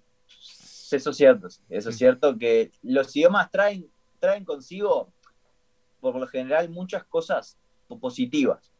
eso 0.90 1.10
es 1.10 1.16
cierto. 1.16 1.48
Eso 1.68 1.90
es 1.90 1.94
Mm. 1.94 1.98
cierto 1.98 2.38
que 2.38 2.70
los 2.82 3.14
idiomas 3.16 3.50
traen, 3.50 3.90
traen 4.18 4.44
consigo, 4.44 5.12
por 6.00 6.16
lo 6.16 6.26
general, 6.26 6.68
muchas 6.70 7.04
cosas 7.04 7.58
positivas 7.88 8.72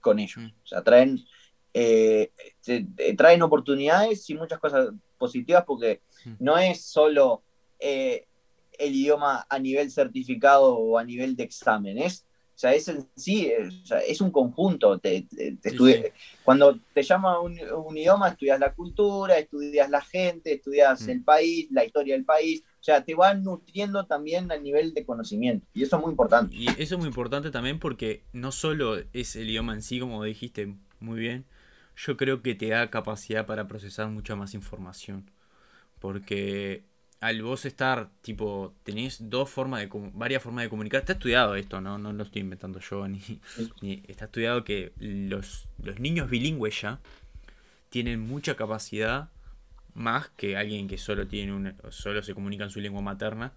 con 0.00 0.18
ellos. 0.18 0.36
Mm. 0.38 0.46
O 0.62 0.66
sea, 0.66 0.82
traen, 0.82 1.18
eh, 1.72 2.30
te 2.64 2.86
traen 3.16 3.42
oportunidades 3.42 4.28
y 4.30 4.34
muchas 4.34 4.58
cosas 4.58 4.90
positivas 5.18 5.64
porque 5.66 6.02
Mm. 6.24 6.34
no 6.40 6.56
es 6.58 6.84
solo 6.84 7.42
eh, 7.78 8.26
el 8.78 8.94
idioma 8.94 9.46
a 9.48 9.58
nivel 9.58 9.90
certificado 9.90 10.74
o 10.76 10.98
a 10.98 11.04
nivel 11.04 11.36
de 11.36 11.44
examen, 11.44 11.98
es, 11.98 12.24
o 12.54 12.58
sea, 12.58 12.72
es 12.74 12.88
en 12.88 13.06
sí, 13.16 13.46
es, 13.46 13.74
o 13.82 13.86
sea, 13.86 13.98
es 14.00 14.20
un 14.20 14.30
conjunto. 14.30 14.98
Te, 14.98 15.22
te- 15.22 15.56
te 15.56 15.70
Sí, 15.70 15.76
estudi- 15.76 16.02
sí. 16.02 16.08
Cuando 16.44 16.78
te 16.92 17.02
llama 17.02 17.40
un, 17.40 17.58
un 17.60 17.96
idioma, 17.98 18.28
estudias 18.28 18.60
la 18.60 18.72
cultura, 18.72 19.38
estudias 19.38 19.90
la 19.90 20.00
gente, 20.00 20.54
estudias 20.54 21.02
Mm. 21.02 21.10
el 21.10 21.24
país, 21.24 21.68
la 21.72 21.84
historia 21.84 22.14
del 22.14 22.24
país, 22.24 22.62
o 22.84 22.86
sea, 22.86 23.02
te 23.02 23.14
van 23.14 23.42
nutriendo 23.42 24.04
también 24.04 24.52
a 24.52 24.58
nivel 24.58 24.92
de 24.92 25.06
conocimiento, 25.06 25.66
y 25.72 25.84
eso 25.84 25.96
es 25.96 26.02
muy 26.02 26.10
importante. 26.10 26.54
Y 26.54 26.68
eso 26.68 26.96
es 26.96 26.98
muy 26.98 27.06
importante 27.06 27.50
también 27.50 27.78
porque 27.78 28.24
no 28.34 28.52
solo 28.52 28.98
es 29.14 29.36
el 29.36 29.48
idioma 29.48 29.72
en 29.72 29.80
sí, 29.80 29.98
como 29.98 30.22
dijiste 30.22 30.74
muy 31.00 31.18
bien, 31.18 31.46
yo 31.96 32.18
creo 32.18 32.42
que 32.42 32.54
te 32.54 32.68
da 32.68 32.90
capacidad 32.90 33.46
para 33.46 33.66
procesar 33.68 34.08
mucha 34.08 34.36
más 34.36 34.52
información. 34.52 35.30
Porque 35.98 36.84
al 37.20 37.40
vos 37.40 37.64
estar, 37.64 38.10
tipo, 38.20 38.74
tenés 38.82 39.30
dos 39.30 39.48
formas 39.48 39.80
de 39.80 39.88
varias 40.12 40.42
formas 40.42 40.64
de 40.64 40.68
comunicar. 40.68 41.00
Está 41.00 41.14
estudiado 41.14 41.54
esto, 41.54 41.80
¿no? 41.80 41.96
No 41.96 42.12
lo 42.12 42.22
estoy 42.22 42.42
inventando 42.42 42.80
yo, 42.80 43.08
ni, 43.08 43.40
ni 43.80 44.02
está 44.08 44.26
estudiado 44.26 44.62
que 44.62 44.92
los, 44.98 45.70
los 45.82 46.00
niños 46.00 46.28
bilingües 46.28 46.82
ya 46.82 47.00
tienen 47.88 48.20
mucha 48.20 48.56
capacidad 48.56 49.30
más 49.94 50.28
que 50.30 50.56
alguien 50.56 50.88
que 50.88 50.98
solo 50.98 51.26
tiene 51.26 51.52
un, 51.52 51.76
solo 51.90 52.22
se 52.22 52.34
comunica 52.34 52.64
en 52.64 52.70
su 52.70 52.80
lengua 52.80 53.00
materna 53.00 53.52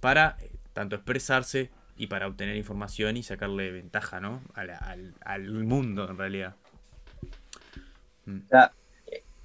para 0.00 0.36
eh, 0.40 0.50
tanto 0.72 0.96
expresarse 0.96 1.70
y 1.96 2.08
para 2.08 2.26
obtener 2.26 2.56
información 2.56 3.16
y 3.16 3.22
sacarle 3.22 3.70
ventaja, 3.70 4.20
¿no? 4.20 4.42
Al, 4.54 5.14
al, 5.24 5.50
mundo 5.64 6.08
en 6.10 6.18
realidad. 6.18 6.56
Mm. 8.26 8.40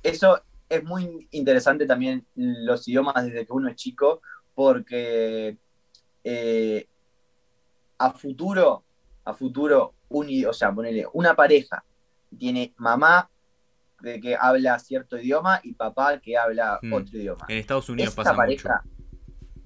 eso 0.03 0.41
es 0.67 0.83
muy 0.83 1.27
interesante 1.31 1.85
también 1.85 2.25
los 2.35 2.87
idiomas 2.87 3.25
desde 3.25 3.45
que 3.45 3.53
uno 3.53 3.69
es 3.69 3.75
chico, 3.75 4.21
porque 4.55 5.57
eh, 6.23 6.87
a 7.97 8.11
futuro, 8.11 8.83
a 9.25 9.33
futuro, 9.33 9.93
un, 10.09 10.27
o 10.45 10.53
sea, 10.53 10.73
ponele, 10.73 11.05
una 11.13 11.35
pareja 11.35 11.83
tiene 12.37 12.73
mamá 12.77 13.29
de 14.02 14.20
que 14.20 14.36
habla 14.36 14.80
cierto 14.80 15.18
idioma 15.18 15.60
y 15.64 15.74
papá 15.74 16.20
que 16.20 16.38
habla 16.38 16.80
hmm. 16.82 16.93
otro 16.93 17.18
idioma. 17.18 17.45
En 17.47 17.58
Estados 17.58 17.89
Unidos 17.89 18.14
pasa 18.16 18.36
pareja, 18.36 18.84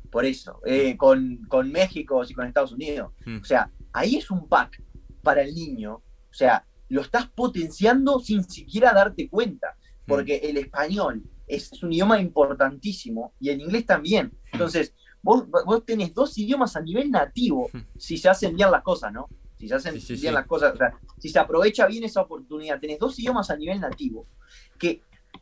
Por 0.10 0.26
eso, 0.26 0.62
eh, 0.66 0.96
con, 0.98 1.40
México 1.72 2.24
y 2.28 2.34
con 2.34 2.48
Estados 2.48 2.72
Unidos. 2.72 3.12
Hmm. 3.26 3.40
O 3.42 3.46
sea, 3.46 3.72
ahí 3.94 4.16
es 4.16 4.30
un 4.32 4.48
pack 4.48 4.82
para 5.22 5.42
el 5.42 5.54
niño. 5.54 5.96
O 5.96 6.34
sea, 6.34 6.66
lo 6.90 7.02
estás 7.02 7.28
potenciando 7.28 8.20
sin 8.20 8.44
siquiera 8.44 8.94
darte 8.94 9.30
cuenta 9.30 9.76
porque 10.06 10.38
el 10.38 10.58
español 10.58 11.24
es, 11.48 11.72
un 11.82 11.92
idioma 11.92 12.20
importantísimo 12.20 13.34
y 13.40 13.50
el 13.50 13.62
inglés 13.62 13.86
también. 13.86 14.32
Entonces, 14.52 14.94
vos, 15.22 15.46
vos 15.50 15.84
tenés 15.86 16.14
dos 16.14 16.38
idiomas 16.38 16.76
a 16.76 16.82
nivel 16.82 17.10
nativo 17.10 17.70
si 17.98 18.18
se 18.18 18.30
hacen 18.30 18.56
bien 18.56 18.70
las 18.72 18.84
cosas, 18.84 19.12
¿no? 19.12 19.28
Si 19.66 19.70
se 19.70 19.76
hacen 19.76 20.22
bien 20.22 20.34
las 20.34 20.45
cosas, 20.45 20.74
o 20.74 20.78
sea, 20.78 20.93
si 21.18 21.30
se 21.30 21.39
aprovecha 21.39 21.88
bien 21.88 22.03
esa 22.03 22.22
oportunidad, 22.22 22.80
tenés 22.80 22.99
dos 22.99 23.18
idiomas 23.20 23.49
a 23.49 23.57
nivel 23.57 23.80
nativo, 23.80 24.28
que 24.78 25.01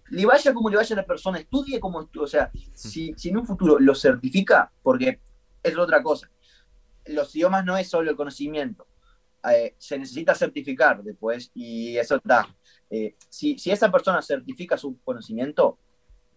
le 0.09 0.25
vaya 0.25 0.53
como 0.53 0.69
le 0.69 0.77
vaya 0.77 0.95
a 0.95 0.97
la 0.97 1.05
persona, 1.05 1.39
estudie 1.39 1.79
como 1.79 2.01
estudie, 2.01 2.23
o 2.23 2.27
sea, 2.27 2.51
si, 2.73 3.13
si 3.17 3.29
en 3.29 3.37
un 3.37 3.45
futuro 3.45 3.79
lo 3.79 3.93
certifica, 3.95 4.71
porque 4.81 5.19
es 5.61 5.77
otra 5.77 6.01
cosa, 6.01 6.29
los 7.05 7.35
idiomas 7.35 7.65
no 7.65 7.77
es 7.77 7.89
solo 7.89 8.09
el 8.09 8.15
conocimiento, 8.15 8.87
eh, 9.51 9.75
se 9.77 9.99
necesita 9.99 10.33
certificar 10.33 11.03
después 11.03 11.51
y 11.53 11.97
eso 11.97 12.15
está. 12.15 12.47
Eh, 12.89 13.15
si, 13.27 13.57
esa 13.65 13.91
persona 13.91 14.21
certifica 14.21 14.77
su 14.77 14.97
conocimiento, 15.03 15.77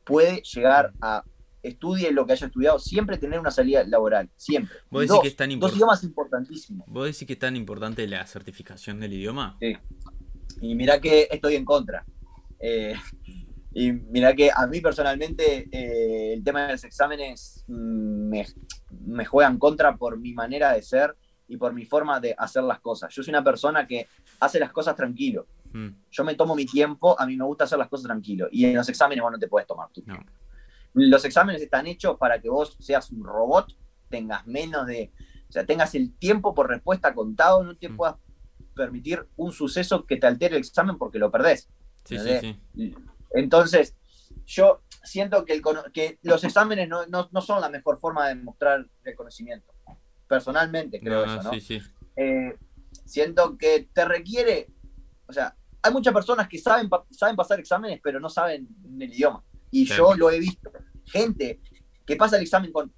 puede 0.04 0.42
llegar 0.42 0.92
a 1.00 1.22
estudie 1.68 2.10
lo 2.12 2.26
que 2.26 2.32
haya 2.32 2.46
estudiado, 2.46 2.78
siempre 2.78 3.18
tener 3.18 3.40
una 3.40 3.50
salida 3.50 3.84
laboral, 3.84 4.30
siempre. 4.36 4.76
¿Vos 4.90 5.02
decís 5.02 5.20
que 5.22 5.28
es 5.28 5.36
tan 5.36 5.58
dos 5.58 5.74
idiomas 5.74 6.02
importantísimos. 6.04 6.86
¿Vos 6.88 7.06
decís 7.06 7.26
que 7.26 7.34
es 7.34 7.38
tan 7.38 7.56
importante 7.56 8.06
la 8.06 8.26
certificación 8.26 9.00
del 9.00 9.12
idioma? 9.12 9.56
Sí. 9.60 9.76
Y 10.60 10.74
mira 10.74 11.00
que 11.00 11.28
estoy 11.30 11.56
en 11.56 11.64
contra. 11.64 12.04
Eh, 12.58 12.94
y 13.74 13.92
mira 13.92 14.34
que 14.34 14.50
a 14.54 14.66
mí 14.66 14.80
personalmente 14.80 15.68
eh, 15.70 16.32
el 16.32 16.42
tema 16.42 16.66
de 16.66 16.72
los 16.72 16.84
exámenes 16.84 17.64
mm, 17.68 18.28
me, 18.28 18.46
me 19.04 19.24
juega 19.26 19.50
en 19.50 19.58
contra 19.58 19.96
por 19.96 20.18
mi 20.18 20.32
manera 20.32 20.72
de 20.72 20.82
ser 20.82 21.14
y 21.48 21.56
por 21.56 21.72
mi 21.72 21.84
forma 21.84 22.18
de 22.20 22.34
hacer 22.36 22.62
las 22.62 22.80
cosas. 22.80 23.14
Yo 23.14 23.22
soy 23.22 23.32
una 23.32 23.44
persona 23.44 23.86
que 23.86 24.08
hace 24.40 24.58
las 24.58 24.72
cosas 24.72 24.96
tranquilo. 24.96 25.46
Mm. 25.72 25.88
Yo 26.10 26.24
me 26.24 26.34
tomo 26.34 26.54
mi 26.54 26.66
tiempo, 26.66 27.18
a 27.18 27.26
mí 27.26 27.36
me 27.36 27.44
gusta 27.44 27.64
hacer 27.64 27.78
las 27.78 27.88
cosas 27.88 28.06
tranquilo. 28.06 28.48
Y 28.50 28.64
en 28.64 28.74
los 28.74 28.88
exámenes 28.88 29.22
vos 29.22 29.32
no 29.32 29.38
te 29.38 29.48
puedes 29.48 29.66
tomar 29.66 29.90
tu 29.90 30.02
tiempo. 30.02 30.24
Los 30.96 31.24
exámenes 31.24 31.62
están 31.62 31.86
hechos 31.86 32.16
para 32.18 32.40
que 32.40 32.48
vos 32.48 32.76
seas 32.80 33.10
un 33.12 33.22
robot, 33.22 33.72
tengas 34.08 34.46
menos 34.46 34.86
de. 34.86 35.12
O 35.48 35.52
sea, 35.52 35.64
tengas 35.64 35.94
el 35.94 36.16
tiempo 36.16 36.54
por 36.54 36.68
respuesta 36.68 37.14
contado, 37.14 37.62
no 37.62 37.76
te 37.76 37.88
mm. 37.88 37.96
puedas 37.96 38.16
permitir 38.74 39.26
un 39.36 39.52
suceso 39.52 40.06
que 40.06 40.16
te 40.16 40.26
altere 40.26 40.56
el 40.56 40.60
examen 40.60 40.98
porque 40.98 41.18
lo 41.18 41.30
perdés. 41.30 41.68
Sí, 42.04 42.18
sí, 42.18 42.58
sí. 42.74 42.94
Entonces, 43.32 43.94
yo 44.46 44.82
siento 45.04 45.44
que, 45.44 45.62
que 45.92 46.18
los 46.22 46.42
exámenes 46.44 46.88
no, 46.88 47.06
no, 47.06 47.40
son 47.40 47.60
la 47.60 47.68
mejor 47.68 48.00
forma 48.00 48.28
de 48.28 48.34
mostrar 48.36 48.86
el 49.04 49.14
conocimiento 49.14 49.72
personalmente 50.26 50.98
creo 50.98 51.24
eso, 51.24 51.42
¿no? 51.42 51.52
Eh, 52.16 52.56
siento 53.04 53.56
que 53.56 53.88
te 53.92 54.04
requiere, 54.04 54.68
o 55.26 55.32
sea, 55.32 55.54
hay 55.82 55.92
muchas 55.92 56.12
personas 56.12 56.48
que 56.48 56.58
saben, 56.58 56.90
saben 57.10 57.36
pasar 57.36 57.60
exámenes, 57.60 58.00
pero 58.02 58.18
no 58.18 58.28
saben 58.28 58.66
el 58.98 59.12
idioma. 59.12 59.44
Y 59.70 59.84
yo 59.84 60.14
lo 60.14 60.30
he 60.30 60.38
visto. 60.38 60.70
Gente 61.04 61.60
que 62.04 62.16
pasa 62.16 62.36
el 62.36 62.42
examen 62.42 62.72
con, 62.72 62.92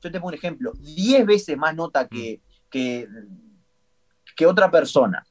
yo 0.00 0.10
te 0.10 0.18
pongo 0.18 0.28
un 0.28 0.34
ejemplo, 0.34 0.72
10 0.78 1.26
veces 1.26 1.56
más 1.56 1.74
nota 1.74 2.08
que, 2.08 2.40
mm. 2.40 2.70
que, 2.70 3.08
que 4.36 4.46
otra 4.46 4.70
persona. 4.70 5.26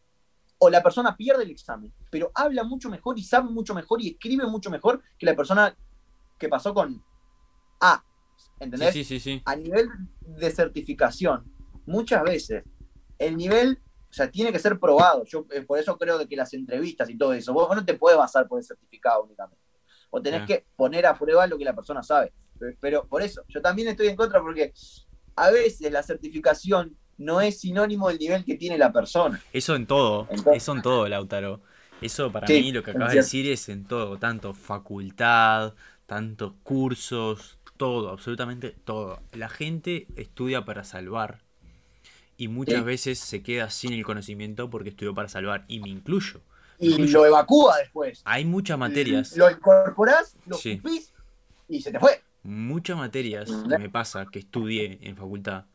O 0.57 0.69
la 0.69 0.83
persona 0.83 1.15
pierde 1.15 1.43
el 1.43 1.51
examen, 1.51 1.93
pero 2.11 2.31
habla 2.35 2.63
mucho 2.63 2.89
mejor 2.89 3.17
y 3.17 3.23
sabe 3.23 3.49
mucho 3.49 3.73
mejor 3.73 4.01
y 4.01 4.09
escribe 4.09 4.45
mucho 4.45 4.69
mejor 4.69 5.01
que 5.17 5.25
la 5.25 5.35
persona 5.35 5.75
que 6.37 6.49
pasó 6.49 6.73
con 6.73 7.01
A. 7.79 8.03
¿Entendés? 8.59 8.93
Sí, 8.93 9.05
sí, 9.05 9.19
sí, 9.21 9.41
A 9.45 9.55
nivel 9.55 9.87
de 10.19 10.51
certificación, 10.51 11.45
muchas 11.85 12.23
veces 12.23 12.63
el 13.17 13.37
nivel, 13.37 13.79
o 14.09 14.13
sea, 14.13 14.29
tiene 14.29 14.51
que 14.51 14.59
ser 14.59 14.79
probado. 14.79 15.23
Yo 15.25 15.45
eh, 15.51 15.61
por 15.61 15.79
eso 15.79 15.97
creo 15.97 16.25
que 16.27 16.35
las 16.35 16.53
entrevistas 16.53 17.09
y 17.09 17.17
todo 17.17 17.33
eso, 17.33 17.53
vos, 17.53 17.73
no 17.75 17.85
te 17.85 17.93
puedes 17.93 18.17
basar 18.17 18.47
por 18.47 18.59
el 18.59 18.65
certificado 18.65 19.23
únicamente. 19.23 19.63
O 20.09 20.21
tenés 20.21 20.45
que 20.47 20.65
poner 20.75 21.05
a 21.05 21.17
prueba 21.17 21.45
lo 21.47 21.57
que 21.57 21.65
la 21.65 21.75
persona 21.75 22.03
sabe. 22.03 22.33
Pero, 22.81 23.07
por 23.07 23.21
eso, 23.21 23.43
yo 23.47 23.61
también 23.61 23.87
estoy 23.87 24.07
en 24.07 24.15
contra 24.15 24.41
porque 24.41 24.73
a 25.35 25.51
veces 25.51 25.91
la 25.91 26.03
certificación 26.03 26.97
no 27.17 27.41
es 27.41 27.59
sinónimo 27.59 28.09
del 28.09 28.17
nivel 28.17 28.45
que 28.45 28.55
tiene 28.55 28.77
la 28.77 28.91
persona. 28.91 29.41
Eso 29.53 29.75
en 29.75 29.85
todo, 29.85 30.27
eso 30.53 30.73
en 30.73 30.81
todo, 30.81 31.07
Lautaro. 31.07 31.61
Eso 32.01 32.31
para 32.31 32.47
mí 32.47 32.71
lo 32.71 32.81
que 32.81 32.91
acabas 32.91 33.11
de 33.11 33.17
decir 33.17 33.49
es 33.51 33.67
en 33.69 33.85
todo, 33.85 34.17
tanto 34.17 34.53
facultad, 34.53 35.73
tantos 36.05 36.53
cursos, 36.63 37.57
todo, 37.77 38.09
absolutamente 38.09 38.71
todo. 38.83 39.19
La 39.33 39.49
gente 39.49 40.07
estudia 40.15 40.63
para 40.63 40.83
salvar 40.83 41.39
y 42.37 42.47
muchas 42.47 42.85
veces 42.85 43.19
se 43.19 43.43
queda 43.43 43.69
sin 43.69 43.91
el 43.91 44.05
conocimiento 44.05 44.69
porque 44.69 44.89
estudió 44.89 45.13
para 45.13 45.27
salvar 45.27 45.65
y 45.67 45.81
me 45.81 45.89
incluyo. 45.89 46.41
Y 46.79 47.07
lo 47.07 47.25
evacúa 47.25 47.77
después. 47.77 48.21
Hay 48.25 48.45
muchas 48.45 48.77
materias. 48.77 49.35
Lo 49.35 49.49
incorporás, 49.49 50.35
lo 50.45 50.57
sí. 50.57 50.81
y 51.67 51.81
se 51.81 51.91
te 51.91 51.99
fue. 51.99 52.21
Muchas 52.43 52.97
materias 52.97 53.49
que 53.67 53.77
me 53.77 53.89
pasa 53.89 54.25
que 54.31 54.39
estudié 54.39 54.99
en 55.01 55.15
facultad. 55.15 55.65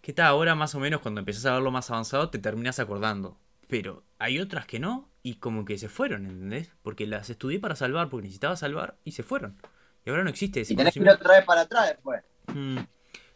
Que 0.00 0.12
está 0.12 0.26
ahora 0.26 0.54
más 0.54 0.74
o 0.74 0.80
menos 0.80 1.00
cuando 1.00 1.20
empezás 1.20 1.46
a 1.46 1.54
verlo 1.54 1.70
más 1.70 1.90
avanzado 1.90 2.30
te 2.30 2.38
terminas 2.38 2.78
acordando. 2.78 3.38
Pero 3.68 4.02
hay 4.18 4.38
otras 4.38 4.66
que 4.66 4.78
no 4.78 5.08
y 5.22 5.34
como 5.34 5.64
que 5.64 5.78
se 5.78 5.88
fueron, 5.88 6.26
¿entendés? 6.26 6.72
Porque 6.82 7.06
las 7.06 7.30
estudié 7.30 7.60
para 7.60 7.76
salvar, 7.76 8.08
porque 8.08 8.24
necesitaba 8.24 8.56
salvar 8.56 8.96
y 9.04 9.12
se 9.12 9.22
fueron. 9.22 9.56
Y 10.04 10.10
ahora 10.10 10.24
no 10.24 10.30
existe 10.30 10.60
ese 10.60 10.72
Y 10.72 10.76
tenés 10.76 10.94
que 10.94 11.00
ir 11.00 11.08
otra 11.08 11.36
vez 11.36 11.44
para 11.44 11.62
atrás 11.62 11.88
después. 11.88 12.22
Mm, 12.48 12.78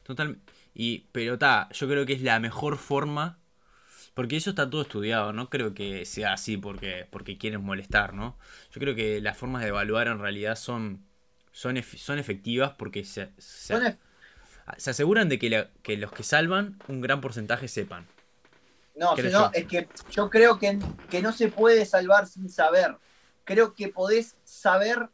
totalmente. 0.02 0.52
Y, 0.74 1.06
pero 1.12 1.34
está, 1.34 1.68
yo 1.72 1.88
creo 1.88 2.04
que 2.04 2.14
es 2.14 2.22
la 2.22 2.40
mejor 2.40 2.76
forma. 2.76 3.38
Porque 4.16 4.38
eso 4.38 4.48
está 4.48 4.70
todo 4.70 4.80
estudiado, 4.80 5.34
no 5.34 5.50
creo 5.50 5.74
que 5.74 6.06
sea 6.06 6.32
así 6.32 6.56
porque, 6.56 7.06
porque 7.10 7.36
quieren 7.36 7.62
molestar, 7.62 8.14
¿no? 8.14 8.38
Yo 8.72 8.80
creo 8.80 8.94
que 8.94 9.20
las 9.20 9.36
formas 9.36 9.60
de 9.60 9.68
evaluar 9.68 10.08
en 10.08 10.18
realidad 10.18 10.56
son, 10.56 11.04
son, 11.52 11.76
son 11.82 12.18
efectivas 12.18 12.72
porque 12.78 13.04
se, 13.04 13.28
se, 13.36 13.98
aseguran 14.88 15.28
de 15.28 15.38
que, 15.38 15.68
que, 15.82 15.98
los 15.98 16.12
que 16.12 16.22
salvan 16.22 16.78
un 16.88 17.02
gran 17.02 17.20
porcentaje 17.20 17.68
sepan. 17.68 18.06
No, 18.94 19.14
sino, 19.16 19.50
es 19.52 19.66
que 19.66 19.86
yo 20.10 20.30
creo 20.30 20.58
que, 20.58 20.78
que 21.10 21.20
no 21.20 21.30
se 21.34 21.48
puede 21.48 21.84
salvar 21.84 22.26
sin 22.26 22.48
saber. 22.48 22.96
Creo 23.44 23.74
que 23.74 23.88
podés 23.88 24.34
saber, 24.44 25.10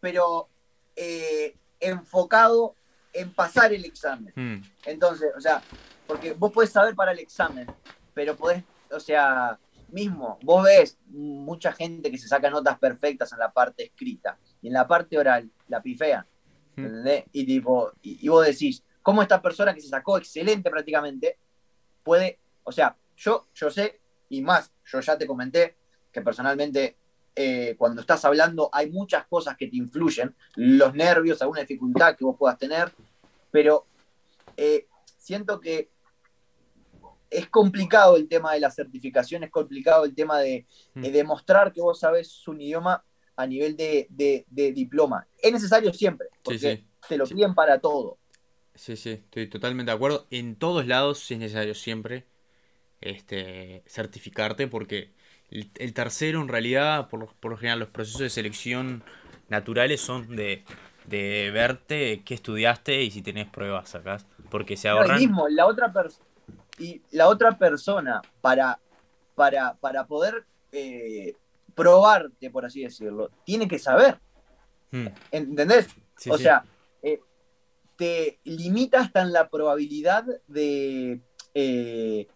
pero 0.00 0.50
eh, 0.96 1.56
enfocado 1.80 2.74
en 3.14 3.32
pasar 3.32 3.72
el 3.72 3.86
examen. 3.86 4.34
Hmm. 4.36 4.62
Entonces, 4.84 5.30
o 5.34 5.40
sea, 5.40 5.62
porque 6.06 6.34
vos 6.34 6.52
podés 6.52 6.68
saber 6.68 6.94
para 6.94 7.12
el 7.12 7.20
examen, 7.20 7.66
pero 8.18 8.34
podés, 8.34 8.64
o 8.90 8.98
sea, 8.98 9.56
mismo, 9.90 10.40
vos 10.42 10.64
ves 10.64 10.98
mucha 11.06 11.70
gente 11.70 12.10
que 12.10 12.18
se 12.18 12.26
saca 12.26 12.50
notas 12.50 12.76
perfectas 12.76 13.32
en 13.32 13.38
la 13.38 13.52
parte 13.52 13.84
escrita 13.84 14.36
y 14.60 14.66
en 14.66 14.72
la 14.72 14.88
parte 14.88 15.16
oral 15.16 15.48
la 15.68 15.80
pifea. 15.80 16.26
Hmm. 16.74 17.06
Y, 17.30 17.46
tipo, 17.46 17.92
y, 18.02 18.28
vos 18.28 18.44
decís, 18.44 18.82
¿cómo 19.02 19.22
esta 19.22 19.40
persona 19.40 19.72
que 19.72 19.80
se 19.80 19.86
sacó 19.86 20.18
excelente 20.18 20.68
prácticamente 20.68 21.38
puede, 22.02 22.40
o 22.64 22.72
sea, 22.72 22.96
yo, 23.16 23.46
yo 23.54 23.70
sé, 23.70 24.00
y 24.30 24.42
más, 24.42 24.72
yo 24.84 24.98
ya 24.98 25.16
te 25.16 25.24
comenté 25.24 25.76
que 26.10 26.20
personalmente 26.20 26.96
eh, 27.36 27.76
cuando 27.78 28.00
estás 28.00 28.24
hablando 28.24 28.68
hay 28.72 28.90
muchas 28.90 29.28
cosas 29.28 29.56
que 29.56 29.68
te 29.68 29.76
influyen, 29.76 30.34
los 30.56 30.92
nervios, 30.92 31.40
alguna 31.40 31.60
dificultad 31.60 32.16
que 32.16 32.24
vos 32.24 32.34
puedas 32.36 32.58
tener, 32.58 32.92
pero 33.52 33.86
eh, 34.56 34.88
siento 35.18 35.60
que 35.60 35.92
es 37.30 37.48
complicado 37.48 38.16
el 38.16 38.28
tema 38.28 38.54
de 38.54 38.60
la 38.60 38.70
certificación, 38.70 39.44
es 39.44 39.50
complicado 39.50 40.04
el 40.04 40.14
tema 40.14 40.38
de, 40.40 40.66
mm. 40.94 41.02
demostrar 41.02 41.72
que 41.72 41.80
vos 41.80 42.00
sabés 42.00 42.46
un 42.48 42.60
idioma 42.60 43.04
a 43.36 43.46
nivel 43.46 43.76
de, 43.76 44.06
diploma. 44.74 45.26
Es 45.38 45.52
necesario 45.52 45.92
siempre, 45.92 46.28
porque 46.42 46.84
te 47.08 47.16
lo 47.16 47.26
piden 47.26 47.54
para 47.54 47.78
todo. 47.80 48.18
Sí, 48.74 48.96
sí, 48.96 49.10
estoy 49.10 49.48
totalmente 49.48 49.90
de 49.90 49.96
acuerdo. 49.96 50.26
En 50.30 50.54
todos 50.56 50.86
lados 50.86 51.28
es 51.30 51.38
necesario 51.38 51.74
siempre 51.74 52.26
este, 53.00 53.84
certificarte 53.88 54.68
porque 54.68 55.12
el, 55.50 55.70
el 55.76 55.94
tercero 55.94 56.40
en 56.42 56.48
realidad, 56.48 57.08
por, 57.08 57.20
lo- 57.20 57.34
por 57.40 57.52
lo 57.52 57.58
general, 57.58 57.80
los 57.80 57.90
procesos 57.90 58.20
de 58.22 58.30
selección 58.30 59.04
naturales 59.48 60.00
son 60.00 60.36
de, 60.36 60.64
de 61.06 61.50
verte 61.52 62.22
qué 62.24 62.34
estudiaste 62.34 63.02
y 63.04 63.10
si 63.12 63.22
tenés 63.22 63.48
pruebas 63.48 63.94
acá. 63.94 64.18
Porque 64.50 64.76
se 64.76 64.88
No, 64.88 64.94
ahorran... 65.00 65.20
mismo, 65.20 65.48
la 65.48 65.66
otra 65.66 65.92
pers- 65.92 66.20
y 66.78 67.02
la 67.10 67.28
otra 67.28 67.58
persona, 67.58 68.20
para, 68.40 68.78
para, 69.34 69.74
para 69.74 70.06
poder 70.06 70.44
eh, 70.72 71.34
probarte, 71.74 72.50
por 72.50 72.64
así 72.64 72.82
decirlo, 72.82 73.30
tiene 73.44 73.66
que 73.68 73.78
saber. 73.78 74.18
Hmm, 74.90 75.06
¿Entendés? 75.30 75.88
sí, 76.16 76.30
o 76.30 76.36
sí. 76.36 76.42
sea, 76.44 76.64
eh, 77.02 77.20
te 77.96 78.38
limita 78.44 79.00
hasta 79.00 79.22
en 79.22 79.32
la 79.32 79.48
probabilidad 79.48 80.24
de 80.46 81.20
eh, 81.54 82.26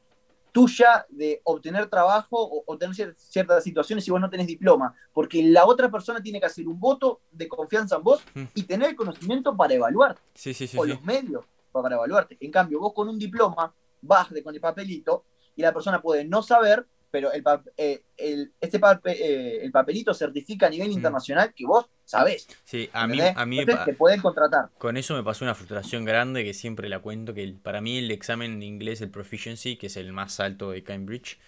tuya 0.53 1.07
de 1.09 1.41
obtener 1.45 1.89
trabajo 1.89 2.37
o 2.43 2.63
obtener 2.67 2.95
cier- 2.95 3.15
ciertas 3.17 3.65
situaciones 3.65 4.05
si 4.05 4.11
vos 4.11 4.21
no 4.21 4.29
tenés 4.29 4.47
diploma, 4.47 4.95
porque 5.13 5.43
la 5.43 5.65
otra 5.67 5.91
persona 5.91 6.21
tiene 6.23 6.41
que 6.41 6.47
hacer 6.47 6.69
un 6.69 6.79
voto 6.79 7.21
de 7.31 7.49
confianza 7.49 7.97
en 7.97 8.03
vos 8.03 8.23
Mm. 8.35 8.43
y 8.55 8.63
tener 8.65 8.91
el 8.91 8.97
conocimiento 8.97 9.57
para 9.57 9.75
evaluar, 9.75 10.17
Sí, 10.35 10.53
sí, 10.53 10.67
sí, 10.67 10.77
o 10.79 10.85
los 10.85 11.03
medios 11.03 11.45
pa- 11.71 11.81
para 11.83 11.95
evaluarte. 11.97 12.37
En 12.41 12.51
cambio, 12.51 12.81
vos 12.81 12.93
con 12.93 13.09
un 13.09 13.19
diploma 13.19 13.73
vas 14.03 14.31
de- 14.31 14.43
con 14.43 14.55
el 14.55 14.61
papelito 14.61 15.25
y 15.57 15.63
la 15.63 15.73
persona 15.73 16.01
puede 16.03 16.25
no 16.25 16.43
saber, 16.43 16.87
pero 17.11 17.33
el, 17.33 17.43
pa- 17.43 17.63
eh, 17.77 18.03
el- 18.17 18.53
este 18.61 18.81
pape- 18.81 19.13
eh, 19.19 19.65
el 19.65 19.71
papelito 19.73 20.15
certifica 20.15 20.67
a 20.67 20.71
nivel 20.71 20.89
Mm. 20.89 20.93
internacional 20.93 21.53
que 21.55 21.67
vos 21.67 21.87
sabés. 22.05 22.47
Sí, 22.65 22.89
a 22.93 23.07
mí, 23.07 23.19
¿entendés? 23.19 23.37
a 23.37 23.47
mí 23.47 23.61
Entonces 23.61 23.85
te 23.87 23.95
pueden 23.95 24.21
contratar. 24.21 24.71
Con 24.79 24.97
eso 24.97 25.15
me 25.15 25.23
pasó 25.23 25.45
una 25.45 25.55
frustración 25.55 26.05
grande 26.05 26.45
que 26.45 26.55
siempre 26.55 26.89
la 26.89 26.99
cuento, 27.01 27.35
que 27.35 27.43
el- 27.45 27.55
para 27.57 27.81
mí 27.81 27.99
el 27.99 28.11
examen 28.11 28.61
de 28.61 28.67
inglés, 28.67 29.01
el 29.01 29.11
Proficiency, 29.11 29.77
que 29.77 29.87
es 29.89 29.97
el 29.97 30.13
más 30.13 30.41
alto 30.41 30.71
de 30.71 30.83
Cambridge, 30.83 31.39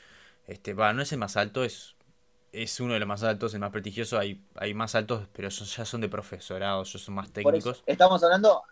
este, 0.47 0.75
va, 0.75 0.93
no 0.93 1.03
es 1.03 1.13
el 1.13 1.19
más 1.19 1.37
alto, 1.37 1.65
es, 1.65 1.97
es 2.53 2.81
uno 2.81 2.95
de 2.95 3.01
los 3.01 3.09
más 3.09 3.23
altos, 3.25 3.55
el 3.55 3.61
más 3.61 3.71
prestigioso, 3.73 4.19
hay, 4.19 4.43
hay 4.57 4.75
más 4.75 4.95
altos, 4.95 5.29
pero 5.35 5.51
son- 5.51 5.67
ya 5.69 5.85
son 5.85 6.01
de 6.03 6.09
profesorado, 6.09 6.85
ya 6.85 6.99
son 6.99 7.15
más 7.17 7.29
eso, 7.29 7.33
técnicos. 7.33 7.85
estamos 7.87 8.23
hablando 8.25 8.63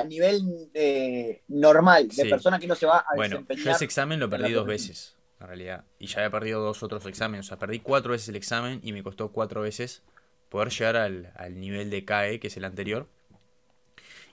a 0.00 0.04
nivel 0.04 0.42
eh, 0.74 1.42
normal, 1.48 2.08
de 2.08 2.14
Sí. 2.24 2.28
persona 2.28 2.58
que 2.58 2.66
no 2.66 2.74
se 2.74 2.86
va 2.86 2.98
a 2.98 3.14
Bueno, 3.16 3.44
yo 3.48 3.70
ese 3.70 3.84
examen 3.84 4.20
lo 4.20 4.28
perdí 4.28 4.52
dos 4.52 4.66
veces, 4.66 5.16
en 5.40 5.46
realidad, 5.46 5.84
y 5.98 6.06
ya 6.06 6.18
había 6.18 6.30
perdido 6.30 6.60
dos 6.62 6.82
otros 6.82 7.04
exámenes, 7.06 7.46
o 7.46 7.48
sea, 7.48 7.58
perdí 7.58 7.80
cuatro 7.80 8.12
veces 8.12 8.28
el 8.28 8.36
examen 8.36 8.80
y 8.82 8.92
me 8.92 9.02
costó 9.02 9.32
cuatro 9.32 9.62
veces 9.62 10.02
poder 10.48 10.70
llegar 10.70 10.96
al, 10.96 11.32
al 11.36 11.58
nivel 11.60 11.90
de 11.90 12.04
CAE, 12.04 12.40
que 12.40 12.48
es 12.48 12.56
el 12.56 12.64
anterior. 12.64 13.08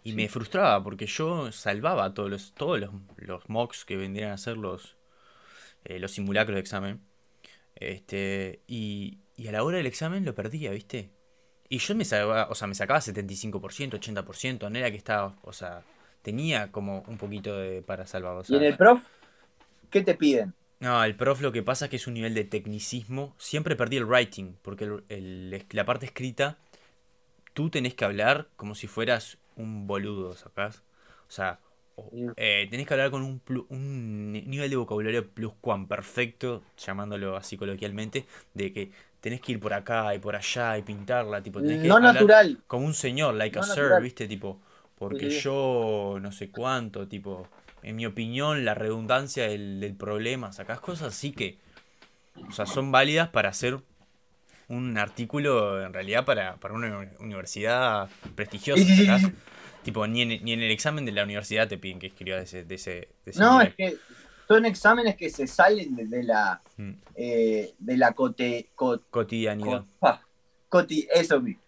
Y 0.03 0.13
me 0.13 0.27
frustraba 0.27 0.83
porque 0.83 1.05
yo 1.07 1.51
salvaba 1.51 2.13
todos 2.13 2.29
los, 2.29 2.53
todos 2.53 2.79
los, 2.79 2.89
los 3.17 3.47
mocks 3.49 3.85
que 3.85 3.95
vendrían 3.95 4.31
a 4.31 4.37
ser 4.37 4.57
los, 4.57 4.97
eh, 5.85 5.99
los 5.99 6.13
simulacros 6.13 6.55
de 6.55 6.61
examen. 6.61 7.01
Este, 7.75 8.61
y, 8.67 9.19
y 9.37 9.47
a 9.47 9.51
la 9.53 9.63
hora 9.63 9.77
del 9.77 9.87
examen 9.87 10.25
lo 10.25 10.35
perdía, 10.35 10.71
¿viste? 10.71 11.11
Y 11.75 11.79
yo 11.79 11.95
me 11.95 12.05
sacaba, 12.05 12.47
o 12.51 12.55
sea, 12.55 12.67
me 12.67 12.75
sacaba 12.75 13.01
75%, 13.01 13.97
80%, 13.97 14.69
no 14.69 14.77
era 14.77 14.91
que 14.91 14.97
estaba, 14.97 15.35
o 15.43 15.53
sea, 15.53 15.83
tenía 16.21 16.71
como 16.71 17.03
un 17.07 17.17
poquito 17.17 17.57
de 17.57 17.81
para 17.81 18.05
salvar. 18.07 18.35
o 18.37 18.43
Y 18.47 18.55
en 18.55 18.63
el 18.63 18.77
prof, 18.77 19.03
¿qué 19.89 20.01
te 20.01 20.15
piden? 20.15 20.53
no, 20.79 21.03
el 21.03 21.15
prof 21.15 21.41
lo 21.41 21.51
que 21.51 21.63
pasa 21.63 21.85
es 21.85 21.89
que 21.91 21.95
es 21.95 22.07
un 22.07 22.13
nivel 22.15 22.33
de 22.33 22.43
tecnicismo. 22.43 23.35
Siempre 23.37 23.75
perdí 23.75 23.97
el 23.97 24.05
writing, 24.05 24.55
porque 24.61 24.83
el- 24.85 25.03
el- 25.09 25.65
la 25.71 25.85
parte 25.85 26.05
escrita, 26.05 26.57
tú 27.53 27.69
tenés 27.69 27.95
que 27.95 28.05
hablar 28.05 28.49
como 28.57 28.75
si 28.75 28.87
fueras 28.87 29.37
un 29.55 29.87
boludo, 29.87 30.35
¿sacás? 30.35 30.83
O 31.27 31.31
sea, 31.31 31.59
eh, 32.37 32.67
tenés 32.71 32.87
que 32.87 32.93
hablar 32.95 33.11
con 33.11 33.23
un, 33.23 33.41
un 33.69 34.31
ni- 34.33 34.43
nivel 34.43 34.69
de 34.69 34.75
vocabulario 34.77 35.29
perfecto, 35.87 36.63
llamándolo 36.77 37.37
así 37.37 37.57
coloquialmente, 37.57 38.25
de 38.53 38.73
que 38.73 38.91
tenés 39.23 39.41
que 39.41 39.53
ir 39.53 39.59
por 39.59 39.73
acá 39.73 40.13
y 40.15 40.19
por 40.19 40.35
allá 40.35 40.77
y 40.77 40.83
pintarla, 40.83 41.41
tipo, 41.43 41.61
tenés 41.63 41.81
que 41.81 41.87
No 41.89 41.99
natural. 41.99 42.57
como 42.67 42.85
un 42.85 42.93
señor, 42.93 43.35
like 43.35 43.57
No 43.57 43.63
a 43.63 43.67
sir. 43.67 44.01
¿viste? 44.03 44.27
Tipo, 44.27 44.59
porque 44.99 45.29
Sí, 45.29 45.39
yo 45.43 46.19
no 46.21 46.31
sé 46.31 46.51
cuánto, 46.51 47.07
tipo, 47.07 47.47
en 47.83 47.95
mi 47.97 48.05
opinión, 48.05 48.65
la 48.65 48.75
redundancia 48.75 49.47
del, 49.47 49.79
del 49.79 49.95
problema, 49.95 50.53
sacás 50.53 50.79
cosas 50.81 51.09
así 51.15 51.31
que, 51.31 51.59
o 52.49 52.51
sea, 52.53 52.65
son 52.65 52.91
válidas 52.91 53.29
para 53.29 53.49
hacer 53.49 53.79
un 54.69 54.97
artículo, 54.97 55.83
en 55.83 55.93
realidad, 55.93 56.25
para, 56.25 56.57
para 56.57 56.73
una 56.73 56.97
uni- 56.99 57.09
universidad 57.19 58.09
prestigiosa, 58.35 58.91
sacás. 58.91 59.31
Tipo, 59.83 60.07
ni 60.07 60.21
en, 60.23 60.43
ni 60.43 60.53
en 60.53 60.61
el 60.61 60.71
examen 60.71 61.05
de 61.05 61.11
la 61.13 61.23
universidad 61.23 61.67
te 61.67 61.77
piden 61.77 61.99
que 61.99 62.07
escribas 62.07 62.39
de 62.39 62.45
ese, 62.45 62.65
de 62.65 62.75
ese, 62.75 62.91
de 63.25 63.31
ese 63.31 63.45
No, 63.45 63.49
nivel. 63.49 63.69
es 63.69 63.75
que 63.75 63.97
son 64.47 64.65
exámenes 64.65 65.15
que 65.15 65.29
se 65.29 65.47
salen 65.47 65.95
de, 65.95 66.05
de 66.05 66.23
la 66.23 66.61
Mm, 66.77 66.91
eh, 67.15 67.73
de 67.77 67.97
la 67.97 68.13
cote, 68.13 68.69
co- 68.75 69.01
Cotidianidad. 69.09 69.81
co- 69.81 69.87
pa, 69.99 70.21
coti- 70.69 71.07
eso 71.13 71.39
mismo. 71.39 71.61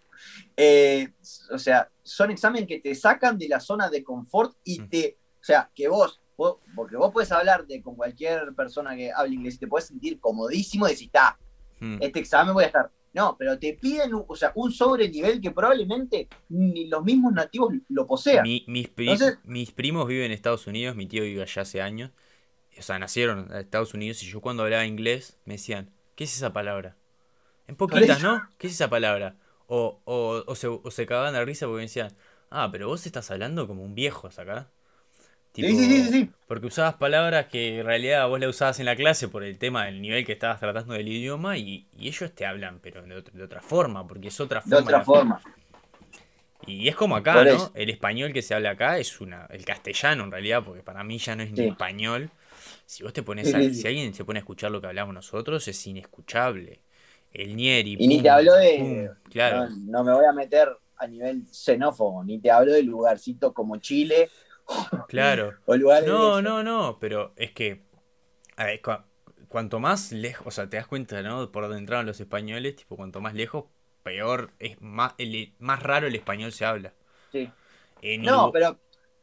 Eh, 0.56 1.08
o 1.52 1.58
sea, 1.58 1.88
son 2.02 2.30
exámenes 2.30 2.66
que 2.68 2.80
te 2.80 2.94
sacan 2.94 3.38
de 3.38 3.48
la 3.48 3.60
zona 3.60 3.88
de 3.88 4.02
confort 4.02 4.56
y 4.64 4.80
Mm. 4.80 4.88
te, 4.88 5.16
o 5.40 5.44
sea, 5.44 5.70
que 5.74 5.88
vos, 5.88 6.20
vos- 6.36 6.56
porque 6.74 6.96
vos 6.96 7.12
puedes 7.12 7.30
hablar 7.32 7.66
de 7.66 7.80
con 7.82 7.94
cualquier 7.94 8.52
persona 8.54 8.96
que 8.96 9.12
hable 9.12 9.34
inglés 9.34 9.54
y 9.54 9.58
te 9.58 9.66
puedes 9.68 9.86
sentir 9.88 10.18
comodísimo 10.20 10.86
y 10.86 10.90
decir, 10.90 11.06
está, 11.06 11.38
Mm, 11.78 11.98
este 12.00 12.20
examen 12.20 12.54
voy 12.54 12.64
a 12.64 12.68
estar. 12.68 12.90
No, 13.12 13.36
pero 13.38 13.58
te 13.58 13.74
piden, 13.74 14.14
un- 14.14 14.24
o 14.26 14.34
sea, 14.36 14.50
un 14.56 14.72
sobrenivel 14.72 15.40
que 15.40 15.50
probablemente 15.50 16.28
ni 16.48 16.86
los 16.86 17.02
mismos 17.04 17.32
nativos 17.32 17.72
lo 17.88 18.06
posean. 18.06 18.42
Mi- 18.42 18.64
mis, 18.66 18.88
pri- 18.88 19.10
Entonces- 19.10 19.38
mis 19.44 19.70
primos 19.72 20.06
viven 20.06 20.26
en 20.26 20.32
Estados 20.32 20.66
Unidos, 20.66 20.96
mi 20.96 21.06
tío 21.06 21.22
vive 21.22 21.42
allá 21.42 21.62
hace 21.62 21.80
años. 21.80 22.10
O 22.78 22.82
sea, 22.82 22.98
nacieron 22.98 23.48
en 23.50 23.56
Estados 23.58 23.94
Unidos 23.94 24.22
y 24.22 24.26
yo 24.28 24.40
cuando 24.40 24.62
hablaba 24.64 24.84
inglés 24.86 25.38
me 25.44 25.54
decían, 25.54 25.90
¿qué 26.14 26.24
es 26.24 26.36
esa 26.36 26.52
palabra? 26.52 26.96
En 27.68 27.76
poquitas. 27.76 28.20
¿no? 28.22 28.48
¿Qué 28.58 28.66
es 28.68 28.74
esa 28.74 28.90
palabra? 28.90 29.36
O, 29.68 30.00
o, 30.04 30.44
o 30.46 30.54
se, 30.56 30.68
o 30.68 30.90
se 30.90 31.06
cagaban 31.06 31.34
de 31.34 31.44
risa 31.44 31.66
porque 31.66 31.78
me 31.78 31.82
decían, 31.82 32.16
ah, 32.50 32.68
pero 32.72 32.88
vos 32.88 33.06
estás 33.06 33.30
hablando 33.30 33.66
como 33.66 33.84
un 33.84 33.94
viejo, 33.94 34.28
acá. 34.28 34.70
Sí, 35.60 35.74
sí, 35.74 35.86
sí, 35.88 36.10
sí. 36.12 36.32
Porque 36.46 36.66
usabas 36.66 36.94
palabras 36.94 37.46
que 37.46 37.80
en 37.80 37.86
realidad 37.86 38.28
vos 38.28 38.38
la 38.40 38.48
usabas 38.48 38.78
en 38.80 38.86
la 38.86 38.94
clase 38.96 39.28
por 39.28 39.42
el 39.44 39.58
tema 39.58 39.86
del 39.86 40.00
nivel 40.00 40.24
que 40.24 40.32
estabas 40.32 40.60
tratando 40.60 40.94
del 40.94 41.08
idioma 41.08 41.58
y, 41.58 41.88
y 41.92 42.08
ellos 42.08 42.32
te 42.34 42.46
hablan, 42.46 42.78
pero 42.80 43.02
de, 43.02 43.16
otra- 43.16 43.34
de 43.36 43.42
otra 43.44 43.62
forma, 43.62 44.06
porque 44.06 44.28
es 44.28 44.40
otra 44.40 44.60
De 44.64 44.76
forma. 44.76 44.76
otra 44.76 45.00
la- 45.00 45.02
forma. 45.02 45.40
y 46.60 46.88
es 46.88 46.96
como 46.96 47.16
acá, 47.16 47.44
Por 47.44 47.46
¿no? 47.46 47.70
eso. 47.70 47.72
El 47.74 47.90
español 47.90 48.32
que 48.32 48.42
se 48.42 48.54
habla 48.54 48.70
acá 48.70 48.98
es 48.98 49.20
una. 49.20 49.46
El 49.50 49.64
castellano, 49.64 50.24
en 50.24 50.30
realidad, 50.32 50.64
porque 50.64 50.82
para 50.82 51.04
mí 51.04 51.18
ya 51.18 51.36
no 51.36 51.42
es 51.42 51.52
ni 51.52 51.64
español. 51.64 52.32
Si 52.86 53.02
vos 53.02 53.12
te 53.12 53.22
pones 53.22 53.52
a-. 53.54 53.60
Si 53.74 53.86
alguien 53.86 54.14
se 54.14 54.24
pone 54.24 54.38
a 54.38 54.40
escuchar 54.42 54.70
lo 54.70 54.80
que 54.80 54.86
hablamos 54.86 55.14
nosotros, 55.14 55.66
es 55.68 55.86
inescuchable. 55.86 56.80
El 57.32 57.56
Nieri. 57.56 57.96
Y 57.98 58.06
ni 58.08 58.14
pum, 58.16 58.22
te 58.22 58.30
hablo 58.30 58.54
de- 58.54 59.10
pum, 59.18 59.30
claro. 59.30 59.68
No, 59.70 59.76
no 59.86 60.04
me 60.04 60.12
voy 60.14 60.24
a 60.24 60.32
meter 60.32 60.68
a 60.96 61.06
nivel 61.06 61.46
xenófobo, 61.52 62.24
ni 62.24 62.38
te 62.40 62.50
hablo 62.50 62.72
de 62.72 62.82
lugarcitos 62.82 63.52
como 63.52 63.76
Chile 63.76 64.30
Claro. 65.08 65.54
o 65.66 65.76
lugares 65.76 66.08
No, 66.08 66.40
no, 66.40 66.62
no, 66.62 66.98
pero 67.00 67.32
es 67.36 67.52
que. 67.52 67.82
A 68.56 68.64
ver, 68.66 68.80
cua- 68.80 69.04
cuanto 69.48 69.80
más 69.80 70.12
lejos. 70.12 70.46
O 70.46 70.50
sea, 70.50 70.68
te 70.68 70.76
das 70.76 70.86
cuenta, 70.86 71.22
¿no? 71.22 71.50
Por 71.52 71.64
donde 71.64 71.78
entraron 71.78 72.06
los 72.06 72.20
españoles, 72.20 72.76
tipo, 72.76 72.96
cuanto 72.96 73.20
más 73.20 73.34
lejos, 73.34 73.66
peor. 74.02 74.50
Es 74.58 74.80
más, 74.80 75.14
el, 75.18 75.52
más 75.58 75.82
raro 75.82 76.06
el 76.06 76.14
español 76.14 76.52
se 76.52 76.64
habla. 76.64 76.94
Sí. 77.32 77.50
En 78.02 78.22
No, 78.22 78.48
Urugu- 78.48 78.52
pero 78.52 78.78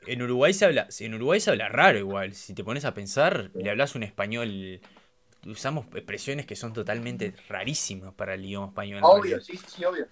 En 0.05 0.21
Uruguay 0.21 0.53
se 0.53 0.65
habla, 0.65 0.87
en 0.99 1.13
Uruguay 1.13 1.39
se 1.39 1.51
habla 1.51 1.69
raro 1.69 1.97
igual. 1.97 2.33
Si 2.33 2.53
te 2.53 2.63
pones 2.63 2.85
a 2.85 2.93
pensar, 2.93 3.51
le 3.55 3.69
hablas 3.69 3.95
un 3.95 4.03
español, 4.03 4.81
usamos 5.45 5.85
expresiones 5.93 6.45
que 6.45 6.55
son 6.55 6.73
totalmente 6.73 7.33
rarísimas 7.47 8.13
para 8.13 8.33
el 8.33 8.45
idioma 8.45 8.67
español. 8.67 8.99
obvio, 9.03 9.39
sí, 9.41 9.57
sí, 9.67 9.83
obvio. 9.85 10.07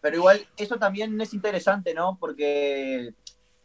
Pero 0.00 0.16
igual 0.16 0.46
eso 0.56 0.76
también 0.76 1.18
es 1.20 1.32
interesante, 1.32 1.94
¿no? 1.94 2.18
Porque 2.20 3.14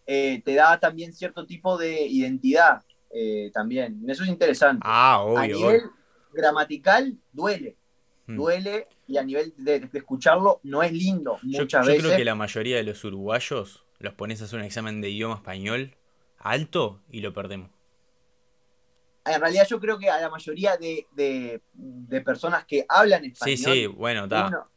eh, 0.08 0.42
te 0.44 0.54
da 0.56 0.80
también 0.80 1.14
cierto 1.14 1.46
tipo 1.46 1.78
de 1.78 2.06
identidad 2.08 2.82
eh, 3.12 3.52
también. 3.54 4.02
Eso 4.08 4.24
es 4.24 4.30
interesante. 4.30 4.82
Ah, 4.86 5.16
a 5.16 5.22
obvio. 5.24 5.56
nivel 5.58 5.76
obvio. 5.82 5.92
gramatical 6.34 7.18
duele, 7.32 7.76
Mm. 8.28 8.36
duele 8.36 8.88
y 9.08 9.18
a 9.18 9.24
nivel 9.24 9.56
de, 9.58 9.80
de 9.80 9.98
escucharlo 9.98 10.60
no 10.62 10.84
es 10.84 10.92
lindo 10.94 11.40
Yo, 11.42 11.62
muchas 11.62 11.84
yo 11.84 11.92
veces. 11.94 12.06
creo 12.06 12.16
que 12.18 12.24
la 12.26 12.36
mayoría 12.36 12.78
de 12.78 12.84
los 12.84 13.04
uruguayos 13.04 13.84
los 14.00 14.14
pones 14.14 14.41
a 14.41 14.45
hacer 14.45 14.60
un 14.60 14.66
examen 14.66 15.02
de 15.02 15.10
idioma 15.10 15.36
español 15.36 15.95
alto 16.39 17.02
y 17.10 17.22
lo 17.22 17.34
perdemos. 17.34 17.70
En 19.26 19.41
realidad 19.41 19.68
yo 19.70 19.80
creo 19.80 20.00
que 20.00 20.10
a 20.10 20.20
la 20.20 20.30
mayoría 20.30 20.78
de, 20.78 21.06
de- 21.12 21.62
de 21.74 22.22
personas 22.22 22.66
que 22.66 22.86
hablan 22.88 23.24
Sí, 23.26 23.32
español, 23.32 23.76
sí, 23.76 23.88
bueno, 23.88 24.24
está. 24.24 24.47
uno- 24.47 24.70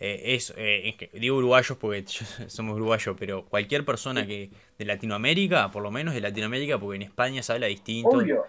Eh, 0.00 0.34
es, 0.36 0.54
eh, 0.56 0.88
es 0.90 0.94
que 0.96 1.10
digo 1.18 1.36
uruguayos 1.36 1.76
porque 1.76 2.04
somos 2.48 2.76
uruguayos, 2.76 3.16
pero 3.18 3.44
cualquier 3.44 3.84
persona 3.84 4.26
que 4.26 4.50
de 4.78 4.84
Latinoamérica, 4.84 5.70
por 5.72 5.82
lo 5.82 5.90
menos 5.90 6.14
de 6.14 6.20
Latinoamérica, 6.20 6.78
porque 6.78 6.96
en 6.96 7.02
España 7.02 7.42
se 7.42 7.52
habla 7.52 7.66
distinto, 7.66 8.16
obvio. 8.16 8.44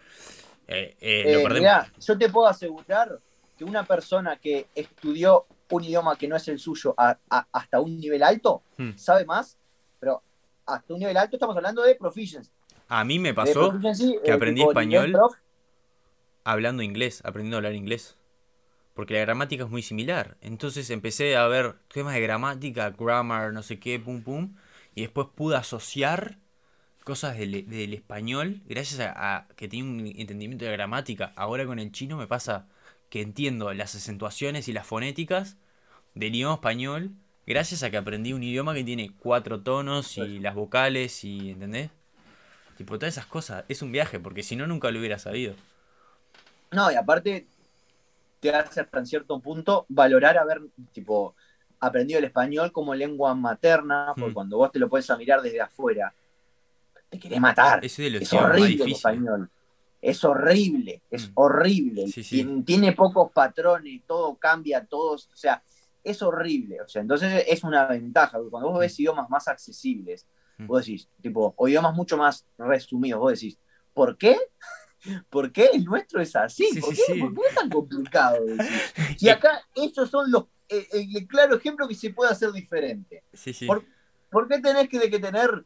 eh, 0.68 0.96
eh, 1.02 1.26
Eh, 1.28 1.34
lo 1.34 1.42
perdemos. 1.44 1.70
mirá, 1.70 1.92
yo 2.00 2.18
te 2.18 2.30
puedo 2.30 2.48
asegurar 2.48 3.20
que 3.58 3.66
una 3.66 3.84
persona 3.84 4.38
que 4.38 4.68
estudió 4.76 5.48
un 5.72 5.84
idioma 5.84 6.16
que 6.18 6.28
no 6.28 6.36
es 6.36 6.48
el 6.48 6.60
suyo 6.60 6.94
a- 6.98 7.18
a- 7.30 7.48
hasta 7.52 7.80
un 7.80 7.98
nivel 8.00 8.24
alto 8.24 8.64
Hmm. 8.78 8.92
sabe 8.96 9.26
más 9.26 9.59
hasta 10.74 10.94
un 10.94 11.00
nivel 11.00 11.18
alto 11.18 11.36
estamos 11.36 11.56
hablando 11.56 11.82
de 11.84 11.96
proficiency. 11.96 12.52
A 12.88 13.04
mí 13.04 13.20
me 13.20 13.34
pasó 13.34 13.70
proficiency, 13.70 14.18
que 14.24 14.32
eh, 14.32 14.34
aprendí 14.34 14.62
español. 14.62 15.16
hablando 16.44 16.84
inglés, 16.84 17.22
aprendiendo 17.24 17.58
a 17.58 17.60
hablar 17.60 17.76
inglés. 17.76 18.18
Porque 18.94 19.14
la 19.14 19.22
gramática 19.22 19.64
es 19.64 19.70
muy 19.70 19.82
similar. 19.82 20.38
Entonces 20.42 20.90
empecé 20.90 21.38
a 21.38 21.48
ver 21.48 21.76
temas 21.94 22.14
de 22.16 22.22
gramática, 22.22 22.90
grammar, 22.90 23.54
no 23.54 23.64
sé 23.64 23.80
qué, 23.80 24.00
pum 24.00 24.24
pum. 24.24 24.56
Y 24.96 25.02
después 25.02 25.28
pude 25.34 25.56
asociar 25.56 26.38
cosas 27.06 27.38
del, 27.38 27.70
del 27.70 27.94
español 27.94 28.62
gracias 28.68 29.00
a, 29.00 29.38
a 29.38 29.48
que 29.56 29.68
tenía 29.68 29.86
un 29.86 30.06
entendimiento 30.06 30.66
de 30.66 30.72
gramática. 30.72 31.32
Ahora 31.36 31.66
con 31.66 31.80
el 31.80 31.92
chino 31.92 32.18
me 32.18 32.28
pasa 32.28 32.68
que 33.10 33.22
entiendo 33.22 33.74
las 33.74 33.96
acentuaciones 33.96 34.68
y 34.68 34.74
las 34.74 34.86
fonéticas 34.86 35.58
del 36.14 36.36
idioma 36.36 36.56
español 36.56 37.12
gracias 37.50 37.84
a 37.84 37.90
que 37.90 37.98
aprendí 37.98 38.32
un 38.32 38.44
idioma 38.44 38.74
que 38.74 38.84
tiene 38.84 39.12
cuatro 39.20 39.60
tonos 39.60 40.18
y 40.18 40.40
las 40.40 40.56
vocales 40.56 41.24
y, 41.26 41.50
¿entendés? 41.52 41.90
Tipo, 42.78 42.98
todas 42.98 43.14
esas 43.16 43.26
cosas. 43.26 43.66
Es 43.68 43.82
un 43.82 43.92
viaje, 43.92 44.20
porque 44.20 44.44
si 44.44 44.56
no, 44.56 44.66
nunca 44.68 44.90
lo 44.92 45.00
hubiera 45.00 45.20
sabido. 45.20 45.54
No, 46.72 46.92
y 46.92 46.96
aparte 46.96 47.48
te 48.40 48.54
hace 48.54 48.80
hasta 48.82 49.00
en 49.00 49.06
cierto 49.06 49.40
punto 49.40 49.86
valorar 49.90 50.38
haber, 50.38 50.62
tipo, 50.94 51.36
aprendido 51.82 52.20
el 52.20 52.26
español 52.26 52.72
como 52.72 52.94
lengua 52.96 53.34
materna, 53.36 54.14
porque 54.16 54.32
Mm. 54.32 54.34
cuando 54.34 54.58
vos 54.58 54.72
te 54.72 54.80
lo 54.80 54.88
puedes 54.88 55.10
mirar 55.18 55.42
desde 55.42 55.60
afuera, 55.60 56.14
te 57.10 57.20
querés 57.20 57.40
matar. 57.42 57.84
Es 57.84 57.98
horrible 58.00 58.84
el 58.86 58.92
español. 58.92 59.50
Es 60.02 60.24
horrible, 60.24 61.02
es 61.12 61.28
Mm. 61.28 61.32
horrible. 61.34 62.08
Sí, 62.08 62.24
sí. 62.24 62.38
Tien- 62.44 62.64
Tiene 62.64 62.94
pocos 62.94 63.32
patrones, 63.34 64.02
todo 64.08 64.36
cambia, 64.36 64.86
todos, 64.86 65.28
o 65.34 65.36
sea, 65.36 65.62
es 66.04 66.22
horrible. 66.22 66.82
O 66.82 66.88
sea, 66.88 67.02
entonces 67.02 67.44
es 67.48 67.64
una 67.64 67.86
ventaja, 67.88 68.38
porque 68.38 68.52
cuando 68.52 68.70
vos 68.72 68.80
ves 68.80 69.00
idiomas 69.00 69.30
más 69.30 69.48
accesibles, 69.48 70.26
Mm. 70.58 70.68
vos 70.68 70.86
decís, 70.86 71.08
tipo, 71.22 71.54
o 71.56 71.68
idiomas 71.70 71.96
mucho 71.96 72.18
más 72.18 72.46
resumidos, 72.58 73.22
vos 73.22 73.32
decís, 73.32 73.58
¿por 73.94 74.18
qué? 74.18 74.36
¿Por 75.30 75.52
qué 75.54 75.70
el 75.74 75.86
nuestro 75.86 76.22
es 76.22 76.36
así? 76.36 76.66
Sí, 76.74 76.82
¿Por, 76.82 76.90
qué, 76.90 76.96
sí. 76.96 77.20
por 77.22 77.34
qué 77.34 77.42
es 77.48 77.56
tan 77.56 77.70
complicado? 77.70 78.38
Y 79.20 79.30
acá 79.30 79.62
estos 79.76 80.10
son 80.10 80.30
los 80.30 80.48
eh, 80.68 80.86
el 80.92 81.28
claro 81.28 81.56
ejemplo 81.56 81.88
que 81.88 81.96
se 81.96 82.10
puede 82.12 82.32
hacer 82.32 82.52
diferente. 82.52 83.24
Sí, 83.34 83.54
sí, 83.54 83.66
Por- 83.68 83.86
¿Por 84.30 84.48
qué 84.50 84.60
tenés 84.60 84.88
que, 84.90 85.00
de 85.00 85.10
que 85.10 85.18
tener, 85.20 85.66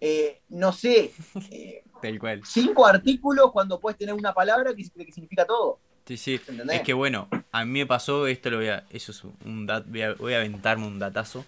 eh, 0.00 0.40
no 0.48 0.72
sé, 0.72 1.12
eh, 1.50 1.84
tal 2.02 2.18
cual. 2.18 2.40
cinco 2.44 2.86
artículos 2.86 3.52
cuando 3.52 3.78
puedes 3.78 3.98
tener 3.98 4.14
una 4.14 4.32
palabra 4.32 4.74
que, 4.74 4.82
que 5.04 5.12
significa 5.12 5.44
todo? 5.44 5.78
Sí, 6.06 6.16
sí. 6.16 6.40
¿Entendés? 6.48 6.78
Es 6.78 6.82
que 6.82 6.94
bueno, 6.94 7.28
a 7.52 7.64
mí 7.64 7.78
me 7.78 7.86
pasó, 7.86 8.26
esto 8.26 8.50
lo 8.50 8.56
voy 8.58 8.68
a, 8.68 8.84
eso 8.90 9.12
es 9.12 9.22
un 9.44 9.66
dat, 9.66 9.84
voy 9.86 10.02
a, 10.02 10.14
voy 10.14 10.34
a 10.34 10.38
aventarme 10.38 10.86
un 10.86 10.98
datazo. 10.98 11.44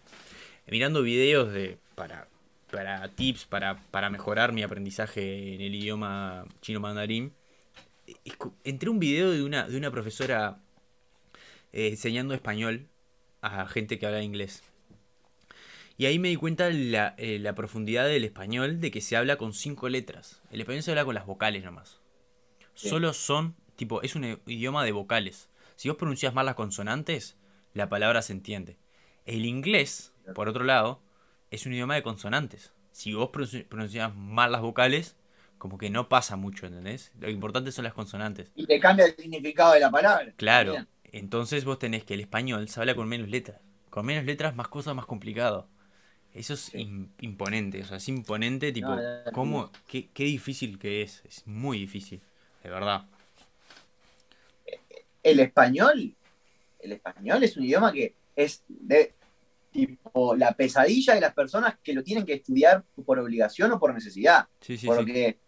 Mirando 0.67 1.03
videos 1.03 1.53
de, 1.53 1.79
para, 1.95 2.29
para 2.71 3.09
tips, 3.09 3.45
para, 3.45 3.83
para 3.91 4.11
mejorar 4.11 4.53
mi 4.53 4.63
aprendizaje 4.63 5.55
en 5.55 5.61
el 5.61 5.75
idioma 5.75 6.47
chino 6.63 6.81
mandarín, 6.81 7.35
entré 8.65 8.89
un 8.91 8.99
video 8.99 9.31
de 9.31 9.43
una, 9.43 9.69
de 9.69 9.77
una 9.77 9.91
profesora 9.91 10.59
eh, 11.73 11.89
enseñando 11.89 12.35
español 12.35 12.87
a 13.43 13.67
gente 13.67 13.99
que 13.99 14.07
habla 14.07 14.23
inglés. 14.23 14.63
Y 15.97 16.07
ahí 16.07 16.19
me 16.19 16.29
di 16.29 16.37
cuenta 16.37 16.71
la, 16.71 17.15
eh, 17.19 17.39
la 17.39 17.55
profundidad 17.55 18.07
del 18.07 18.25
español 18.25 18.81
de 18.81 18.91
que 18.91 19.01
se 19.01 19.17
habla 19.17 19.37
con 19.37 19.53
cinco 19.53 19.89
letras. 19.89 20.43
El 20.51 20.61
español 20.61 20.83
se 20.83 20.91
habla 20.91 21.05
con 21.05 21.15
las 21.15 21.27
vocales 21.27 21.63
nomás. 21.63 22.01
Sí. 22.75 22.89
Solo 22.89 23.13
son, 23.13 23.55
tipo, 23.77 24.03
es 24.03 24.15
un 24.17 24.41
idioma 24.47 24.85
de 24.85 24.93
vocales. 24.93 25.49
Si 25.77 25.89
vos 25.89 25.99
pronuncias 25.99 26.35
mal 26.35 26.47
las 26.47 26.55
consonantes, 26.55 27.37
la 27.73 27.89
palabra 27.89 28.23
se 28.23 28.33
entiende. 28.33 28.77
El 29.27 29.45
inglés, 29.47 30.13
por 30.35 30.49
otro 30.49 30.65
lado, 30.65 31.01
es 31.51 31.67
un 31.67 31.73
idioma 31.73 31.95
de 31.95 32.03
consonantes. 32.03 32.73
Si 32.93 33.13
vos 33.15 33.31
pronunci- 33.31 33.67
pronuncias 33.67 34.15
mal 34.15 34.53
las 34.53 34.61
vocales, 34.61 35.17
como 35.59 35.79
que 35.79 35.91
no 35.91 36.09
pasa 36.09 36.37
mucho, 36.37 36.67
¿entendés? 36.67 37.11
Lo 37.19 37.31
importante 37.31 37.73
son 37.73 37.85
las 37.85 37.95
consonantes. 37.95 38.53
Y 38.55 38.67
te 38.67 38.79
cambia 38.79 39.07
el 39.07 39.17
significado 39.17 39.73
de 39.73 39.81
la 39.81 39.91
palabra. 39.91 40.33
Claro. 40.37 40.73
Bien. 40.73 40.89
Entonces 41.13 41.65
vos 41.65 41.79
tenés 41.79 42.05
que 42.05 42.15
el 42.15 42.21
español 42.21 42.69
se 42.69 42.81
habla 42.81 42.95
con 42.95 43.09
menos 43.09 43.29
letras. 43.29 43.61
Con 43.91 44.05
menos 44.07 44.25
letras, 44.25 44.55
más 44.57 44.69
cosas, 44.69 44.95
más 44.95 45.07
complicado. 45.07 45.69
Eso 46.35 46.55
es 46.55 46.61
Sí. 46.61 47.09
imponente. 47.21 47.83
O 47.83 47.85
sea, 47.85 47.97
es 47.99 48.09
imponente, 48.09 48.73
tipo, 48.73 48.89
No, 48.89 48.97
no, 48.97 49.25
no. 49.25 49.33
cómo, 49.33 49.71
qué, 49.87 50.09
qué 50.13 50.25
difícil 50.25 50.79
que 50.79 51.03
es. 51.03 51.23
Es 51.25 51.47
muy 51.47 51.79
difícil, 51.79 52.21
de 52.63 52.71
verdad. 52.71 53.07
El 55.25 55.41
español, 55.41 56.15
el 56.79 56.93
español 56.93 57.43
es 57.43 57.57
un 57.57 57.65
idioma 57.65 57.93
que 57.93 58.15
es 58.37 58.63
de 58.69 59.15
tipo 59.73 60.37
la 60.37 60.53
pesadilla 60.53 61.15
de 61.15 61.21
las 61.21 61.35
personas 61.35 61.79
que 61.83 61.93
lo 61.93 62.05
tienen 62.05 62.25
que 62.25 62.35
estudiar 62.35 62.85
por 63.05 63.19
obligación 63.19 63.73
o 63.73 63.81
por 63.81 63.93
necesidad. 63.93 64.47
Sí, 64.61 64.77
sí, 64.77 64.79
sí. 64.79 64.87
porque 64.87 65.39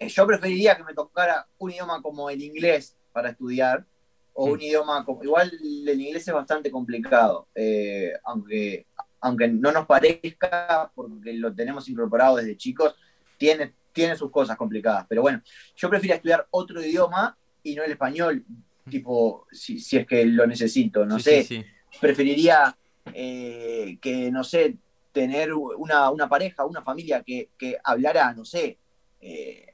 eh, 0.00 0.08
yo 0.08 0.26
preferiría 0.26 0.76
que 0.76 0.82
me 0.82 0.94
tocara 0.94 1.46
un 1.58 1.70
idioma 1.70 2.02
como 2.02 2.28
el 2.30 2.42
inglés 2.42 2.96
para 3.12 3.30
estudiar, 3.30 3.86
o 4.32 4.46
un 4.46 4.60
idioma 4.60 5.04
como. 5.04 5.22
Igual 5.22 5.52
el 5.52 6.00
inglés 6.00 6.26
es 6.26 6.34
bastante 6.34 6.70
complicado, 6.70 7.48
eh, 7.54 8.12
aunque, 8.24 8.86
aunque 9.20 9.48
no 9.48 9.70
nos 9.70 9.86
parezca, 9.86 10.90
porque 10.94 11.34
lo 11.34 11.54
tenemos 11.54 11.88
incorporado 11.88 12.36
desde 12.36 12.56
chicos, 12.56 12.94
tiene, 13.36 13.74
tiene 13.92 14.16
sus 14.16 14.30
cosas 14.30 14.56
complicadas. 14.56 15.06
Pero 15.08 15.22
bueno, 15.22 15.42
yo 15.76 15.90
prefiero 15.90 16.16
estudiar 16.16 16.46
otro 16.50 16.82
idioma 16.82 17.36
y 17.62 17.74
no 17.74 17.82
el 17.82 17.92
español, 17.92 18.44
tipo, 18.88 19.46
si, 19.50 19.78
si 19.80 19.96
es 19.98 20.06
que 20.06 20.24
lo 20.24 20.46
necesito, 20.46 21.04
no 21.04 21.18
Sí, 21.18 21.24
sé 21.24 21.42
sí, 21.44 21.56
sí. 21.62 21.98
preferiría 22.00 22.76
eh, 23.12 23.98
que, 24.00 24.30
no 24.30 24.44
sé, 24.44 24.76
tener 25.12 25.52
una, 25.52 26.10
una 26.10 26.28
pareja, 26.28 26.64
una 26.64 26.82
familia 26.82 27.22
que, 27.22 27.50
que 27.58 27.76
hablara, 27.82 28.32
no 28.34 28.44
sé, 28.44 28.78
eh, 29.20 29.66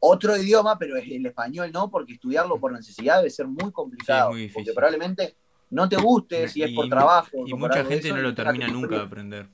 otro 0.00 0.36
idioma, 0.36 0.78
pero 0.78 0.96
es 0.96 1.10
el 1.10 1.24
español 1.24 1.70
no, 1.72 1.90
porque 1.90 2.12
estudiarlo 2.14 2.60
por 2.60 2.72
necesidad 2.72 3.18
debe 3.18 3.30
ser 3.30 3.46
muy 3.46 3.72
complicado. 3.72 4.30
muy 4.30 4.42
difícil. 4.42 4.54
porque 4.64 4.74
probablemente 4.74 5.34
no 5.70 5.88
te 5.88 5.96
guste, 5.96 6.46
si 6.48 6.62
es 6.62 6.72
por 6.72 6.88
trabajo. 6.88 7.44
Y 7.46 7.54
mucha 7.54 7.84
gente 7.84 8.08
eso, 8.08 8.16
no 8.16 8.22
lo 8.22 8.34
termina 8.34 8.68
nunca 8.68 8.96
de 8.96 9.02
aprender. 9.02 9.46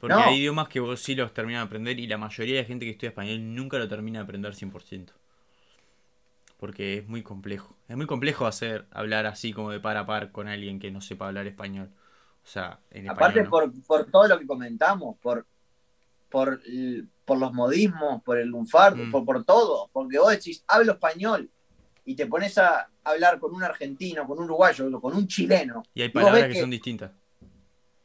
Porque 0.00 0.14
No. 0.14 0.20
hay 0.22 0.38
idiomas 0.38 0.68
que 0.68 0.80
vos 0.80 1.00
sí 1.00 1.14
los 1.14 1.34
terminan 1.34 1.62
de 1.62 1.66
aprender 1.66 1.98
y 1.98 2.06
la 2.06 2.16
mayoría 2.16 2.56
de 2.56 2.64
gente 2.64 2.86
que 2.86 2.92
estudia 2.92 3.10
español 3.10 3.54
nunca 3.54 3.78
lo 3.78 3.88
termina 3.88 4.20
de 4.20 4.24
aprender 4.24 4.54
100%. 4.54 5.10
Porque 6.58 6.98
es 6.98 7.08
muy 7.08 7.22
complejo. 7.22 7.76
Es 7.88 7.96
muy 7.96 8.06
complejo 8.06 8.46
hacer 8.46 8.86
hablar 8.90 9.26
así 9.26 9.52
como 9.52 9.70
de 9.70 9.80
par 9.80 9.96
a 9.96 10.04
par 10.06 10.32
con 10.32 10.48
alguien 10.48 10.78
que 10.78 10.90
no 10.90 11.00
sepa 11.00 11.28
hablar 11.28 11.46
español. 11.46 11.90
O 12.44 12.46
sea, 12.46 12.80
en 12.90 13.08
Aparte 13.08 13.40
español. 13.40 13.72
¿no? 13.74 13.82
por, 13.86 14.02
por 14.04 14.10
todo 14.10 14.28
lo 14.28 14.38
que 14.38 14.46
comentamos, 14.46 15.16
por, 15.18 15.46
por, 16.28 16.60
por 17.24 17.38
los 17.38 17.52
modismos, 17.52 18.22
por 18.22 18.38
el 18.38 18.48
lunfardo, 18.48 19.04
Mm. 19.04 19.10
por, 19.10 19.24
por 19.24 19.44
todo, 19.44 19.88
porque 19.92 20.18
vos 20.18 20.30
decís, 20.32 20.64
hablo 20.66 20.92
español, 20.92 21.48
y 22.04 22.14
te 22.16 22.26
pones 22.26 22.56
a 22.58 22.88
hablar 23.04 23.38
con 23.38 23.54
un 23.54 23.62
argentino, 23.62 24.26
con 24.26 24.38
un 24.38 24.44
uruguayo, 24.46 25.00
con 25.00 25.14
un 25.14 25.26
chileno, 25.28 25.82
Y 25.94 26.02
hay 26.02 26.08
palabras 26.08 26.44
que 26.48 26.54
que- 26.54 26.60
son 26.60 26.70
distintas. 26.70 27.12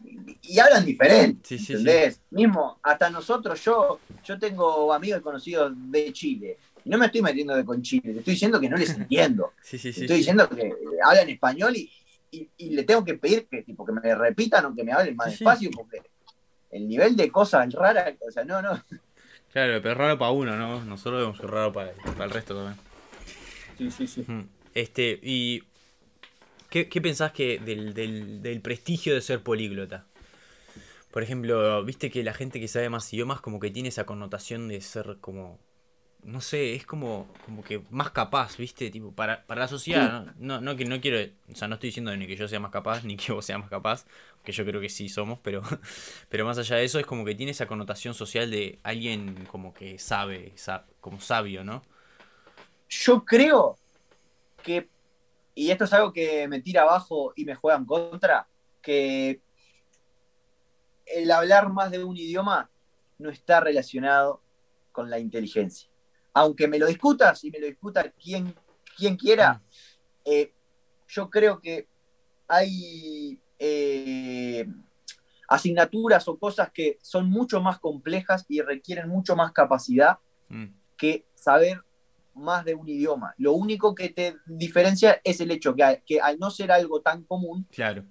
y, 0.03 0.37
y 0.41 0.59
hablan 0.59 0.85
diferente, 0.85 1.39
Sí, 1.47 1.57
sí, 1.57 1.65
sí. 1.67 1.71
¿entendés? 1.73 2.21
Mismo, 2.31 2.79
hasta 2.83 3.09
nosotros, 3.09 3.63
yo, 3.63 3.99
yo 4.25 4.37
tengo 4.37 4.93
amigos 4.93 5.21
y 5.21 5.23
conocidos 5.23 5.71
de 5.75 6.11
Chile, 6.11 6.57
no 6.85 6.97
me 6.97 7.05
estoy 7.07 7.21
metiendo 7.21 7.55
de 7.55 7.65
con 7.65 7.81
Chile, 7.81 8.13
te 8.13 8.19
estoy 8.19 8.33
diciendo 8.33 8.59
que 8.59 8.69
no 8.69 8.77
les 8.77 8.89
entiendo. 8.95 9.53
Sí, 9.61 9.77
sí, 9.77 9.93
sí. 9.93 10.01
estoy 10.01 10.17
diciendo 10.17 10.49
que 10.49 10.61
eh, 10.67 10.75
hablan 11.03 11.29
español 11.29 11.75
y, 11.75 11.91
y- 12.31 12.49
y 12.57 12.69
le 12.71 12.83
tengo 12.83 13.03
que 13.05 13.15
pedir 13.15 13.47
que, 13.47 13.61
tipo, 13.63 13.85
que 13.85 13.91
me 13.93 14.15
repitan 14.15 14.65
o 14.65 14.75
que 14.75 14.83
me 14.83 14.91
hablen 14.91 15.15
más 15.15 15.31
despacio 15.31 15.69
porque 15.71 16.01
el 16.71 16.87
nivel 16.87 17.15
de 17.15 17.29
cosas 17.31 17.71
raras, 17.73 18.15
o 18.27 18.31
sea, 18.31 18.43
no, 18.43 18.61
no. 18.61 18.83
Claro, 19.51 19.79
pero 19.81 19.91
es 19.91 19.97
raro 19.97 20.17
para 20.17 20.31
uno, 20.31 20.55
¿no? 20.55 20.83
Nosotros 20.83 21.21
vemos 21.21 21.39
que 21.39 21.45
es 21.45 21.51
raro 21.51 21.71
para, 21.71 21.91
para 21.93 22.25
el 22.25 22.31
resto 22.31 22.55
también. 22.55 22.75
Sí, 23.77 23.91
sí, 23.91 24.07
sí. 24.07 24.21
Mm. 24.27 24.41
Este, 24.73 25.19
y. 25.21 25.63
¿Qué, 26.69 26.89
qué 26.89 27.01
pensás 27.01 27.31
que 27.33 27.59
del, 27.59 27.93
del, 27.93 28.41
del 28.41 28.59
prestigio 28.61 29.13
de 29.13 29.21
ser 29.21 29.41
políglota? 29.43 30.07
Por 31.11 31.21
ejemplo, 31.21 31.83
viste 31.85 32.09
que 32.09 32.23
la 32.23 32.33
gente 32.33 32.59
que 32.59 32.67
sabe 32.67 32.89
más 32.89 33.13
idiomas 33.13 33.41
como 33.41 33.59
que 33.59 33.69
tiene 33.69 33.89
esa 33.89 34.05
connotación 34.05 34.67
de 34.67 34.81
ser 34.81 35.17
como. 35.21 35.59
No 36.23 36.39
sé, 36.39 36.73
es 36.75 36.85
como, 36.85 37.37
como 37.41 37.63
que 37.63 37.83
más 37.89 38.11
capaz, 38.11 38.55
¿viste? 38.57 38.89
Tipo, 38.89 39.13
para, 39.13 39.45
para 39.45 39.61
la 39.61 39.67
sociedad, 39.67 40.33
¿no? 40.37 40.61
No, 40.61 40.75
que 40.77 40.85
no 40.85 41.01
quiero. 41.01 41.17
O 41.51 41.55
sea, 41.55 41.67
no 41.67 41.73
estoy 41.75 41.89
diciendo 41.89 42.15
ni 42.15 42.27
que 42.27 42.37
yo 42.37 42.47
sea 42.47 42.61
más 42.61 42.71
capaz, 42.71 43.03
ni 43.03 43.17
que 43.17 43.33
vos 43.33 43.45
seas 43.45 43.59
más 43.59 43.69
capaz, 43.69 44.05
que 44.43 44.53
yo 44.53 44.63
creo 44.65 44.79
que 44.79 44.87
sí 44.89 45.09
somos, 45.09 45.39
pero, 45.43 45.61
pero 46.29 46.45
más 46.45 46.57
allá 46.57 46.77
de 46.77 46.85
eso, 46.85 46.97
es 46.99 47.05
como 47.05 47.25
que 47.25 47.35
tiene 47.35 47.51
esa 47.51 47.67
connotación 47.67 48.13
social 48.13 48.49
de 48.51 48.79
alguien 48.83 49.45
como 49.47 49.73
que 49.73 49.99
sabe, 49.99 50.53
sa- 50.55 50.85
como 51.01 51.19
sabio, 51.19 51.63
¿no? 51.65 51.83
Yo 52.89 53.25
creo 53.25 53.79
que, 54.61 54.91
y 55.55 55.71
esto 55.71 55.85
es 55.85 55.93
algo 55.93 56.13
que 56.13 56.47
me 56.47 56.61
tira 56.61 56.83
abajo 56.83 57.33
y 57.35 57.45
me 57.45 57.55
juega 57.55 57.77
en 57.79 57.85
contra, 57.85 58.49
que 58.81 59.41
el 61.05 61.31
hablar 61.31 61.71
más 61.71 61.91
de 61.91 62.03
un 62.03 62.17
idioma 62.17 62.69
no 63.17 63.29
está 63.29 63.59
relacionado 63.61 64.43
con 64.91 65.09
la 65.09 65.19
inteligencia. 65.19 65.89
Aunque 66.33 66.67
me 66.67 66.79
lo 66.79 66.87
discutas 66.87 67.43
y 67.43 67.51
me 67.51 67.59
lo 67.59 67.67
discuta 67.67 68.09
quien, 68.11 68.55
quien 68.97 69.15
quiera, 69.17 69.61
eh, 70.25 70.53
yo 71.07 71.29
creo 71.29 71.59
que 71.59 71.87
hay, 72.47 73.39
eh, 73.59 74.65
asignaturas 75.47 76.27
o 76.27 76.37
cosas 76.37 76.71
que 76.71 76.97
son 77.01 77.29
mucho 77.29 77.61
más 77.61 77.79
complejas 77.79 78.45
y 78.49 78.61
requieren 78.61 79.09
mucho 79.09 79.35
más 79.35 79.51
capacidad 79.51 80.17
Mm, 80.49 80.65
que 80.97 81.25
saber 81.33 81.81
más 82.35 82.63
de 82.65 82.75
un 82.75 82.87
idioma. 82.87 83.33
Lo 83.37 83.53
único 83.53 83.95
que 83.95 84.09
te 84.09 84.35
diferencia 84.45 85.19
es 85.23 85.39
el 85.39 85.51
hecho 85.51 85.73
que, 85.75 86.03
que 86.05 86.19
al 86.19 86.37
no 86.37 86.51
ser 86.51 86.71
algo 86.71 87.01
tan 87.01 87.23
común, 87.23 87.65
claro. 87.71 88.03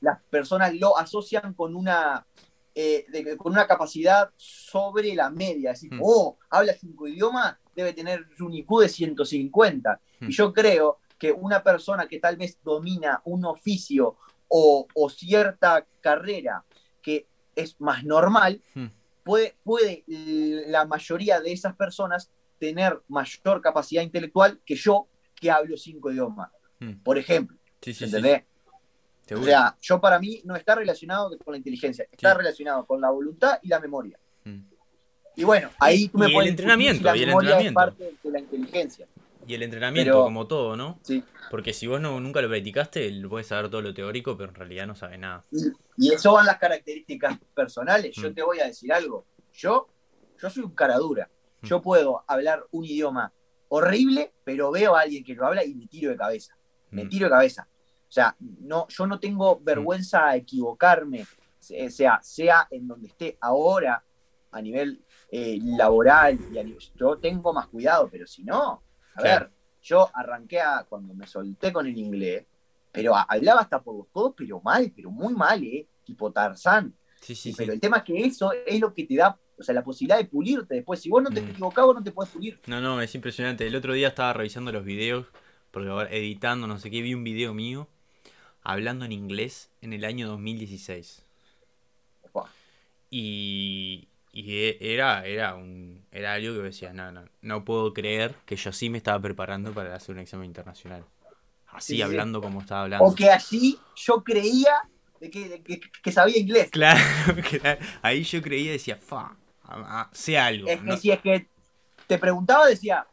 las 0.00 0.22
personas 0.30 0.74
lo 0.74 0.96
asocian 0.96 1.54
con 1.54 1.74
una, 1.76 2.26
eh, 2.74 3.04
de- 3.08 3.36
con 3.36 3.52
una 3.52 3.66
capacidad 3.66 4.30
sobre 4.36 5.14
la 5.14 5.28
media. 5.30 5.72
Es 5.72 5.80
decir, 5.82 5.94
Mm. 5.98 6.00
oh, 6.02 6.38
habla 6.50 6.72
cinco 6.74 7.06
idiomas, 7.08 7.56
debe 7.74 7.92
tener 7.92 8.26
un 8.40 8.54
IQ 8.54 8.80
de 8.80 8.88
150. 8.88 10.00
Mm. 10.20 10.28
Y 10.28 10.32
yo 10.32 10.52
creo 10.52 10.98
que 11.18 11.32
una 11.32 11.62
persona 11.62 12.06
que 12.08 12.18
tal 12.18 12.36
vez 12.36 12.58
domina 12.62 13.20
un 13.24 13.44
oficio 13.44 14.16
o, 14.48 14.86
o 14.94 15.10
cierta 15.10 15.86
carrera 16.00 16.64
que 17.00 17.26
es 17.54 17.80
más 17.80 18.04
normal, 18.04 18.60
Mm, 18.74 18.86
puede, 19.22 19.56
puede 19.62 20.04
la 20.06 20.84
mayoría 20.84 21.40
de 21.40 21.52
esas 21.52 21.74
personas 21.76 22.30
tener 22.58 23.00
mayor 23.08 23.60
capacidad 23.60 24.02
intelectual 24.02 24.60
que 24.64 24.74
yo, 24.74 25.08
que 25.34 25.50
hablo 25.50 25.76
cinco 25.76 26.10
idiomas. 26.10 26.50
mm. 26.80 26.92
Por 27.02 27.18
ejemplo, 27.18 27.56
Sí, 27.80 27.92
sí, 27.92 27.98
sí. 27.98 28.04
¿entendés? 28.04 28.44
O 29.34 29.42
sea, 29.44 29.76
yo 29.80 30.00
para 30.00 30.18
mí 30.18 30.40
no 30.44 30.56
está 30.56 30.74
relacionado 30.74 31.36
con 31.38 31.52
la 31.52 31.58
inteligencia, 31.58 32.06
está 32.10 32.34
relacionado 32.34 32.84
con 32.84 33.00
la 33.00 33.10
voluntad 33.10 33.58
y 33.62 33.68
la 33.68 33.80
memoria. 33.80 34.18
Y 35.36 35.44
bueno, 35.44 35.70
ahí 35.80 36.08
tú 36.08 36.18
me 36.18 36.30
Y 36.30 36.36
el 36.36 36.48
entrenamiento, 36.48 37.14
y 37.16 37.20
el 37.22 37.26
la 37.28 37.32
entrenamiento. 37.32 37.74
parte 37.74 38.14
de 38.22 38.30
la 38.30 38.38
inteligencia. 38.38 39.06
Y 39.46 39.54
el 39.54 39.62
entrenamiento, 39.62 40.12
Pero- 40.12 40.24
como 40.24 40.46
todo, 40.46 40.76
¿no? 40.76 40.98
Sí. 41.02 41.22
Porque 41.50 41.72
si 41.72 41.86
vos 41.86 42.00
no, 42.00 42.18
nunca 42.20 42.40
lo 42.40 42.48
practicaste, 42.48 43.10
lo 43.10 43.28
puedes 43.28 43.46
saber 43.48 43.68
todo 43.70 43.82
lo 43.82 43.92
teórico, 43.92 44.36
pero 44.36 44.50
en 44.50 44.54
realidad 44.54 44.86
no 44.86 44.94
sabes 44.94 45.18
nada. 45.18 45.44
Y, 45.50 45.66
y 46.08 46.12
eso 46.14 46.32
van 46.32 46.46
las 46.46 46.58
características 46.58 47.38
personales. 47.54 48.14
Yo 48.16 48.30
Mm. 48.30 48.34
te 48.34 48.42
voy 48.42 48.60
a 48.60 48.66
decir 48.66 48.92
algo. 48.92 49.26
Yo, 49.52 49.88
yo 50.40 50.48
soy 50.50 50.62
un 50.62 50.74
cara 50.74 50.96
dura. 50.96 51.28
Mm. 51.60 51.66
Yo 51.66 51.82
puedo 51.82 52.24
hablar 52.26 52.64
un 52.70 52.84
idioma 52.84 53.32
horrible, 53.68 54.32
pero 54.44 54.70
veo 54.70 54.94
a 54.96 55.00
alguien 55.02 55.24
que 55.24 55.34
lo 55.34 55.46
habla 55.46 55.64
y 55.64 55.74
me 55.74 55.86
tiro 55.86 56.10
de 56.10 56.16
cabeza. 56.16 56.54
Me 56.90 57.04
Mm. 57.04 57.08
tiro 57.08 57.26
de 57.26 57.30
cabeza. 57.30 57.68
O 58.08 58.12
sea, 58.12 58.36
no, 58.60 58.86
yo 58.88 59.06
no 59.06 59.18
tengo 59.18 59.58
vergüenza 59.60 60.28
a 60.28 60.36
equivocarme, 60.36 61.26
se- 61.58 61.90
sea, 61.90 62.20
sea 62.22 62.68
en 62.70 62.86
donde 62.86 63.08
esté 63.08 63.36
ahora, 63.40 64.04
a 64.50 64.60
nivel 64.62 65.02
eh, 65.32 65.58
laboral, 65.62 66.38
y 66.50 66.76
yo 66.94 67.18
tengo 67.18 67.52
más 67.54 67.66
cuidado, 67.68 68.08
pero 68.10 68.26
si 68.26 68.44
no, 68.44 68.82
a 69.14 69.20
Claro. 69.20 69.46
ver, 69.46 69.52
yo 69.80 70.10
arranqué 70.14 70.60
a, 70.60 70.84
cuando 70.88 71.14
me 71.14 71.26
solté 71.26 71.72
con 71.72 71.86
el 71.86 71.96
inglés, 71.96 72.46
pero 72.92 73.16
a- 73.16 73.22
hablaba 73.22 73.62
hasta 73.62 73.82
por 73.82 73.96
los 73.96 74.08
codos, 74.12 74.34
pero 74.36 74.60
mal, 74.60 74.92
pero 74.94 75.10
muy 75.10 75.32
mal, 75.34 75.64
¿eh? 75.64 75.88
Tipo 76.04 76.30
Tarzán. 76.30 76.94
Sí, 77.20 77.34
sí, 77.34 77.50
sí. 77.50 77.56
pero 77.56 77.72
el 77.72 77.80
tema 77.80 77.98
es 77.98 78.02
que 78.04 78.18
eso 78.26 78.52
es 78.52 78.78
lo 78.78 78.92
que 78.92 79.04
te 79.04 79.16
da, 79.16 79.38
o 79.56 79.62
sea, 79.62 79.74
la 79.74 79.82
posibilidad 79.82 80.18
de 80.18 80.26
pulirte 80.26 80.74
después. 80.74 81.00
Si 81.00 81.08
vos 81.08 81.22
no 81.22 81.32
te 81.32 81.40
Mm. 81.40 81.50
equivocás, 81.50 81.84
vos 81.86 81.94
no 81.94 82.02
te 82.02 82.12
puedes 82.12 82.30
pulir. 82.32 82.60
No, 82.66 82.80
no, 82.80 83.00
es 83.00 83.14
impresionante. 83.14 83.66
El 83.66 83.74
otro 83.76 83.94
día 83.94 84.08
estaba 84.08 84.32
revisando 84.34 84.70
los 84.70 84.84
videos, 84.84 85.26
porque 85.70 85.88
ahora 85.88 86.10
editando, 86.10 86.66
no 86.66 86.78
sé 86.78 86.90
qué, 86.90 87.00
vi 87.00 87.14
un 87.14 87.24
video 87.24 87.54
mío 87.54 87.88
hablando 88.62 89.04
en 89.06 89.12
inglés 89.12 89.70
en 89.80 89.92
el 89.92 90.04
año 90.04 90.28
2016. 90.28 91.24
Buah. 92.32 92.48
Y, 93.10 94.08
y 94.32 94.56
e- 94.64 94.78
era, 94.80 95.24
era, 95.26 95.54
un, 95.54 96.04
era 96.10 96.34
algo 96.34 96.54
que 96.56 96.62
decía, 96.62 96.92
no, 96.92 97.12
no, 97.12 97.24
no 97.42 97.64
puedo 97.64 97.92
creer 97.92 98.34
que 98.46 98.56
yo 98.56 98.72
sí 98.72 98.90
me 98.90 98.98
estaba 98.98 99.20
preparando 99.20 99.72
para 99.72 99.94
hacer 99.94 100.14
un 100.14 100.20
examen 100.20 100.46
internacional. 100.46 101.04
Así, 101.68 101.92
Sí, 101.92 101.96
sí. 101.96 102.02
hablando 102.02 102.40
como 102.42 102.60
estaba 102.60 102.82
hablando. 102.82 103.04
O 103.06 103.14
que 103.14 103.30
así 103.30 103.78
yo 103.96 104.22
creía 104.24 104.72
de 105.20 105.30
que, 105.30 105.48
de 105.48 105.62
que- 105.62 105.80
que 106.02 106.12
sabía 106.12 106.38
inglés. 106.38 106.70
Claro, 106.70 107.00
claro. 107.60 107.80
Ahí 108.02 108.22
yo 108.24 108.42
creía 108.42 108.70
y 108.70 108.72
decía, 108.72 108.96
fa, 108.96 109.36
sé 110.12 110.36
algo. 110.38 110.68
Es 110.68 110.80
que 110.80 110.86
no- 110.86 110.96
si 110.96 111.10
es 111.10 111.20
que 111.20 111.46
te 112.06 112.18
preguntaba, 112.18 112.66
decía, 112.66 113.06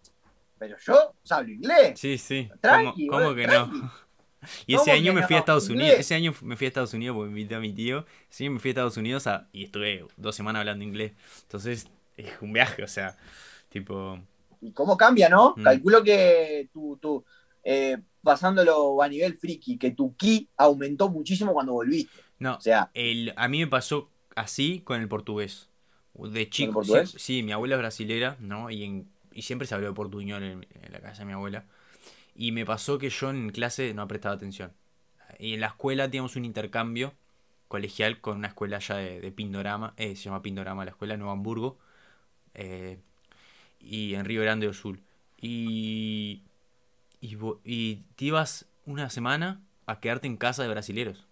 pero 0.58 0.76
yo 0.86 1.14
hablo 1.30 1.52
inglés. 1.54 2.00
Sí, 2.00 2.18
sí. 2.18 2.50
Tranqui, 2.62 3.08
¿Cómo, 3.08 3.34
que 3.36 3.44
tranqui. 3.44 3.78
no? 3.78 4.09
Y 4.66 4.76
ese 4.76 4.92
¿Cómo 4.92 4.94
año 4.94 5.14
me 5.14 5.24
fui 5.24 5.36
a? 5.36 5.40
Estados. 5.40 5.70
Unidos. 5.70 6.00
Ese 6.00 6.16
año 6.16 6.34
me 6.42 6.56
fui 6.56 6.66
a 6.66 6.68
Estados 6.70 6.94
Unidos 6.94 7.16
porque 7.16 7.32
me 7.32 7.40
invité 7.40 7.56
a 7.56 7.60
mi 7.60 7.74
tío. 7.74 8.06
Ese 8.30 8.44
año 8.46 8.52
me 8.54 8.60
fui 8.60 8.70
a 8.70 8.72
Estados 8.72 8.98
Unidos 8.98 9.28
a- 9.28 9.48
y 9.52 9.66
estuve 9.66 10.06
dos 10.18 10.36
semanas 10.36 10.62
hablando 10.62 10.84
inglés. 10.84 11.14
Entonces, 11.44 11.88
es 12.18 12.32
un 12.42 12.54
viaje, 12.54 12.84
o 12.84 12.88
sea, 12.88 13.18
tipo. 13.70 14.20
¿Y 14.62 14.72
cómo 14.72 14.98
cambia, 14.98 15.30
no? 15.30 15.54
Mm. 15.58 15.64
Calculo 15.64 16.04
que 16.04 16.70
tú, 16.74 16.98
tú 17.02 17.24
eh, 17.64 17.98
pasándolo 18.22 19.02
a 19.02 19.08
nivel 19.08 19.38
friki, 19.38 19.78
que 19.78 19.92
tu 19.92 20.16
ki 20.16 20.50
aumentó 20.58 21.10
muchísimo 21.10 21.54
cuando 21.54 21.74
volviste. 21.74 22.22
No, 22.40 22.56
O 22.56 22.62
sea, 22.62 22.90
el, 22.94 23.34
a 23.36 23.48
mí 23.48 23.60
me 23.60 23.68
pasó 23.68 24.10
así 24.36 24.82
con 24.82 25.02
el 25.02 25.08
portugués. 25.08 25.70
De 26.14 26.50
chico. 26.50 26.74
portugués? 26.74 27.12
Sí, 27.12 27.20
sí, 27.20 27.44
mi 27.44 27.52
abuela 27.54 27.76
es 27.76 27.80
brasilera, 27.80 28.36
¿no? 28.42 28.70
Y, 28.70 28.84
en- 28.84 29.08
y 29.34 29.44
siempre 29.44 29.68
se 29.68 29.76
habló 29.76 29.88
de 29.88 29.94
portuñol 29.94 30.44
en, 30.44 30.68
en 30.84 30.92
la 30.92 31.00
casa 31.00 31.20
de 31.20 31.26
mi 31.26 31.34
abuela. 31.34 31.66
Y 32.40 32.54
me 32.54 32.66
pasó 32.66 32.98
que 33.00 33.12
yo 33.12 33.30
en 33.32 33.52
clase 33.52 33.94
no 33.94 34.08
prestaba 34.10 34.36
atención. 34.36 34.74
Y 35.40 35.56
en 35.56 35.62
la 35.62 35.68
escuela 35.70 36.06
teníamos 36.08 36.36
un 36.38 36.46
intercambio 36.46 37.14
colegial 37.70 38.22
con 38.22 38.38
una 38.38 38.50
escuela 38.50 38.78
allá 38.78 38.96
de, 38.98 39.22
de 39.22 39.32
Pindorama. 39.32 39.94
eh, 39.98 40.16
se 40.18 40.24
llama 40.26 40.42
Pindorama 40.44 40.86
la 40.86 40.92
escuela, 40.92 41.16
en 41.16 41.22
Nuevo 41.22 41.34
Hamburgo. 41.34 41.80
eh, 42.56 43.00
y 43.82 44.16
en 44.16 44.26
Río 44.26 44.42
Grande 44.44 44.68
do 44.68 44.74
Sul. 44.74 45.02
Y, 45.42 46.42
y, 47.22 47.96
te 48.16 48.26
ibas 48.26 48.68
una 48.86 49.10
semana 49.10 49.62
a 49.88 50.00
quedarte 50.00 50.28
en 50.28 50.38
casa 50.38 50.64
de 50.64 50.70
brasileros. 50.70 51.26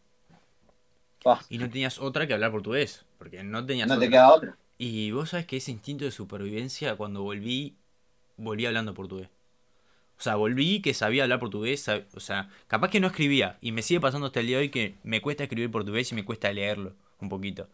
Y 1.50 1.58
no 1.58 1.70
tenías 1.70 2.00
otra 2.00 2.28
que 2.28 2.34
hablar 2.34 2.52
portugués. 2.52 3.06
Porque 3.18 3.44
no 3.44 3.66
tenías 3.66 3.88
no 3.88 3.96
te 4.00 4.06
otra. 4.06 4.10
queda 4.10 4.32
otra. 4.34 4.58
Y 4.78 5.12
vos 5.12 5.30
sabés 5.32 5.46
que 5.46 5.58
ese 5.58 5.72
instinto 5.72 6.06
de 6.06 6.12
supervivencia, 6.12 6.96
cuando 6.96 7.24
volví, 7.24 7.76
volví 8.38 8.66
hablando 8.66 8.94
portugués. 8.94 9.30
O 10.20 10.22
sea, 10.22 10.36
volví 10.36 10.82
que 10.82 10.94
sabía 10.94 11.24
hablar 11.24 11.40
portugués. 11.40 11.88
sab- 11.88 12.06
O 12.16 12.20
sea, 12.20 12.50
capaz 12.68 12.90
que 12.90 13.00
no 13.00 13.08
escribía. 13.08 13.58
Y 13.62 13.72
me 13.72 13.82
sigue 13.82 14.00
pasando 14.00 14.28
hasta 14.28 14.40
el 14.40 14.48
día 14.48 14.58
de 14.58 14.64
hoy 14.64 14.70
que 14.70 14.96
me 15.04 15.22
cuesta 15.22 15.44
escribir 15.44 15.70
portugués 15.72 16.12
y 16.12 16.16
me 16.16 16.26
cuesta 16.26 16.52
leerlo 16.52 16.94
un 17.20 17.30
poquito. 17.30 17.68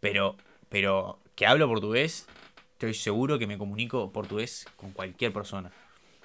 Pero, 0.00 0.36
pero 0.68 1.18
que 1.34 1.46
hablo 1.46 1.66
portugués, 1.68 2.26
estoy 2.72 2.94
seguro 2.94 3.38
que 3.38 3.46
me 3.46 3.58
comunico 3.58 4.12
portugués 4.12 4.66
con 4.76 4.92
cualquier 4.92 5.32
persona. 5.32 5.70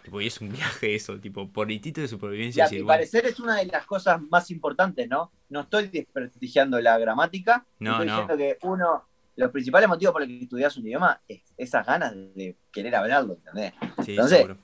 Tipo, 0.03 0.21
y 0.21 0.27
es 0.27 0.39
un 0.39 0.51
viaje 0.51 0.95
eso, 0.95 1.19
tipo, 1.19 1.49
por 1.49 1.69
instinto 1.71 2.01
de 2.01 2.05
Y 2.05 2.09
supervivencia. 2.09 2.63
a 2.63 2.67
decir, 2.67 2.79
mi 2.79 2.83
bueno, 2.85 2.97
parecer 2.99 3.25
es 3.25 3.39
una 3.39 3.57
de 3.57 3.65
las 3.65 3.85
cosas 3.85 4.21
más 4.21 4.49
importantes, 4.51 5.07
¿no? 5.09 5.31
No 5.49 5.61
estoy 5.61 5.87
desprestigiando 5.87 6.79
la 6.79 6.97
gramática, 6.97 7.65
No, 7.79 7.91
estoy 7.93 8.07
no. 8.07 8.13
diciendo 8.21 8.37
que 8.37 8.57
uno, 8.67 9.05
los 9.35 9.51
principales 9.51 9.89
motivos 9.89 10.13
por 10.13 10.21
los 10.21 10.29
que 10.29 10.43
estudias 10.43 10.77
un 10.77 10.85
idioma 10.87 11.21
es 11.27 11.41
esas 11.57 11.85
ganas 11.85 12.13
de 12.15 12.55
querer 12.71 12.95
hablarlo, 12.95 13.33
¿entendés? 13.33 13.73
sí, 14.05 14.11
entonces- 14.11 14.37
seguro. 14.37 14.57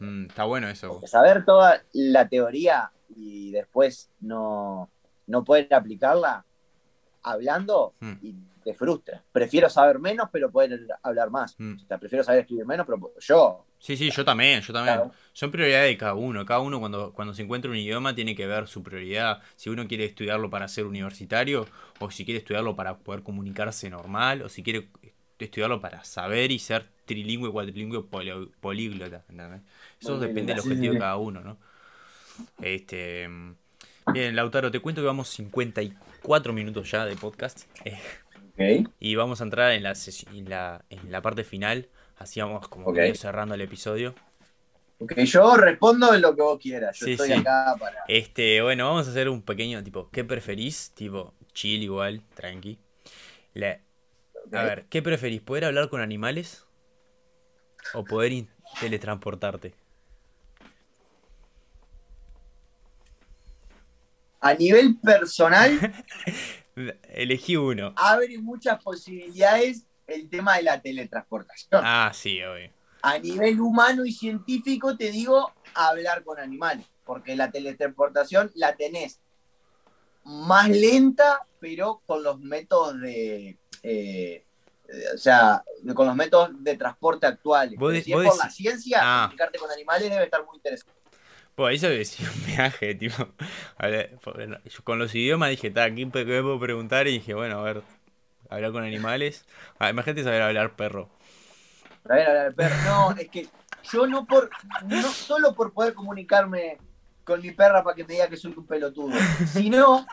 Mm, 0.00 0.26
está 0.26 0.44
bueno 0.44 0.68
eso. 0.68 0.88
Porque 0.88 1.06
saber 1.06 1.44
toda 1.44 1.82
la 1.92 2.28
teoría 2.28 2.90
y 3.16 3.50
después 3.52 4.10
no, 4.20 4.90
no 5.26 5.44
poder 5.44 5.72
aplicarla 5.72 6.44
hablando 7.22 7.94
Mm. 8.00 8.12
y 8.22 8.34
te 8.64 8.74
frustra. 8.74 9.22
Prefiero 9.30 9.68
saber 9.68 9.98
menos, 9.98 10.28
pero 10.32 10.50
poder 10.50 10.86
hablar 11.02 11.30
más. 11.30 11.54
Mm. 11.58 11.76
O 11.84 11.86
sea, 11.86 11.98
prefiero 11.98 12.24
saber 12.24 12.40
escribir 12.40 12.64
menos, 12.66 12.86
pero 12.86 13.12
yo. 13.20 13.66
Sí, 13.78 13.94
sí, 13.96 14.10
yo 14.10 14.24
también, 14.24 14.62
yo 14.62 14.72
también. 14.72 14.96
Claro. 14.96 15.12
Son 15.34 15.50
prioridades 15.50 15.88
de 15.90 15.98
cada 15.98 16.14
uno. 16.14 16.46
Cada 16.46 16.60
uno 16.60 16.80
cuando, 16.80 17.12
cuando 17.12 17.34
se 17.34 17.42
encuentra 17.42 17.70
un 17.70 17.76
idioma 17.76 18.14
tiene 18.14 18.34
que 18.34 18.46
ver 18.46 18.66
su 18.66 18.82
prioridad. 18.82 19.42
Si 19.56 19.68
uno 19.68 19.86
quiere 19.86 20.06
estudiarlo 20.06 20.48
para 20.48 20.66
ser 20.68 20.86
universitario, 20.86 21.66
o 22.00 22.10
si 22.10 22.24
quiere 22.24 22.38
estudiarlo 22.38 22.74
para 22.74 22.96
poder 22.96 23.22
comunicarse 23.22 23.90
normal, 23.90 24.40
o 24.40 24.48
si 24.48 24.62
quiere 24.62 24.88
estudiarlo 25.38 25.80
para 25.80 26.04
saber 26.04 26.50
y 26.52 26.58
ser 26.58 26.86
trilingüe, 27.04 27.50
cuatrilingüe, 27.50 28.02
poli- 28.04 28.50
políglota. 28.60 29.24
¿entendés? 29.28 29.62
Eso 30.00 30.18
depende 30.18 30.52
del 30.54 30.60
objetivo 30.60 30.94
de 30.94 30.98
cada 31.00 31.16
uno, 31.16 31.40
¿no? 31.40 31.58
Este. 32.62 33.28
Bien, 34.12 34.36
Lautaro, 34.36 34.70
te 34.70 34.80
cuento 34.80 35.00
que 35.00 35.06
vamos 35.06 35.28
54 35.28 36.52
minutos 36.52 36.90
ya 36.90 37.04
de 37.06 37.16
podcast. 37.16 37.62
eh, 38.56 38.84
y 39.00 39.14
vamos 39.16 39.40
a 39.40 39.44
entrar 39.44 39.72
en 39.72 39.82
la, 39.82 39.94
en 40.32 40.48
la, 40.50 40.84
en 40.90 41.10
la 41.10 41.22
parte 41.22 41.44
final. 41.44 41.88
Así 42.16 42.40
vamos 42.40 42.68
como 42.68 42.94
cerrando 43.14 43.54
el 43.54 43.60
episodio. 43.60 44.14
Ok, 44.98 45.14
yo 45.24 45.56
respondo 45.56 46.14
en 46.14 46.22
lo 46.22 46.34
que 46.36 46.42
vos 46.42 46.58
quieras. 46.60 46.96
Yo 46.98 47.06
Sí, 47.06 47.12
estoy 47.12 47.28
sí. 47.28 47.34
acá 47.34 47.74
para. 47.78 47.96
Este, 48.08 48.62
bueno, 48.62 48.86
vamos 48.88 49.08
a 49.08 49.10
hacer 49.10 49.28
un 49.28 49.42
pequeño 49.42 49.82
tipo, 49.82 50.08
¿qué 50.10 50.22
preferís? 50.24 50.92
Tipo, 50.94 51.34
chill 51.52 51.82
igual, 51.82 52.22
tranqui. 52.34 52.78
La-. 53.54 53.80
A 54.52 54.62
ver, 54.62 54.86
¿qué 54.88 55.02
preferís? 55.02 55.40
¿Poder 55.40 55.64
hablar 55.64 55.88
con 55.88 56.00
animales? 56.00 56.66
¿O 57.94 58.04
poder 58.04 58.46
teletransportarte? 58.80 59.74
A 64.40 64.52
nivel 64.54 64.98
personal, 65.00 65.70
Elegí 67.08 67.56
uno. 67.56 67.94
abre 67.96 68.38
muchas 68.38 68.82
posibilidades 68.82 69.86
el 70.06 70.28
tema 70.28 70.56
de 70.56 70.64
la 70.64 70.80
teletransportación. 70.80 71.82
Ah, 71.84 72.10
sí, 72.12 72.42
obvio. 72.42 72.70
A 73.02 73.18
nivel 73.18 73.60
humano 73.60 74.04
y 74.04 74.12
científico, 74.12 74.96
te 74.96 75.10
digo, 75.10 75.50
hablar 75.74 76.24
con 76.24 76.38
animales. 76.38 76.86
Porque 77.04 77.36
la 77.36 77.50
teletransportación 77.50 78.50
la 78.54 78.76
tenés 78.76 79.20
más 80.24 80.68
lenta, 80.68 81.46
pero 81.58 82.02
con 82.06 82.22
los 82.22 82.40
métodos 82.40 83.00
de. 83.00 83.58
Eh, 83.84 84.44
eh, 84.88 85.04
o 85.14 85.18
sea, 85.18 85.62
con 85.94 86.06
los 86.06 86.16
métodos 86.16 86.50
de 86.64 86.76
transporte 86.76 87.26
actuales. 87.26 87.78
Vos 87.78 87.92
si 88.02 88.12
es 88.12 88.16
por 88.16 88.36
la 88.38 88.50
ciencia, 88.50 88.98
Ah. 89.02 89.22
comunicarte 89.26 89.58
con 89.58 89.70
animales 89.70 90.10
debe 90.10 90.24
estar 90.24 90.44
muy 90.44 90.56
interesante. 90.56 90.92
Pues 91.54 91.76
eso 91.76 91.88
decía 91.88 92.28
un 92.34 92.46
viaje, 92.46 92.94
tipo. 92.96 93.28
a 93.78 93.86
ver, 93.86 94.18
yo 94.64 94.82
con 94.84 94.98
los 94.98 95.14
idiomas 95.14 95.50
dije, 95.50 95.68
está, 95.68 95.94
¿qué 95.94 96.06
pe- 96.06 96.26
qué 96.26 96.42
puedo 96.42 96.58
preguntar? 96.58 97.06
Y 97.06 97.12
dije, 97.12 97.34
bueno, 97.34 97.60
a 97.60 97.62
ver, 97.62 97.82
hablar 98.50 98.72
con 98.72 98.82
animales. 98.82 99.44
Ah, 99.78 99.90
imagínate 99.90 100.24
saber 100.24 100.42
hablar 100.42 100.74
perro. 100.74 101.08
A 102.08 102.14
ver, 102.14 102.28
a 102.28 102.32
ver, 102.32 102.54
pero 102.56 102.74
no, 102.84 103.12
es 103.16 103.28
que 103.28 103.48
yo 103.92 104.06
no 104.06 104.26
por. 104.26 104.50
No 104.86 105.02
solo 105.12 105.54
por 105.54 105.72
poder 105.72 105.94
comunicarme 105.94 106.78
con 107.22 107.40
mi 107.40 107.52
perra 107.52 107.82
para 107.84 107.94
que 107.96 108.04
me 108.04 108.14
diga 108.14 108.28
que 108.28 108.36
soy 108.36 108.52
un 108.56 108.66
pelotudo, 108.66 109.16
sino. 109.46 110.04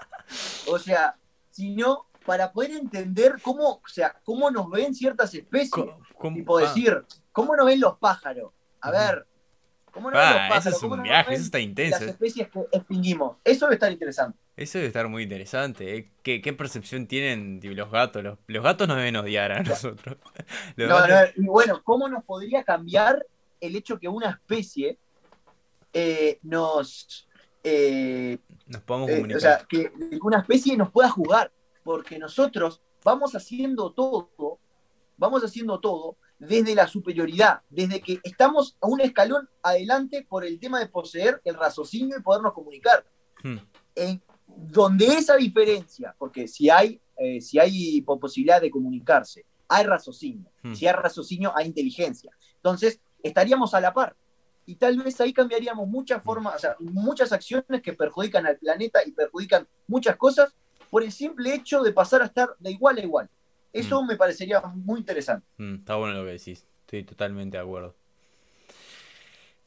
O 0.68 0.78
sea, 0.80 1.16
sino 1.50 2.06
para 2.26 2.52
poder 2.52 2.72
entender 2.72 3.36
cómo, 3.42 3.82
o 3.84 3.88
sea, 3.88 4.16
cómo 4.24 4.52
nos 4.52 4.70
ven 4.70 4.94
ciertas 4.94 5.34
especies. 5.34 5.70
Com- 6.16 6.34
Tipo 6.36 6.58
ah, 6.60 6.62
decir, 6.62 7.04
¿cómo 7.32 7.56
nos 7.56 7.66
ven 7.66 7.80
los 7.80 7.98
pájaros? 7.98 8.52
A 8.82 8.92
ver, 8.92 9.26
¿cómo 9.92 10.12
nos 10.12 10.20
ven 10.20 10.30
los 10.30 10.36
ah, 10.40 10.48
pájaros? 10.50 10.66
eso 10.68 10.76
es 10.76 10.82
¿Cómo 10.82 10.94
un 10.96 11.04
viaje, 11.04 11.34
eso 11.34 11.44
está 11.44 11.58
las 11.58 11.68
intenso. 11.68 12.06
especies 12.06 12.48
que 12.50 12.60
extinguimos? 12.72 13.38
Eso 13.44 13.66
debe 13.66 13.76
estar 13.76 13.92
interesante. 13.92 14.38
Eso 14.56 14.78
debe 14.78 14.88
estar 14.90 15.08
muy 15.08 15.24
interesante. 15.24 15.98
¿eh? 15.98 16.12
¿Qué, 16.22 16.42
qué 16.42 16.54
percepción 16.54 17.08
tienen 17.08 17.60
los 17.64 17.90
gatos? 17.90 18.22
Los, 18.24 18.38
los 18.46 18.64
gatos 18.64 18.88
nos 18.88 18.98
deben 18.98 19.16
odiar 19.16 19.52
a 19.52 19.64
nosotros. 19.64 20.18
Los 20.76 20.90
No, 20.90 20.96
gatos- 20.98 21.34
no, 21.38 21.44
y 21.44 21.48
bueno, 21.48 21.82
¿cómo 21.84 22.08
nos 22.08 22.24
podría 22.24 22.64
cambiar 22.64 23.26
el 23.60 23.76
hecho 23.76 23.98
que 24.00 24.08
una 24.08 24.30
especie 24.30 24.98
eh, 25.94 26.38
nos... 26.44 27.28
eh, 27.64 28.38
nos 28.68 28.82
podemos 28.84 29.10
eh, 29.10 29.16
comunicar. 29.16 29.38
o 29.38 29.42
sea, 29.42 29.66
que 29.68 29.92
una 30.22 30.40
especie 30.40 30.78
nos 30.78 30.92
pueda 30.92 31.10
jugar, 31.10 31.52
porque 31.84 32.18
nosotros 32.20 32.82
vamos 33.04 33.36
haciendo 33.36 33.92
todo, 33.92 34.60
vamos 35.18 35.44
haciendo 35.44 35.80
todo 35.80 36.18
desde 36.40 36.74
la 36.74 36.88
superioridad, 36.88 37.62
desde 37.70 38.02
que 38.02 38.20
estamos 38.24 38.76
a 38.82 38.88
un 38.88 39.02
escalón 39.02 39.48
adelante 39.62 40.26
por 40.28 40.44
el 40.44 40.60
tema 40.60 40.80
de 40.80 40.88
poseer 40.88 41.40
el 41.46 41.56
raciocinio 41.56 42.18
y 42.18 42.22
podernos 42.22 42.54
comunicar. 42.54 43.06
Hmm. 43.44 43.58
En 43.96 44.22
donde 44.48 45.06
esa 45.06 45.36
diferencia, 45.36 46.16
porque 46.18 46.48
si 46.48 46.70
hay, 46.70 47.00
eh, 47.18 47.40
si 47.42 47.60
hay 47.60 48.02
po- 48.02 48.20
posibilidad 48.20 48.60
de 48.60 48.72
comunicarse, 48.72 49.46
hay 49.68 49.86
raciocinio, 49.86 50.50
Hmm. 50.64 50.74
si 50.74 50.88
hay 50.88 50.94
raciocinio, 50.94 51.52
hay 51.56 51.68
inteligencia. 51.68 52.32
Entonces, 52.56 53.00
estaríamos 53.24 53.74
a 53.74 53.82
la 53.82 53.94
par. 53.94 54.16
Y 54.66 54.76
tal 54.76 54.98
vez 54.98 55.20
ahí 55.22 55.34
cambiaríamos 55.34 55.88
muchas 55.88 56.24
formas, 56.24 56.56
o 56.56 56.60
sea, 56.60 56.76
muchas 56.80 57.32
acciones 57.32 57.82
que 57.82 57.94
perjudican 57.94 58.46
al 58.46 58.58
planeta 58.58 59.00
y 59.06 59.12
perjudican 59.12 59.68
muchas 59.88 60.16
cosas 60.18 60.56
por 60.92 61.04
el 61.04 61.12
simple 61.12 61.56
hecho 61.56 61.82
de 61.82 61.92
pasar 61.92 62.22
a 62.22 62.26
estar 62.26 62.56
de 62.60 62.70
igual 62.70 62.98
a 63.00 63.02
igual. 63.02 63.30
Eso 63.74 64.04
me 64.04 64.18
parecería 64.18 64.62
muy 64.62 65.00
interesante. 65.00 65.48
Mm, 65.58 65.76
está 65.76 65.96
bueno 65.96 66.14
lo 66.14 66.26
que 66.26 66.32
decís. 66.34 66.68
Estoy 66.82 67.04
totalmente 67.06 67.58
de 67.58 67.64
acuerdo. 67.64 67.96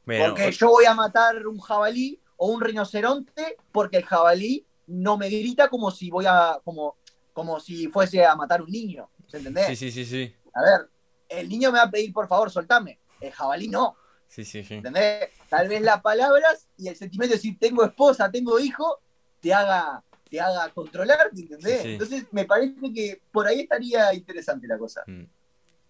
Bueno, 0.04 0.26
Porque 0.26 0.52
yo 0.52 0.68
voy 0.68 0.84
a 0.84 0.94
matar 0.94 1.46
un 1.46 1.58
jabalí 1.58 2.20
o 2.36 2.48
un 2.48 2.60
rinoceronte 2.60 3.56
porque 3.72 3.96
el 3.96 4.04
jabalí 4.04 4.66
no 4.86 5.16
me 5.16 5.30
grita 5.30 5.68
como 5.68 5.90
si 5.90 6.10
voy 6.10 6.26
a, 6.28 6.60
como, 6.62 6.96
como 7.32 7.58
si 7.58 7.88
fuese 7.88 8.24
a 8.24 8.36
matar 8.36 8.60
un 8.60 8.70
niño. 8.70 9.08
¿Se 9.26 9.38
entendés? 9.38 9.66
sí, 9.66 9.76
sí, 9.76 9.90
sí, 9.90 10.04
sí. 10.04 10.34
A 10.52 10.62
ver, 10.62 10.90
el 11.30 11.48
niño 11.48 11.72
me 11.72 11.78
va 11.78 11.84
a 11.84 11.90
pedir 11.90 12.12
por 12.12 12.28
favor, 12.28 12.50
soltame. 12.50 12.98
El 13.20 13.32
jabalí 13.32 13.68
no. 13.68 13.96
Sí, 14.28 14.44
sí, 14.44 14.62
sí. 14.62 14.74
¿Entendés? 14.74 15.30
Tal 15.48 15.68
vez 15.68 15.80
las 15.80 16.02
palabras 16.02 16.68
y 16.76 16.88
el 16.88 16.96
sentimiento 16.96 17.32
de 17.32 17.36
decir 17.38 17.56
tengo 17.58 17.82
esposa, 17.84 18.30
tengo 18.30 18.58
hijo, 18.58 19.00
te 19.40 19.54
haga, 19.54 20.02
te 20.34 20.40
haga 20.40 20.68
controlar, 20.70 21.30
¿entendés? 21.36 21.76
Sí, 21.76 21.82
sí. 21.82 21.92
Entonces 21.92 22.26
me 22.32 22.44
parece 22.44 22.92
que 22.92 23.20
por 23.30 23.46
ahí 23.46 23.60
estaría 23.60 24.12
interesante 24.12 24.66
la 24.66 24.76
cosa. 24.76 25.04
Mm, 25.06 25.22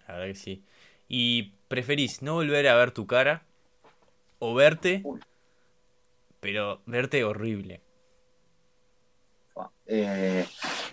La 0.07 0.15
verdad 0.15 0.27
que 0.27 0.35
sí. 0.35 0.63
¿Y 1.09 1.55
preferís 1.69 2.21
no 2.21 2.35
volver 2.35 2.69
a 2.69 2.77
ver 2.77 2.91
tu 2.91 3.07
cara 3.07 3.43
o 4.41 4.55
verte, 4.55 5.01
Uy. 5.03 5.19
pero 6.41 6.83
verte 6.85 7.25
horrible? 7.25 7.81
Eh, 9.87 10.47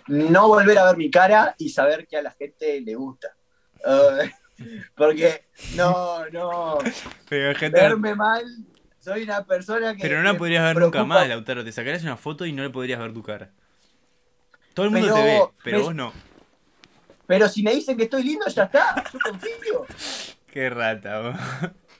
no 0.06 0.48
volver 0.48 0.78
a 0.78 0.86
ver 0.86 0.96
mi 0.96 1.10
cara 1.10 1.54
y 1.58 1.68
saber 1.68 2.06
que 2.06 2.16
a 2.16 2.22
la 2.22 2.30
gente 2.30 2.80
le 2.80 2.94
gusta. 2.94 3.36
Eh, 3.86 4.30
porque 4.96 5.44
no, 5.76 6.26
no, 6.30 6.78
Pero 7.28 7.54
gente, 7.58 7.78
verme 7.78 8.14
mal, 8.14 8.46
soy 9.02 9.22
una 9.24 9.44
persona 9.44 9.94
que... 9.94 10.00
pero 10.02 10.18
no 10.22 10.32
la 10.32 10.38
podrías 10.38 10.64
ver 10.64 10.82
nunca 10.82 11.04
más, 11.04 11.28
Lautaro. 11.28 11.64
Te 11.64 11.72
sacarías 11.72 12.02
una 12.04 12.16
foto 12.16 12.46
y 12.46 12.52
no 12.52 12.62
le 12.62 12.70
podrías 12.70 13.00
ver 13.00 13.12
tu 13.12 13.22
cara. 13.22 13.50
Todo 14.74 14.86
el 14.86 14.92
mundo 14.92 15.08
Pero- 15.08 15.16
te 15.16 15.22
ve, 15.24 15.40
pero 15.64 15.82
vos 15.82 15.94
no. 15.94 16.12
Pero 17.26 17.48
si 17.48 17.62
me 17.62 17.74
dicen 17.74 17.96
que 17.96 18.04
estoy 18.04 18.22
lindo, 18.24 18.46
ya 18.48 18.64
está, 18.64 19.04
yo 19.12 19.18
confío. 19.18 19.86
Qué 20.52 20.70
rata, 20.70 21.20
vos. 21.20 21.36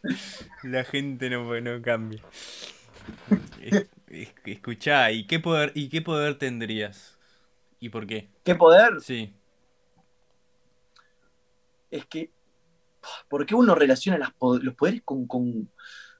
La 0.62 0.84
gente 0.84 1.28
no, 1.30 1.60
no 1.60 1.82
cambia. 1.82 2.22
Es- 3.60 3.88
es- 4.08 4.32
Escuchá, 4.44 5.10
¿y 5.10 5.26
qué 5.26 5.38
poder, 5.40 5.72
y 5.74 5.88
qué 5.88 6.02
poder 6.02 6.36
tendrías? 6.38 7.18
¿Y 7.80 7.88
por 7.88 8.06
qué? 8.06 8.28
¿Qué 8.44 8.54
poder? 8.54 9.00
Sí. 9.00 9.34
Es 11.90 12.06
que, 12.06 12.30
¿por 13.28 13.44
qué 13.46 13.54
uno 13.54 13.74
relaciona 13.74 14.18
las 14.18 14.30
los 14.62 14.74
poderes 14.74 15.02
con, 15.04 15.26
con- 15.26 15.70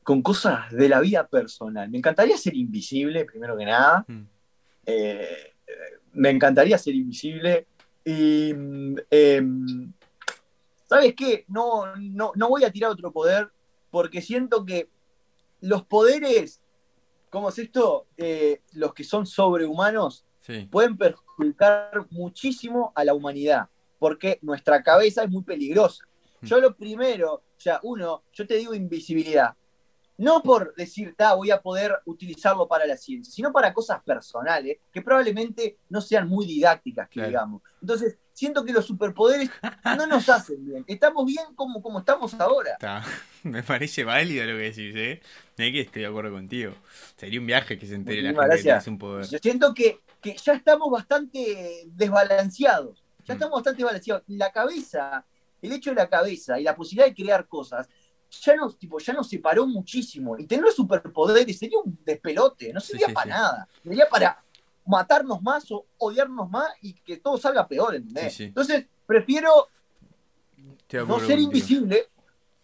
con 0.02 0.22
cosas 0.22 0.70
de 0.70 0.88
la 0.88 1.00
vida 1.00 1.26
personal? 1.26 1.88
Me 1.90 1.98
encantaría 1.98 2.36
ser 2.36 2.54
invisible, 2.56 3.24
primero 3.24 3.56
que 3.56 3.64
nada. 3.64 4.04
Mm. 4.08 4.22
Eh, 4.86 5.54
me 6.12 6.30
encantaría 6.30 6.76
ser 6.78 6.94
invisible. 6.94 7.66
Y, 8.04 8.52
mm, 8.54 8.96
em, 9.10 9.92
¿sabes 10.88 11.14
qué? 11.14 11.44
No, 11.48 11.94
no, 11.96 12.32
no 12.34 12.48
voy 12.48 12.64
a 12.64 12.70
tirar 12.72 12.90
otro 12.90 13.12
poder 13.12 13.48
porque 13.90 14.20
siento 14.20 14.64
que 14.64 14.88
los 15.60 15.84
poderes, 15.84 16.60
¿cómo 17.30 17.48
es 17.50 17.58
esto? 17.58 18.06
Eh, 18.16 18.60
los 18.72 18.92
que 18.94 19.04
son 19.04 19.26
sobrehumanos 19.26 20.24
Sí. 20.40 20.68
pueden 20.70 20.96
perjudicar 20.96 22.06
muchísimo 22.10 22.92
a 22.96 23.04
la 23.04 23.14
humanidad 23.14 23.68
porque 24.00 24.40
nuestra 24.42 24.82
cabeza 24.82 25.22
es 25.22 25.30
muy 25.30 25.44
peligrosa. 25.44 26.04
Yo 26.40 26.60
lo 26.60 26.74
primero, 26.74 27.34
o 27.34 27.42
sea, 27.56 27.78
uno, 27.84 28.24
yo 28.32 28.44
te 28.44 28.56
digo 28.56 28.74
invisibilidad, 28.74 29.54
no 30.22 30.42
por 30.42 30.74
decir, 30.76 31.14
ta, 31.16 31.34
voy 31.34 31.50
a 31.50 31.60
poder 31.60 31.98
utilizarlo 32.06 32.68
para 32.68 32.86
la 32.86 32.96
ciencia, 32.96 33.32
sino 33.32 33.52
para 33.52 33.74
cosas 33.74 34.02
personales 34.02 34.78
que 34.92 35.02
probablemente 35.02 35.78
no 35.88 36.00
sean 36.00 36.28
muy 36.28 36.46
didácticas, 36.46 37.08
que 37.08 37.14
Claro. 37.14 37.28
digamos. 37.28 37.62
Entonces, 37.80 38.16
siento 38.32 38.64
que 38.64 38.72
los 38.72 38.86
superpoderes 38.86 39.50
no 39.96 40.06
nos 40.06 40.28
hacen 40.28 40.64
bien. 40.64 40.84
Estamos 40.86 41.26
bien 41.26 41.44
como, 41.56 41.82
como 41.82 41.98
estamos 41.98 42.32
ahora. 42.34 42.72
Está. 42.72 43.02
Me 43.42 43.62
parece 43.64 44.04
válido 44.04 44.44
lo 44.46 44.52
que 44.52 44.62
decís, 44.70 44.94
¿eh? 44.96 45.20
Mirá 45.58 45.72
que 45.72 45.80
estoy 45.80 46.02
de 46.02 46.08
acuerdo 46.08 46.30
contigo. 46.32 46.72
Sería 47.16 47.40
un 47.40 47.46
viaje 47.46 47.76
que 47.78 47.86
se 47.86 47.94
entere 47.96 48.22
la 48.22 48.28
gente 48.30 48.40
Muchísimas 48.40 48.44
que 48.62 48.62
gracias. 48.68 48.84
tenés 48.84 48.88
un 48.92 48.98
poder. 48.98 49.26
Yo 49.28 49.38
siento 49.38 49.74
que, 49.74 50.00
que 50.20 50.36
ya 50.36 50.52
estamos 50.54 50.88
bastante 50.90 51.82
desbalanceados. 51.86 53.02
Ya 53.24 53.34
Mm. 53.34 53.36
estamos 53.36 53.54
bastante 53.56 53.78
desbalanceados. 53.78 54.22
La 54.28 54.52
cabeza, 54.52 55.24
el 55.60 55.72
hecho 55.72 55.90
de 55.90 55.96
la 55.96 56.08
cabeza 56.08 56.58
y 56.60 56.62
la 56.64 56.74
posibilidad 56.76 57.06
de 57.08 57.14
crear 57.14 57.46
cosas, 57.48 57.88
ya 58.40 58.56
nos, 58.56 58.78
tipo, 58.78 58.98
ya 58.98 59.12
nos 59.12 59.28
separó 59.28 59.66
muchísimo. 59.66 60.38
Y 60.38 60.46
tener 60.46 60.70
superpoderes 60.72 61.58
sería 61.58 61.78
un 61.78 61.98
despelote, 62.04 62.72
no 62.72 62.80
sería 62.80 63.08
sí, 63.08 63.12
para 63.12 63.24
sí. 63.24 63.30
nada. 63.30 63.68
Sería 63.82 64.08
para 64.08 64.44
matarnos 64.86 65.42
más 65.42 65.70
o 65.70 65.86
odiarnos 65.98 66.50
más 66.50 66.70
y 66.80 66.94
que 66.94 67.18
todo 67.18 67.38
salga 67.38 67.66
peor, 67.68 67.94
¿entendés? 67.94 68.34
Sí. 68.34 68.44
Entonces, 68.44 68.86
prefiero 69.06 69.68
no 71.06 71.20
ser 71.20 71.38
invisible, 71.38 72.08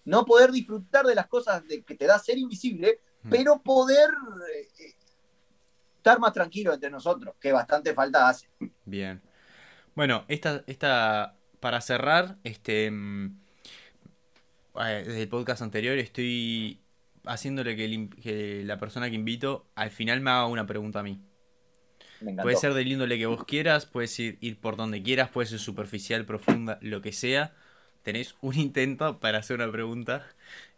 no 0.05 0.25
poder 0.25 0.51
disfrutar 0.51 1.07
de 1.07 1.14
las 1.14 1.27
cosas 1.27 1.66
de, 1.66 1.83
que 1.83 1.95
te 1.95 2.07
da 2.07 2.19
ser 2.19 2.39
invisible, 2.39 3.01
Mm. 3.23 3.31
pero 3.31 3.62
poder 3.62 4.11
eh, 4.81 4.95
estar 5.97 6.19
más 6.19 6.33
tranquilo 6.33 6.73
entre 6.73 6.91
nosotros, 6.91 7.35
que 7.41 7.53
bastante 7.53 7.95
falta 7.95 8.29
hace. 8.29 8.49
Bien. 8.85 9.21
Bueno, 9.95 10.25
esta, 10.29 10.62
esta, 10.66 11.37
para 11.61 11.81
cerrar, 11.81 12.39
este, 12.45 12.91
mm, 12.91 13.41
desde 14.87 15.22
el 15.22 15.29
podcast 15.29 15.62
anterior 15.62 15.99
estoy 15.99 16.81
haciéndole 17.24 17.76
que, 17.76 17.85
el 17.85 18.11
que 18.22 18.62
la 18.64 18.79
persona 18.79 19.09
que 19.11 19.16
invito 19.16 19.66
al 19.74 19.91
final 19.91 20.20
me 20.20 20.31
haga 20.31 20.47
una 20.47 20.66
pregunta 20.66 21.01
a 21.01 21.03
mí. 21.03 21.20
Me. 22.20 22.35
Puede 22.35 22.57
ser 22.57 22.74
del 22.74 22.89
índole 22.89 23.16
que 23.18 23.26
vos 23.26 23.45
quieras, 23.45 23.87
puedes 23.87 24.18
ir, 24.18 24.39
ir 24.41 24.59
por 24.59 24.76
donde 24.76 25.03
quieras, 25.03 25.31
puede 25.31 25.47
ser 25.47 25.59
superficial, 25.61 26.24
profunda, 26.24 26.79
lo 26.83 27.01
que 27.01 27.12
sea. 27.12 27.55
Tenés 28.03 28.35
un 28.41 28.57
intento 28.57 29.20
para 29.20 29.39
hacer 29.39 29.57
una 29.57 29.70
pregunta 29.70 30.26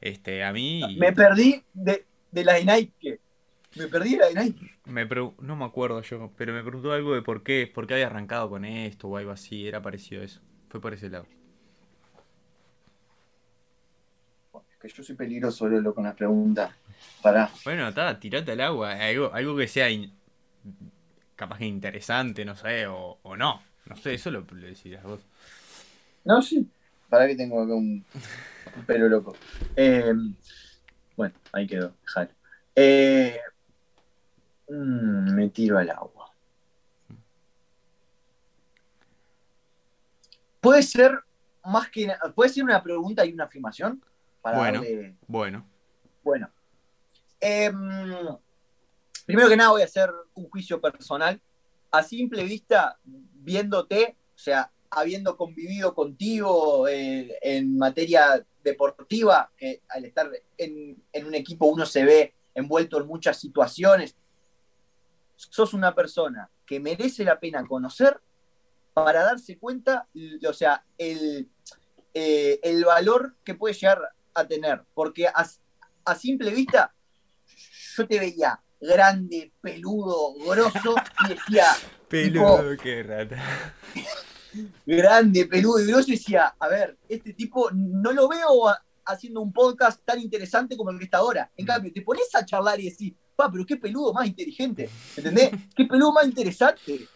este, 0.00 0.44
a 0.44 0.52
mí. 0.52 0.80
y- 0.80 0.96
Me 0.98 1.12
perdí 1.12 1.62
de, 1.72 2.04
de 2.30 2.44
la 2.44 2.54
de 2.54 2.64
Nike. 2.64 3.20
Me 3.76 3.86
perdí 3.86 4.16
de 4.16 4.16
la 4.18 4.26
de 4.28 4.34
Nike. 4.34 4.70
Me 4.84 5.06
no 5.06 5.56
me 5.56 5.64
acuerdo 5.64 6.02
yo, 6.02 6.32
pero 6.36 6.52
me 6.52 6.62
preguntó 6.62 6.92
algo 6.92 7.14
de 7.14 7.22
por 7.22 7.42
qué, 7.42 7.70
por 7.72 7.86
qué 7.86 7.94
había 7.94 8.06
arrancado 8.08 8.50
con 8.50 8.64
esto 8.64 9.08
o 9.08 9.16
algo 9.16 9.30
así, 9.30 9.66
era 9.66 9.80
parecido 9.80 10.22
a 10.22 10.24
eso. 10.24 10.40
Fue 10.68 10.80
por 10.80 10.92
ese 10.92 11.08
lado. 11.08 11.26
Es 14.54 14.69
que 14.80 14.88
yo 14.88 15.02
soy 15.02 15.14
peligroso, 15.14 15.68
Lolo, 15.68 15.94
con 15.94 16.04
las 16.04 16.14
preguntas. 16.14 16.72
Pará. 17.22 17.50
Bueno, 17.64 17.88
está, 17.88 18.18
tirate 18.18 18.52
al 18.52 18.60
agua, 18.62 18.92
algo, 18.92 19.32
algo 19.32 19.56
que 19.56 19.68
sea 19.68 19.90
in- 19.90 20.12
capaz 21.36 21.58
que 21.58 21.66
interesante, 21.66 22.44
no 22.44 22.56
sé, 22.56 22.86
o, 22.86 23.18
o 23.22 23.36
no. 23.36 23.62
No 23.86 23.96
sé, 23.96 24.14
eso 24.14 24.30
lo, 24.30 24.40
lo 24.40 25.02
vos. 25.04 25.20
No, 26.24 26.40
sí. 26.42 26.68
Para 27.08 27.26
que 27.26 27.34
tengo 27.34 27.62
acá 27.62 27.74
un, 27.74 28.04
un 28.76 28.84
pelo 28.86 29.08
loco. 29.08 29.36
Eh, 29.74 30.12
bueno, 31.16 31.34
ahí 31.52 31.66
quedó. 31.66 31.94
Jalo. 32.04 32.30
Eh, 32.76 33.38
mm, 34.68 35.34
me 35.34 35.48
tiro 35.48 35.76
al 35.78 35.90
agua. 35.90 36.32
Puede 40.60 40.82
ser 40.82 41.18
más 41.64 41.88
que 41.90 42.10
puede 42.34 42.50
ser 42.50 42.64
una 42.64 42.82
pregunta 42.82 43.24
y 43.26 43.32
una 43.32 43.44
afirmación 43.44 44.02
para 44.40 44.58
Bueno. 44.58 44.80
darle- 44.82 45.16
Bueno, 45.26 45.66
Bueno. 46.22 46.50
Em, 47.40 47.74
primero 49.24 49.48
que 49.48 49.56
nada 49.56 49.70
voy 49.70 49.82
a 49.82 49.86
hacer 49.86 50.10
un 50.34 50.48
juicio 50.50 50.80
personal. 50.80 51.40
A 51.90 52.02
simple 52.02 52.44
vista, 52.44 52.98
viéndote, 53.04 54.16
o 54.34 54.38
sea, 54.38 54.70
habiendo 54.90 55.36
convivido 55.36 55.94
contigo 55.94 56.86
eh, 56.88 57.38
en 57.42 57.78
materia 57.78 58.44
deportiva, 58.62 59.50
que 59.56 59.82
al 59.88 60.04
estar 60.04 60.30
en, 60.58 61.02
en 61.12 61.26
un 61.26 61.34
equipo 61.34 61.66
uno 61.66 61.86
se 61.86 62.04
ve 62.04 62.34
envuelto 62.54 63.00
en 63.00 63.06
muchas 63.06 63.38
situaciones, 63.38 64.14
sos 65.36 65.72
una 65.72 65.94
persona 65.94 66.50
que 66.66 66.78
merece 66.80 67.24
la 67.24 67.40
pena 67.40 67.66
conocer 67.66 68.20
para 68.92 69.22
darse 69.24 69.56
cuenta, 69.58 70.06
o 70.46 70.52
sea, 70.52 70.84
el, 70.98 71.48
eh, 72.12 72.60
el 72.62 72.84
valor 72.84 73.36
que 73.44 73.54
puede 73.54 73.74
llegar 73.74 74.10
a 74.34 74.46
tener. 74.46 74.82
Porque 74.94 75.26
a, 75.26 75.46
a 76.04 76.14
simple 76.14 76.50
vista, 76.50 76.92
yo 77.96 78.06
te 78.06 78.18
veía 78.18 78.60
grande, 78.80 79.52
peludo, 79.60 80.34
grosso, 80.34 80.94
y 81.26 81.28
decía, 81.34 81.66
peludo, 82.08 82.76
qué 82.82 83.02
rata. 83.02 83.36
grande, 84.86 85.46
peludo 85.46 85.80
y 85.80 85.86
grosso, 85.86 86.08
y 86.08 86.16
decía, 86.16 86.54
a 86.58 86.68
ver, 86.68 86.98
este 87.08 87.32
tipo 87.34 87.70
no 87.72 88.12
lo 88.12 88.28
veo 88.28 88.68
a- 88.68 88.82
haciendo 89.06 89.40
un 89.40 89.52
podcast 89.52 90.00
tan 90.04 90.20
interesante 90.20 90.76
como 90.76 90.90
el 90.90 90.98
que 90.98 91.04
está 91.04 91.18
ahora. 91.18 91.50
En 91.56 91.64
Mm. 91.64 91.68
cambio, 91.68 91.92
te 91.92 92.02
pones 92.02 92.34
a 92.34 92.44
charlar 92.44 92.80
y 92.80 92.90
decís, 92.90 93.12
pa, 93.36 93.50
pero 93.50 93.64
qué 93.66 93.76
peludo 93.76 94.12
más 94.12 94.26
inteligente, 94.26 94.88
¿entendés? 95.16 95.50
qué 95.74 95.84
peludo 95.84 96.12
más 96.12 96.24
interesante, 96.26 97.06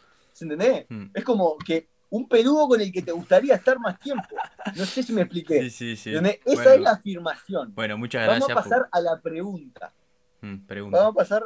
¿entendés? 0.41 0.87
Mm. 0.89 1.07
Es 1.15 1.25
como 1.25 1.57
que 1.59 1.89
un 2.11 2.29
peludo 2.29 2.69
con 2.69 2.81
el 2.81 2.93
que 2.93 3.03
te 3.03 3.13
gustaría 3.13 3.55
estar 3.55 3.79
más 3.81 3.99
tiempo. 3.99 4.37
No 4.77 4.85
sé 4.85 5.03
si 5.03 5.13
me 5.13 5.23
expliqué. 5.23 5.63
Sí, 5.63 5.71
sí, 5.71 5.97
sí. 5.97 6.11
Esa 6.15 6.21
Bueno, 6.45 6.71
es 6.71 6.81
la 6.81 6.91
afirmación. 6.93 7.75
bueno, 7.75 7.99
muchas 7.99 8.27
Vamos 8.27 8.47
gracias. 8.47 8.59
a 8.59 8.63
pasar 8.71 8.89
a 8.93 9.01
la 9.01 9.21
pregunta. 9.21 9.93
Mm, 10.41 10.67
pregunta. 10.67 10.99
Vamos 10.99 11.13
a 11.13 11.17
pasar 11.17 11.45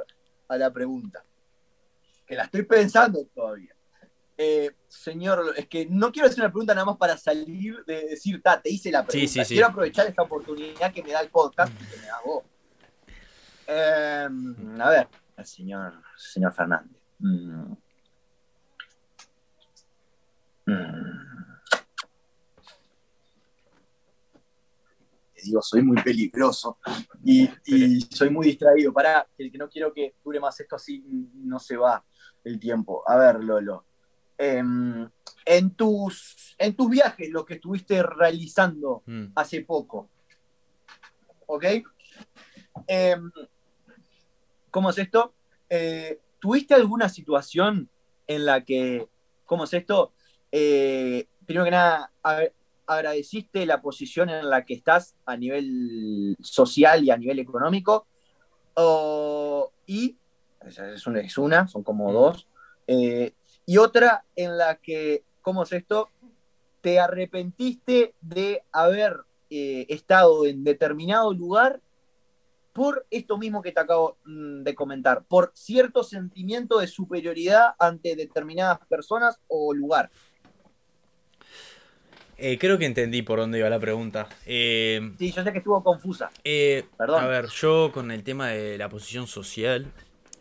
a 0.49 0.57
la 0.57 0.71
pregunta. 0.73 1.25
Que 2.27 2.35
la 2.35 2.45
estoy 2.45 2.63
pensando 2.65 3.25
todavía. 3.35 3.75
Eh, 4.37 4.73
señor, 4.87 5.55
es 5.57 5.67
que 5.67 5.87
no 5.87 6.13
quiero 6.13 6.29
hacer 6.29 6.41
una 6.41 6.51
pregunta 6.51 6.75
nada 6.75 6.85
más 6.85 6.97
para 6.97 7.17
salir 7.17 7.85
de 7.87 8.09
decir, 8.11 8.41
ta, 8.43 8.61
te 8.61 8.71
hice 8.71 8.93
la 8.93 9.05
pregunta. 9.05 9.33
sí, 9.33 9.45
sí. 9.45 9.55
Quiero 9.55 9.69
aprovechar 9.69 10.07
esta 10.07 10.23
oportunidad 10.23 10.93
que 10.93 11.03
me 11.03 11.11
da 11.13 11.21
el 11.21 11.29
podcast 11.31 11.73
y 11.81 11.85
que 11.87 11.97
me 11.97 12.07
da 12.07 12.21
vos. 12.25 12.45
Eh, 13.67 14.29
a 14.81 14.91
ver, 14.91 15.09
señor, 15.45 15.95
señor 16.17 16.53
Fernández. 16.53 16.97
Mm. 17.19 17.73
Mm. 20.69 21.19
Digo, 25.45 25.63
soy 25.63 25.83
muy 25.83 26.03
peligroso 26.03 26.79
y, 27.25 27.49
y 27.65 28.01
soy 28.11 28.29
muy 28.29 28.47
distraído. 28.47 28.93
Pará, 28.93 29.27
que 29.37 29.51
que 29.51 29.57
no 29.59 29.69
quiero 29.69 29.93
que 29.95 30.15
dure 30.25 30.41
más 30.41 30.59
esto 30.61 30.77
así, 30.77 31.03
no 31.35 31.59
se 31.61 31.77
va 31.77 32.05
el 32.45 32.59
tiempo. 32.59 33.03
A 33.09 33.17
ver, 33.17 33.43
Lolo. 33.45 33.85
em, 34.37 35.09
en, 35.47 35.71
tus, 35.71 36.55
en 36.59 36.75
tus 36.77 36.91
viajes, 36.91 37.31
los 37.31 37.45
que 37.47 37.55
estuviste 37.55 38.03
realizando 38.03 39.03
Mm. 39.07 39.27
hace 39.37 39.63
poco, 39.65 40.11
¿ok? 41.47 41.65
Em, 42.87 43.31
¿Cómo 44.71 44.91
es 44.91 44.99
esto? 44.99 45.35
Eh, 45.71 46.21
¿Tuviste 46.41 46.75
alguna 46.75 47.09
situación 47.09 47.89
en 48.27 48.45
la 48.45 48.65
que, 48.65 49.09
¿cómo 49.47 49.65
es 49.65 49.73
esto? 49.73 50.13
Eh, 50.53 51.27
primero 51.47 51.65
que 51.65 51.71
nada, 51.71 52.11
agradeciste 52.87 53.67
la 53.67 53.81
posición 53.81 54.31
en 54.31 54.49
la 54.49 54.65
que 54.65 54.75
estás 54.75 55.15
a 55.27 55.37
nivel 55.37 56.37
social 56.41 57.05
y 57.05 57.11
a 57.11 57.17
nivel 57.17 57.39
económico. 57.39 58.07
Y, 59.87 60.17
es 60.67 61.07
una, 61.07 61.21
es 61.21 61.39
una, 61.39 61.69
son 61.69 61.83
como 61.83 62.13
dos. 62.13 62.47
Eh, 62.87 63.33
y 63.67 63.77
otra 63.79 64.25
en 64.35 64.57
la 64.57 64.77
que, 64.77 65.25
¿cómo 65.43 65.63
es 65.63 65.73
esto? 65.73 66.11
Te 66.81 67.01
arrepentiste 67.01 68.15
de 68.21 68.63
haber 68.73 69.17
eh, 69.51 69.87
estado 69.89 70.47
en 70.47 70.65
determinado 70.65 71.33
lugar 71.33 71.81
por 72.73 73.07
esto 73.11 73.39
mismo 73.39 73.61
que 73.61 73.73
te 73.73 73.81
acabo 73.81 74.19
mm, 74.25 74.63
de 74.63 74.75
comentar, 74.75 75.25
por 75.25 75.51
cierto 75.55 76.05
sentimiento 76.05 76.79
de 76.79 76.87
superioridad 76.87 77.75
ante 77.79 78.15
determinadas 78.15 78.79
personas 78.87 79.41
o 79.49 79.75
lugar. 79.75 80.11
Eh, 82.39 82.57
creo 82.59 82.79
que 82.79 82.87
entendí 82.87 83.23
por 83.23 83.41
dónde 83.41 83.59
iba 83.59 83.69
la 83.69 83.81
pregunta. 83.81 84.29
Eh, 84.47 85.13
Sí, 85.19 85.33
yo 85.33 85.43
sé 85.43 85.53
que 85.53 85.59
estuvo 85.59 85.83
confusa. 85.83 86.31
eh, 86.45 86.85
Perdón. 86.97 87.25
A 87.25 87.27
ver, 87.27 87.47
yo 87.49 87.91
con 87.93 88.11
el 88.11 88.23
tema 88.23 88.49
de 88.49 88.79
la 88.79 88.89
posición 88.89 89.27
social, 89.27 89.87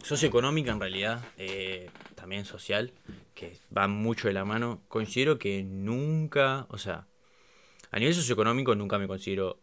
socioeconómica 0.03 0.71
en 0.71 0.79
realidad, 0.79 1.21
eh, 1.37 1.89
también 2.15 2.45
social, 2.45 2.91
que 3.33 3.57
va 3.75 3.87
mucho 3.87 4.27
de 4.27 4.33
la 4.35 4.45
mano, 4.45 4.81
considero 4.87 5.39
que 5.39 5.63
nunca, 5.63 6.67
o 6.69 6.77
sea, 6.77 7.07
a 7.91 7.99
nivel 7.99 8.13
socioeconómico 8.13 8.75
nunca 8.75 8.99
me 8.99 9.07
considero, 9.07 9.57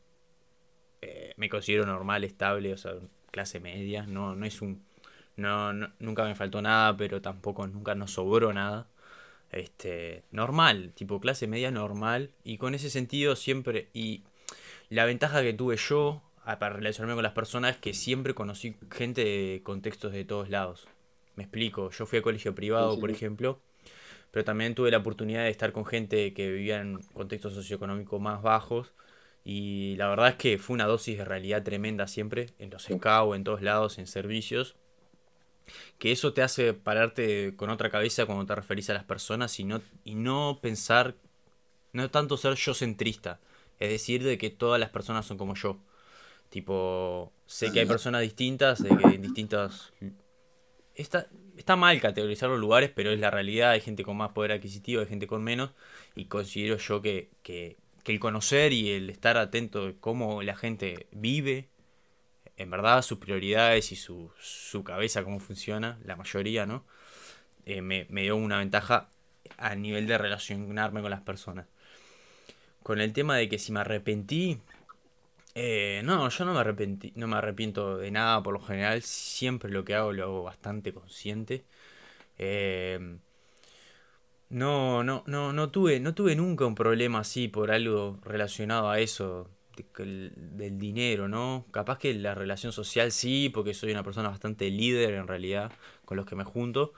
eh, 1.03 1.35
me 1.37 1.49
considero 1.49 1.87
normal, 1.87 2.25
estable, 2.25 2.73
o 2.73 2.77
sea, 2.77 2.95
clase 3.31 3.61
media, 3.61 4.07
no, 4.07 4.35
no 4.35 4.47
es 4.47 4.63
un, 4.63 4.85
no, 5.37 5.73
no- 5.73 5.93
nunca 5.99 6.25
me 6.25 6.35
faltó 6.35 6.63
nada, 6.63 6.97
pero 6.97 7.21
tampoco 7.21 7.67
nunca 7.67 7.95
nos 7.95 8.13
sobró 8.13 8.53
nada. 8.53 8.89
Este, 9.55 10.25
normal, 10.31 10.93
tipo 10.95 11.21
clase 11.21 11.47
media 11.47 11.71
normal, 11.71 12.31
y 12.43 12.59
con 12.59 12.75
ese 12.75 12.91
sentido 12.91 13.37
siempre, 13.37 13.89
y 13.93 14.25
la 14.89 15.05
ventaja 15.05 15.43
que 15.43 15.53
tuve 15.53 15.77
yo 15.77 16.23
para 16.45 16.71
relacionarme 16.71 17.15
con 17.15 17.23
las 17.23 17.33
personas 17.33 17.77
es 17.77 17.81
que 17.81 17.95
siempre 17.95 18.35
conocí 18.35 18.77
gente 18.91 19.25
de 19.25 19.61
contextos 19.63 20.13
de 20.13 20.25
todos 20.25 20.51
lados. 20.51 20.87
Me 21.37 21.45
explico, 21.45 21.91
yo 21.91 22.07
fui 22.07 22.19
a 22.19 22.23
colegio 22.23 22.55
privado, 22.55 22.91
Sí, 22.91 22.97
sí, 22.97 23.01
por 23.01 23.11
ejemplo, 23.11 23.61
pero 24.31 24.45
también 24.45 24.75
tuve 24.75 24.91
la 24.91 24.99
oportunidad 24.99 25.45
de 25.45 25.51
estar 25.51 25.73
con 25.73 25.87
gente 25.87 26.35
que 26.35 26.51
vivía 26.51 26.81
en 26.81 26.99
contextos 27.13 27.55
socioeconómicos 27.55 28.21
más 28.21 28.43
bajos. 28.43 28.93
Y 29.45 29.95
la 29.97 30.09
verdad 30.09 30.29
es 30.31 30.35
que 30.37 30.59
fue 30.59 30.75
una 30.75 30.87
dosis 30.87 31.19
de 31.19 31.25
realidad 31.25 31.63
tremenda 31.63 32.07
siempre, 32.07 32.47
en 32.59 32.71
los. 32.71 32.85
SCAO, 32.85 33.35
en 33.35 33.45
todos 33.45 33.63
lados, 33.63 33.99
en 33.99 34.07
servicios. 34.07 34.75
Que 35.99 36.13
eso 36.13 36.33
te 36.33 36.43
hace 36.43 36.75
pararte 36.75 37.55
con 37.57 37.71
otra 37.71 37.91
cabeza 37.91 38.27
cuando 38.27 38.47
te 38.47 38.55
referís 38.55 38.91
a 38.91 38.95
las 38.95 39.05
personas 39.05 39.59
y 39.59 39.65
no, 39.65 39.81
y 40.05 40.15
no 40.15 40.59
pensar, 40.63 41.15
no 41.93 42.11
tanto 42.11 42.37
ser 42.37 42.55
yo 42.55 42.75
centrista. 42.75 43.41
Es 43.81 43.91
decir, 43.91 44.23
de 44.23 44.39
que 44.39 44.51
todas 44.51 44.81
las 44.81 44.91
personas 44.91 45.27
son 45.27 45.39
como 45.39 45.55
yo. 45.55 45.79
Tipo, 46.51 47.33
sé 47.47 47.73
que 47.73 47.81
hay 47.81 47.87
personas 47.87 48.23
distintas, 48.23 48.83
de 48.83 48.97
que 48.97 49.15
en 49.15 49.23
distintas... 49.23 49.93
Está, 50.95 51.27
está 51.57 51.75
mal 51.75 52.01
categorizar 52.01 52.49
los 52.49 52.61
lugares, 52.61 52.91
pero 52.95 53.11
es 53.11 53.19
la 53.19 53.31
realidad. 53.31 53.71
Hay 53.73 53.81
gente 53.81 54.05
con 54.05 54.17
más 54.17 54.31
poder 54.31 54.53
adquisitivo, 54.53 55.01
hay 55.01 55.09
gente 55.09 55.27
con 55.27 55.43
menos. 55.43 55.71
Y 56.15 56.27
considero 56.27 56.77
yo 56.77 57.03
que, 57.03 57.31
que, 57.43 57.77
que 58.05 58.13
el 58.13 58.21
conocer 58.21 58.73
y 58.73 58.93
el 58.93 59.11
estar 59.11 59.37
atento 59.37 59.87
de 59.87 59.97
cómo 59.99 60.43
la 60.43 60.55
gente 60.55 61.09
vive, 61.11 61.69
en 62.57 62.71
verdad, 62.71 63.03
sus 63.03 63.19
prioridades 63.19 63.93
y 63.93 63.97
su, 63.97 64.31
su 64.41 64.85
cabeza, 64.85 65.25
cómo 65.25 65.41
funciona, 65.41 65.99
la 66.05 66.17
mayoría, 66.17 66.67
¿no? 66.67 66.85
Eh, 67.67 67.83
me, 67.83 68.07
me 68.11 68.23
dio 68.23 68.37
una 68.37 68.59
ventaja 68.59 69.09
a 69.59 69.75
nivel 69.75 70.07
de 70.07 70.19
relacionarme 70.19 71.03
con 71.03 71.11
las 71.11 71.23
personas. 71.23 71.67
Con 72.83 73.01
el 73.01 73.13
tema 73.13 73.37
de 73.37 73.49
que 73.49 73.59
si 73.59 73.73
me 73.73 73.81
arrepentí, 73.81 74.61
eh, 75.55 76.03
no, 76.05 76.29
yo 76.29 76.45
no 76.45 76.55
me 76.55 76.61
arrepentí, 76.61 77.13
no 77.17 77.27
me 77.29 77.37
arrepiento 77.37 77.99
de 77.99 78.11
nada 78.11 78.43
por 78.43 78.55
lo 78.55 78.61
general. 78.61 79.03
Siempre 79.03 79.71
lo 79.71 79.85
que 79.85 79.95
hago 79.95 80.13
lo 80.13 80.25
hago 80.25 80.43
bastante 80.45 80.93
consciente. 80.93 81.65
Eh, 82.39 83.19
no, 84.49 85.03
no, 85.05 85.25
no, 85.27 85.53
no 85.53 85.71
tuve, 85.71 86.01
no 86.01 86.15
tuve 86.15 86.37
nunca 86.37 86.65
un 86.67 86.75
problema 86.75 87.21
así 87.21 87.49
por 87.49 87.71
algo 87.71 88.19
relacionado 88.25 88.91
a 88.91 89.01
eso 89.01 89.51
de 89.77 90.31
del 90.37 90.79
dinero, 90.79 91.29
¿no? 91.29 91.67
Capaz 91.73 91.99
que 91.99 92.15
la 92.15 92.35
relación 92.35 92.73
social 92.73 93.13
sí, 93.13 93.51
porque 93.53 93.75
soy 93.75 93.93
una 93.93 94.03
persona 94.03 94.29
bastante 94.29 94.71
líder 94.71 95.15
en 95.15 95.27
realidad 95.29 95.73
con 96.05 96.17
los 96.17 96.27
que 96.27 96.37
me 96.37 96.45
junto. 96.45 96.93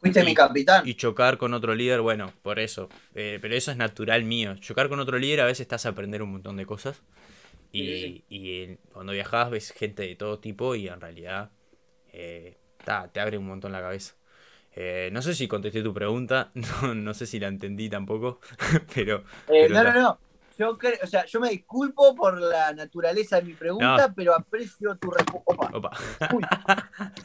Fuiste 0.00 0.22
Y- 0.22 0.26
mi 0.26 0.34
capitán. 0.34 0.86
Y 0.86 0.94
chocar 0.94 1.38
con 1.38 1.54
otro 1.54 1.74
líder, 1.74 2.00
bueno, 2.00 2.32
por 2.42 2.58
eso. 2.58 2.88
Eh, 3.14 3.38
pero 3.40 3.54
eso 3.54 3.70
es 3.70 3.76
natural 3.76 4.24
mío. 4.24 4.56
Chocar 4.56 4.88
con 4.88 4.98
otro 5.00 5.18
líder 5.18 5.40
a 5.40 5.44
veces 5.46 5.68
te 5.68 5.74
hace 5.76 5.88
aprender 5.88 6.22
un 6.22 6.32
montón 6.32 6.56
de 6.56 6.66
cosas. 6.66 7.02
Y, 7.72 7.82
Sí, 7.84 8.24
y, 8.28 8.76
cuando 8.92 9.12
viajas 9.12 9.50
ves 9.50 9.72
gente 9.72 10.02
de 10.02 10.16
todo 10.16 10.38
tipo 10.40 10.74
y 10.74 10.88
en 10.88 11.00
realidad 11.00 11.50
eh, 12.12 12.58
ta, 12.84 13.08
te 13.12 13.20
abre 13.20 13.38
un 13.38 13.46
montón 13.46 13.72
la 13.72 13.80
cabeza. 13.80 14.14
Eh, 14.74 15.10
no 15.12 15.22
sé 15.22 15.34
si 15.34 15.48
contesté 15.48 15.82
tu 15.82 15.94
pregunta, 15.94 16.52
no, 16.82 16.94
no 16.94 17.14
sé 17.14 17.26
si 17.26 17.40
la 17.40 17.48
entendí 17.48 17.88
tampoco, 17.90 18.40
pero... 18.94 19.24
Pero 19.46 19.74
no, 19.74 19.84
no, 19.84 19.92
no. 19.92 20.18
Yo, 20.62 20.78
o 21.02 21.06
sea, 21.06 21.24
yo 21.26 21.40
me 21.40 21.50
disculpo 21.50 22.14
por 22.14 22.38
la 22.40 22.72
naturaleza 22.72 23.36
de 23.36 23.42
mi 23.42 23.54
pregunta, 23.54 24.08
No. 24.08 24.14
pero 24.14 24.34
aprecio 24.34 24.96
tu 24.96 25.10
respuesta. 25.10 25.90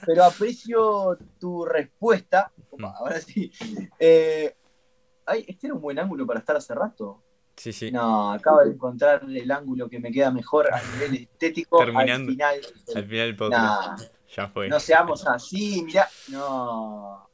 Pero 0.06 0.24
aprecio 0.24 1.18
tu 1.40 1.66
respuesta. 1.66 2.52
Opa, 2.72 2.90
Mm. 2.90 2.96
ahora 2.96 3.22
sí. 3.22 3.52
Eh, 4.00 4.56
ay, 5.26 5.46
este 5.48 5.68
era 5.68 5.76
un 5.76 5.82
buen 5.82 6.00
ángulo 6.00 6.26
para 6.26 6.40
estar 6.40 6.56
hace 6.56 6.74
rato. 6.74 7.22
Sí, 7.56 7.74
sí. 7.74 7.92
No, 7.92 8.32
acabo 8.34 8.60
de 8.62 8.72
encontrar 8.72 9.24
el 9.28 9.52
ángulo 9.52 9.90
que 9.90 10.00
me 10.00 10.12
queda 10.12 10.30
mejor 10.32 10.72
a 10.74 10.82
nivel 10.94 11.16
estético 11.24 11.80
Terminando. 11.80 12.30
al 12.30 12.34
final. 12.34 12.56
Al 12.96 13.06
final 13.06 13.36
del 13.38 13.50
Nah, 13.50 13.96
ya 14.36 14.48
fue. 14.50 14.68
no 14.70 14.80
seamos 14.80 15.26
así, 15.28 15.84
mirá. 15.84 16.08
No. 16.30 17.28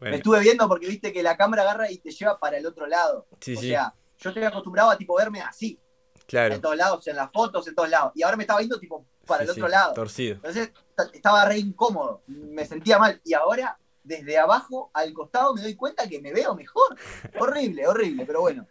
Me 0.00 0.16
estuve 0.16 0.40
viendo 0.40 0.66
porque 0.68 0.88
viste 0.88 1.12
que 1.12 1.22
la 1.22 1.36
cámara 1.36 1.62
agarra 1.62 1.90
y 1.90 1.98
te 1.98 2.10
lleva 2.10 2.38
para 2.38 2.58
el 2.58 2.66
otro 2.66 2.86
lado. 2.86 3.26
sí, 3.40 3.54
o 3.56 3.60
sí, 3.60 3.68
sea, 3.68 3.94
yo 4.22 4.30
estoy 4.30 4.44
acostumbrado 4.44 4.90
a 4.90 4.96
tipo 4.96 5.14
verme 5.16 5.40
así, 5.42 5.78
claro. 6.26 6.54
en 6.54 6.60
todos 6.60 6.76
lados, 6.76 7.06
en 7.08 7.16
las 7.16 7.30
fotos, 7.32 7.66
en 7.68 7.74
todos 7.74 7.88
lados. 7.90 8.12
Y 8.14 8.22
ahora 8.22 8.36
me 8.36 8.44
estaba 8.44 8.60
viendo 8.60 8.78
tipo 8.78 9.04
para 9.26 9.44
Sí, 9.44 9.48
el 9.50 9.54
sí, 9.54 9.60
otro 9.60 9.68
lado. 9.70 9.92
Torcido. 9.94 10.34
Entonces 10.36 10.72
estaba 11.12 11.44
re 11.46 11.58
incómodo, 11.58 12.22
me 12.26 12.64
sentía 12.64 12.98
mal. 12.98 13.20
Y 13.24 13.34
ahora, 13.34 13.78
desde 14.04 14.38
abajo 14.38 14.90
al 14.94 15.12
costado, 15.12 15.54
me 15.54 15.62
doy 15.62 15.74
cuenta 15.76 16.08
que 16.08 16.20
me 16.20 16.32
veo 16.32 16.54
mejor. 16.54 16.96
horrible, 17.38 17.86
horrible, 17.86 18.24
pero 18.26 18.40
bueno. 18.40 18.66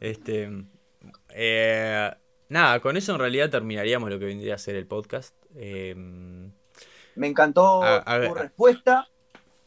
Este. 0.00 0.48
eh, 1.30 2.10
nada, 2.48 2.80
con 2.80 2.96
eso 2.96 3.12
en 3.12 3.18
realidad 3.18 3.50
terminaríamos 3.50 4.10
lo 4.10 4.18
que 4.18 4.24
vendría 4.26 4.54
a 4.54 4.58
ser 4.58 4.76
el 4.76 4.86
podcast. 4.86 5.34
Eh, 5.54 5.94
Me 7.14 7.26
encantó 7.26 7.82
A- 7.82 8.02
a- 8.06 8.26
tu 8.28 8.34
respuesta. 8.34 9.08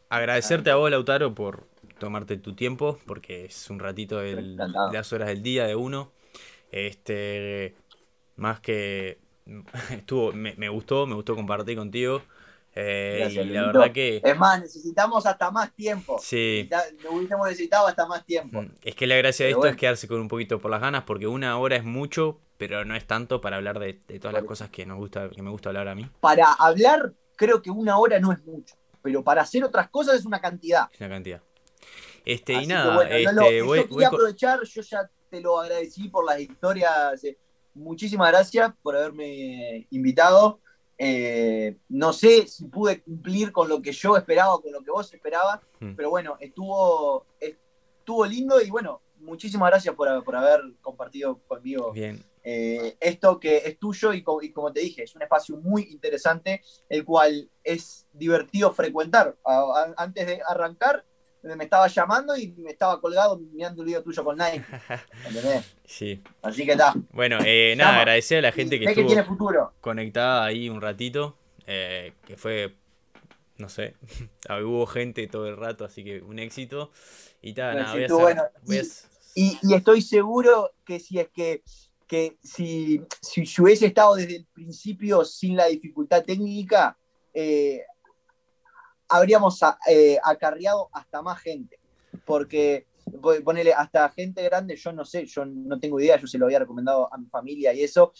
agradecerte 0.09 0.69
a 0.71 0.75
vos, 0.75 0.89
Lautaro, 0.91 1.33
por 1.35 1.67
tomarte 1.99 2.37
tu 2.37 2.53
tiempo, 2.55 2.99
porque 3.05 3.45
es 3.45 3.69
un 3.69 3.79
ratito 3.79 4.19
de 4.19 4.41
las 4.91 5.13
horas 5.13 5.27
del 5.29 5.43
día 5.43 5.65
de 5.67 5.75
uno. 5.75 6.11
Este. 6.71 7.75
Más 8.35 8.59
que. 8.59 9.19
Estuvo, 9.91 10.31
me, 10.33 10.55
me 10.57 10.69
gustó, 10.69 11.05
me 11.07 11.15
gustó 11.15 11.35
compartir 11.35 11.77
contigo. 11.77 12.21
eh, 12.75 13.17
Gracias, 13.19 13.45
y 13.45 13.49
la 13.49 13.67
verdad 13.67 13.91
que. 13.91 14.17
Es 14.23 14.37
más, 14.37 14.59
necesitamos 14.61 15.25
hasta 15.25 15.51
más 15.51 15.73
tiempo. 15.75 16.17
Sí. 16.19 16.69
Hubiésemos 17.09 17.47
necesitado 17.47 17.87
hasta 17.87 18.05
más 18.07 18.25
tiempo. 18.25 18.61
Mm, 18.61 18.67
Es 18.83 18.95
que 18.95 19.07
la 19.07 19.15
gracia 19.15 19.45
de 19.45 19.51
esto 19.51 19.59
bueno. 19.59 19.71
es 19.71 19.77
quedarse 19.77 20.07
con 20.07 20.19
un 20.21 20.27
poquito 20.27 20.59
por 20.59 20.71
las 20.71 20.81
ganas, 20.81 21.03
porque 21.03 21.27
una 21.27 21.57
hora 21.57 21.75
es 21.75 21.83
mucho, 21.83 22.39
pero 22.57 22.85
no 22.85 22.95
es 22.95 23.05
tanto 23.05 23.41
para 23.41 23.57
hablar 23.57 23.79
de, 23.79 23.99
de 24.07 24.19
todas 24.19 24.33
las 24.33 24.43
cosas 24.43 24.69
que 24.69 24.85
nos 24.85 24.97
gusta, 24.97 25.29
que 25.29 25.41
me 25.41 25.49
gusta 25.51 25.69
hablar 25.69 25.87
a 25.87 25.95
mí. 25.95 26.09
Para 26.19 26.53
hablar, 26.53 27.13
creo 27.35 27.61
que 27.61 27.69
una 27.69 27.97
hora 27.97 28.19
no 28.19 28.31
es 28.31 28.43
mucho. 28.45 28.75
Pero 29.01 29.23
para 29.23 29.41
hacer 29.41 29.63
otras 29.63 29.89
cosas 29.89 30.15
es 30.15 30.25
una 30.25 30.39
cantidad. 30.39 30.87
Es 30.91 30.99
una 31.01 31.09
cantidad. 31.09 31.41
Este, 32.25 32.53
y 32.53 32.55
Así 32.57 32.67
que 32.67 32.73
nada, 32.73 32.95
bueno, 32.95 33.09
no 33.11 33.15
este, 33.17 33.59
lo- 33.59 33.65
voy, 33.65 33.79
yo 33.79 33.87
voy 33.89 34.03
aprovechar, 34.03 34.63
yo 34.63 34.81
ya 34.81 35.09
te 35.29 35.41
lo 35.41 35.59
agradecí 35.59 36.09
por 36.09 36.25
las 36.25 36.39
historias. 36.39 37.23
eh, 37.23 37.37
Muchísimas 37.75 38.29
gracias 38.31 38.71
por 38.83 38.95
haberme 38.95 39.87
invitado. 39.89 40.59
Eh, 40.97 41.75
no 41.89 42.13
sé 42.13 42.45
si 42.47 42.65
pude 42.65 43.01
cumplir 43.01 43.51
con 43.51 43.67
lo 43.67 43.81
que 43.81 43.91
yo 43.91 44.15
esperaba, 44.15 44.61
con 44.61 44.71
lo 44.71 44.81
que 44.83 44.91
vos 44.91 45.11
esperabas, 45.11 45.59
Mm. 45.79 45.95
pero 45.95 46.11
bueno, 46.11 46.37
estuvo, 46.39 47.25
estuvo 47.39 48.25
lindo 48.27 48.61
y 48.61 48.69
bueno, 48.69 49.01
muchísimas 49.19 49.69
gracias 49.71 49.95
por, 49.95 50.23
por 50.23 50.35
haber 50.35 50.61
compartido 50.81 51.39
conmigo 51.47 51.91
Bien, 51.93 52.23
eh, 52.43 52.95
esto 52.99 53.39
que 53.39 53.57
es 53.57 53.79
tuyo 53.79 54.13
y, 54.13 54.21
co- 54.21 54.41
y 54.41 54.51
como 54.51 54.71
te 54.71 54.81
dije, 54.81 55.03
es 55.03 55.15
un 55.15 55.23
espacio 55.23 55.57
muy 55.57 55.83
interesante, 55.91 56.61
el 56.89 57.03
cual 57.03 57.49
es 57.63 58.05
divertido 58.13 58.71
frecuentar. 58.71 59.35
A- 59.43 59.93
antes 59.97 60.27
de 60.27 60.41
arrancar, 60.47 61.03
me 61.43 61.63
estaba 61.65 61.87
llamando 61.87 62.35
y 62.37 62.53
me 62.53 62.71
estaba 62.71 62.99
colgado 63.01 63.37
mirando 63.37 63.81
el 63.81 63.87
video 63.87 64.01
tuyo 64.03 64.23
con 64.23 64.37
Nike. 64.37 64.63
¿entendés? 65.27 65.75
sí. 65.85 66.21
Así 66.41 66.65
que 66.65 66.71
está. 66.71 66.93
Bueno, 67.11 67.37
eh, 67.45 67.75
nada, 67.77 67.99
agradecer 67.99 68.39
a 68.39 68.41
la 68.43 68.51
gente 68.51 68.79
que 68.79 68.85
estuvo 68.85 69.07
tiene 69.07 69.23
futuro. 69.23 69.73
conectada 69.81 70.45
ahí 70.45 70.69
un 70.69 70.81
ratito, 70.81 71.37
eh, 71.67 72.13
que 72.25 72.37
fue, 72.37 72.75
no 73.57 73.67
sé, 73.69 73.95
hubo 74.63 74.85
gente 74.85 75.27
todo 75.27 75.47
el 75.47 75.57
rato, 75.57 75.85
así 75.85 76.03
que 76.03 76.21
un 76.21 76.39
éxito. 76.39 76.91
Y 77.41 77.53
tal, 77.53 77.75
Un 77.75 77.81
nada, 77.81 77.93
voy 77.93 78.01
a 78.01 78.05
éxito, 78.05 78.15
hacer- 78.27 78.35
bueno. 78.35 78.43
voy 78.63 78.75
a 78.75 78.79
Y- 78.79 78.81
hacer- 78.81 79.09
Y, 79.35 79.57
y 79.63 79.73
estoy 79.73 80.01
seguro 80.01 80.71
que 80.85 80.99
si 80.99 81.19
es 81.19 81.27
que, 81.29 81.63
que 82.07 82.37
si, 82.43 83.01
si 83.21 83.43
yo 83.45 83.63
hubiese 83.63 83.87
estado 83.87 84.15
desde 84.15 84.35
el 84.37 84.45
principio 84.45 85.25
sin 85.25 85.55
la 85.57 85.65
dificultad 85.65 86.23
técnica, 86.23 86.95
eh, 87.33 87.81
habríamos 89.13 89.61
a- 89.63 89.77
eh, 89.87 90.17
acarreado 90.23 90.89
hasta 90.91 91.21
más 91.21 91.39
gente. 91.39 91.79
Porque 92.25 92.87
po- 93.21 93.41
ponele 93.43 93.73
hasta 93.73 94.09
gente 94.09 94.43
grande, 94.43 94.75
yo 94.75 94.91
no 94.91 95.05
sé, 95.05 95.25
yo 95.25 95.45
no 95.45 95.79
tengo 95.79 95.99
idea, 95.99 96.17
yo 96.17 96.27
se 96.27 96.37
lo 96.37 96.45
había 96.45 96.59
recomendado 96.59 97.13
a 97.13 97.17
mi 97.17 97.27
familia 97.27 97.73
y 97.73 97.83
eso. 97.83 98.11